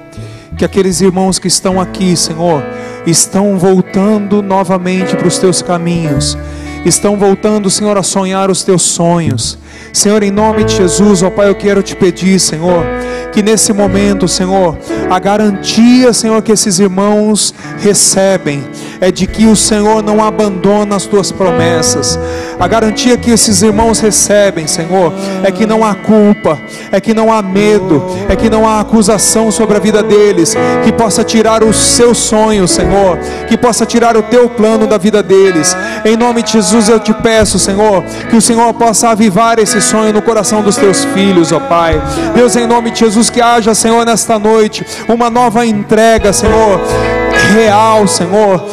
que 0.56 0.64
aqueles 0.64 1.00
irmãos 1.00 1.38
que 1.38 1.48
estão 1.48 1.80
aqui, 1.80 2.16
Senhor, 2.16 2.62
estão 3.06 3.58
voltando 3.58 4.42
novamente 4.42 5.16
para 5.16 5.26
os 5.26 5.38
Teus 5.38 5.62
caminhos, 5.62 6.36
estão 6.84 7.16
voltando, 7.16 7.70
Senhor, 7.70 7.96
a 7.96 8.02
sonhar 8.02 8.50
os 8.50 8.62
Teus 8.62 8.82
sonhos. 8.82 9.58
Senhor, 9.92 10.22
em 10.22 10.30
nome 10.30 10.64
de 10.64 10.76
Jesus, 10.76 11.22
ó 11.22 11.30
Pai, 11.30 11.48
eu 11.48 11.54
quero 11.54 11.82
te 11.82 11.94
pedir, 11.94 12.38
Senhor, 12.38 12.84
que 13.32 13.42
nesse 13.42 13.72
momento, 13.72 14.28
Senhor, 14.28 14.78
a 15.10 15.18
garantia, 15.18 16.12
Senhor, 16.12 16.40
que 16.42 16.52
esses 16.52 16.78
irmãos 16.78 17.54
recebem 17.78 18.62
é 19.02 19.10
de 19.10 19.26
que 19.26 19.46
o 19.46 19.56
Senhor 19.56 20.00
não 20.00 20.24
abandona 20.24 20.94
as 20.94 21.06
tuas 21.06 21.32
promessas. 21.32 22.16
A 22.60 22.68
garantia 22.68 23.16
que 23.16 23.32
esses 23.32 23.60
irmãos 23.60 23.98
recebem, 23.98 24.68
Senhor, 24.68 25.12
é 25.42 25.50
que 25.50 25.66
não 25.66 25.84
há 25.84 25.92
culpa, 25.92 26.56
é 26.92 27.00
que 27.00 27.12
não 27.12 27.32
há 27.32 27.42
medo, 27.42 28.00
é 28.28 28.36
que 28.36 28.48
não 28.48 28.64
há 28.64 28.78
acusação 28.78 29.50
sobre 29.50 29.76
a 29.76 29.80
vida 29.80 30.04
deles, 30.04 30.54
que 30.84 30.92
possa 30.92 31.24
tirar 31.24 31.64
os 31.64 31.74
seus 31.74 32.16
sonhos, 32.16 32.70
Senhor, 32.70 33.18
que 33.48 33.56
possa 33.56 33.84
tirar 33.84 34.16
o 34.16 34.22
teu 34.22 34.48
plano 34.48 34.86
da 34.86 34.98
vida 34.98 35.20
deles. 35.20 35.76
Em 36.04 36.16
nome 36.16 36.40
de 36.40 36.52
Jesus 36.52 36.88
eu 36.88 37.00
te 37.00 37.12
peço, 37.12 37.58
Senhor, 37.58 38.04
que 38.30 38.36
o 38.36 38.42
Senhor 38.42 38.72
possa 38.74 39.08
avivar 39.08 39.58
esse 39.58 39.80
sonho 39.80 40.12
no 40.12 40.22
coração 40.22 40.62
dos 40.62 40.76
teus 40.76 41.04
filhos, 41.06 41.50
ó 41.50 41.58
Pai. 41.58 42.00
Deus, 42.36 42.54
em 42.54 42.68
nome 42.68 42.92
de 42.92 43.00
Jesus, 43.00 43.28
que 43.28 43.40
haja, 43.40 43.74
Senhor, 43.74 44.06
nesta 44.06 44.38
noite, 44.38 44.86
uma 45.08 45.28
nova 45.28 45.66
entrega, 45.66 46.32
Senhor 46.32 46.80
real, 47.54 48.06
Senhor, 48.06 48.64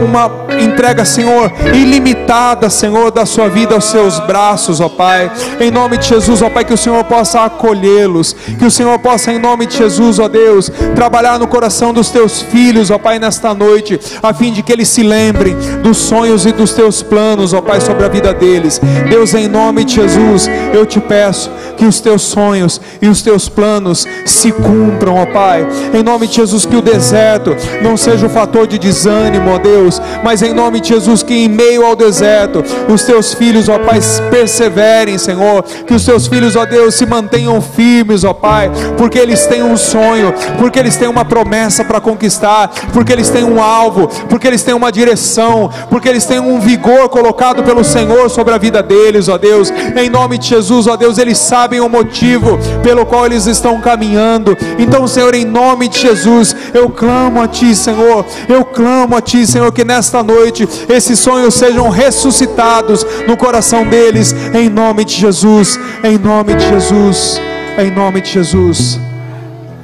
uma 0.00 0.46
entrega, 0.60 1.04
Senhor, 1.04 1.52
ilimitada, 1.74 2.68
Senhor, 2.70 3.10
da 3.10 3.26
sua 3.26 3.48
vida 3.48 3.74
aos 3.74 3.86
seus 3.86 4.18
braços, 4.20 4.80
ó 4.80 4.88
Pai. 4.88 5.30
Em 5.60 5.70
nome 5.70 5.98
de 5.98 6.06
Jesus, 6.06 6.42
ó 6.42 6.50
Pai, 6.50 6.64
que 6.64 6.74
o 6.74 6.78
Senhor 6.78 7.02
possa 7.04 7.44
acolhê-los, 7.44 8.34
que 8.58 8.64
o 8.64 8.70
Senhor 8.70 8.98
possa, 8.98 9.32
em 9.32 9.38
nome 9.38 9.66
de 9.66 9.76
Jesus, 9.76 10.18
ó 10.18 10.28
Deus, 10.28 10.70
trabalhar 10.94 11.38
no 11.38 11.46
coração 11.46 11.92
dos 11.92 12.10
teus 12.10 12.42
filhos, 12.42 12.90
ó 12.90 12.98
Pai, 12.98 13.18
nesta 13.18 13.54
noite, 13.54 13.98
a 14.22 14.32
fim 14.32 14.52
de 14.52 14.62
que 14.62 14.72
eles 14.72 14.88
se 14.88 15.02
lembrem 15.02 15.56
dos 15.82 15.98
sonhos 15.98 16.46
e 16.46 16.52
dos 16.52 16.72
teus 16.72 17.02
planos, 17.02 17.52
ó 17.52 17.60
Pai, 17.60 17.80
sobre 17.80 18.04
a 18.04 18.08
vida 18.08 18.32
deles. 18.32 18.80
Deus, 19.08 19.34
em 19.34 19.48
nome 19.48 19.84
de 19.84 19.94
Jesus, 19.94 20.48
eu 20.72 20.86
te 20.86 21.00
peço 21.00 21.50
que 21.76 21.84
os 21.84 22.00
teus 22.00 22.22
sonhos 22.22 22.80
e 23.00 23.08
os 23.08 23.22
teus 23.22 23.48
planos 23.48 24.06
se 24.24 24.50
cumpram, 24.52 25.16
ó 25.16 25.26
Pai. 25.26 25.66
Em 25.92 26.02
nome 26.02 26.26
de 26.26 26.36
Jesus, 26.36 26.64
que 26.64 26.76
o 26.76 26.82
deserto 26.82 27.54
não 27.82 27.96
seja 28.06 28.26
o 28.26 28.30
fator 28.30 28.68
de 28.68 28.78
desânimo, 28.78 29.50
ó 29.50 29.58
Deus, 29.58 30.00
mas 30.22 30.40
em 30.40 30.52
nome 30.52 30.80
de 30.80 30.90
Jesus, 30.90 31.24
que 31.24 31.34
em 31.34 31.48
meio 31.48 31.84
ao 31.84 31.96
deserto, 31.96 32.62
os 32.88 33.02
teus 33.02 33.34
filhos, 33.34 33.68
ó 33.68 33.80
Pai, 33.80 33.98
perseverem, 34.30 35.18
Senhor, 35.18 35.64
que 35.84 35.92
os 35.92 36.04
teus 36.04 36.28
filhos, 36.28 36.54
ó 36.54 36.64
Deus, 36.64 36.94
se 36.94 37.04
mantenham 37.04 37.60
firmes, 37.60 38.22
ó 38.22 38.32
Pai, 38.32 38.70
porque 38.96 39.18
eles 39.18 39.44
têm 39.46 39.64
um 39.64 39.76
sonho, 39.76 40.32
porque 40.56 40.78
eles 40.78 40.94
têm 40.94 41.08
uma 41.08 41.24
promessa 41.24 41.84
para 41.84 42.00
conquistar, 42.00 42.70
porque 42.92 43.12
eles 43.12 43.28
têm 43.28 43.42
um 43.42 43.60
alvo, 43.60 44.06
porque 44.28 44.46
eles 44.46 44.62
têm 44.62 44.74
uma 44.74 44.92
direção, 44.92 45.68
porque 45.90 46.08
eles 46.08 46.24
têm 46.24 46.38
um 46.38 46.60
vigor 46.60 47.08
colocado 47.08 47.64
pelo 47.64 47.82
Senhor 47.82 48.30
sobre 48.30 48.54
a 48.54 48.58
vida 48.58 48.84
deles, 48.84 49.28
ó 49.28 49.36
Deus, 49.36 49.72
em 49.96 50.08
nome 50.08 50.38
de 50.38 50.46
Jesus, 50.46 50.86
ó 50.86 50.96
Deus, 50.96 51.18
eles 51.18 51.38
sabem 51.38 51.80
o 51.80 51.88
motivo 51.88 52.56
pelo 52.84 53.04
qual 53.04 53.26
eles 53.26 53.46
estão 53.46 53.80
caminhando, 53.80 54.56
então, 54.78 55.08
Senhor, 55.08 55.34
em 55.34 55.44
nome 55.44 55.88
de 55.88 55.98
Jesus, 55.98 56.54
eu 56.72 56.88
clamo 56.88 57.42
a 57.42 57.48
Ti, 57.48 57.74
Senhor, 57.86 58.26
eu 58.48 58.64
clamo 58.64 59.16
a 59.16 59.20
Ti, 59.20 59.46
Senhor, 59.46 59.70
que 59.72 59.84
nesta 59.84 60.20
noite 60.20 60.68
esses 60.88 61.20
sonhos 61.20 61.54
sejam 61.54 61.88
ressuscitados 61.88 63.06
no 63.28 63.36
coração 63.36 63.86
deles, 63.86 64.34
em 64.52 64.68
nome 64.68 65.04
de 65.04 65.14
Jesus, 65.14 65.78
em 66.02 66.18
nome 66.18 66.54
de 66.54 66.68
Jesus, 66.68 67.40
em 67.78 67.88
nome 67.92 68.20
de 68.20 68.32
Jesus, 68.32 68.98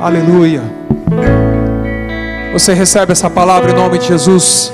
aleluia. 0.01 0.63
Você 2.53 2.75
recebe 2.75 3.13
essa 3.13 3.31
palavra 3.31 3.71
em 3.71 3.75
nome 3.75 3.99
de 3.99 4.09
Jesus. 4.09 4.73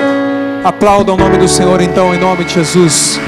Aplauda 0.64 1.12
o 1.12 1.16
nome 1.16 1.36
do 1.36 1.46
Senhor 1.46 1.82
então, 1.82 2.14
em 2.14 2.18
nome 2.18 2.44
de 2.44 2.54
Jesus. 2.54 3.20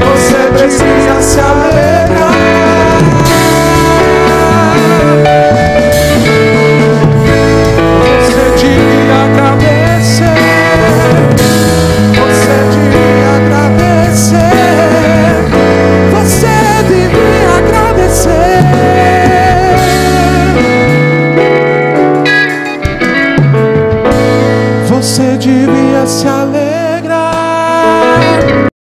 Você 0.00 0.58
precisa 0.58 1.20
se 1.20 1.40
alegrar. 1.40 1.99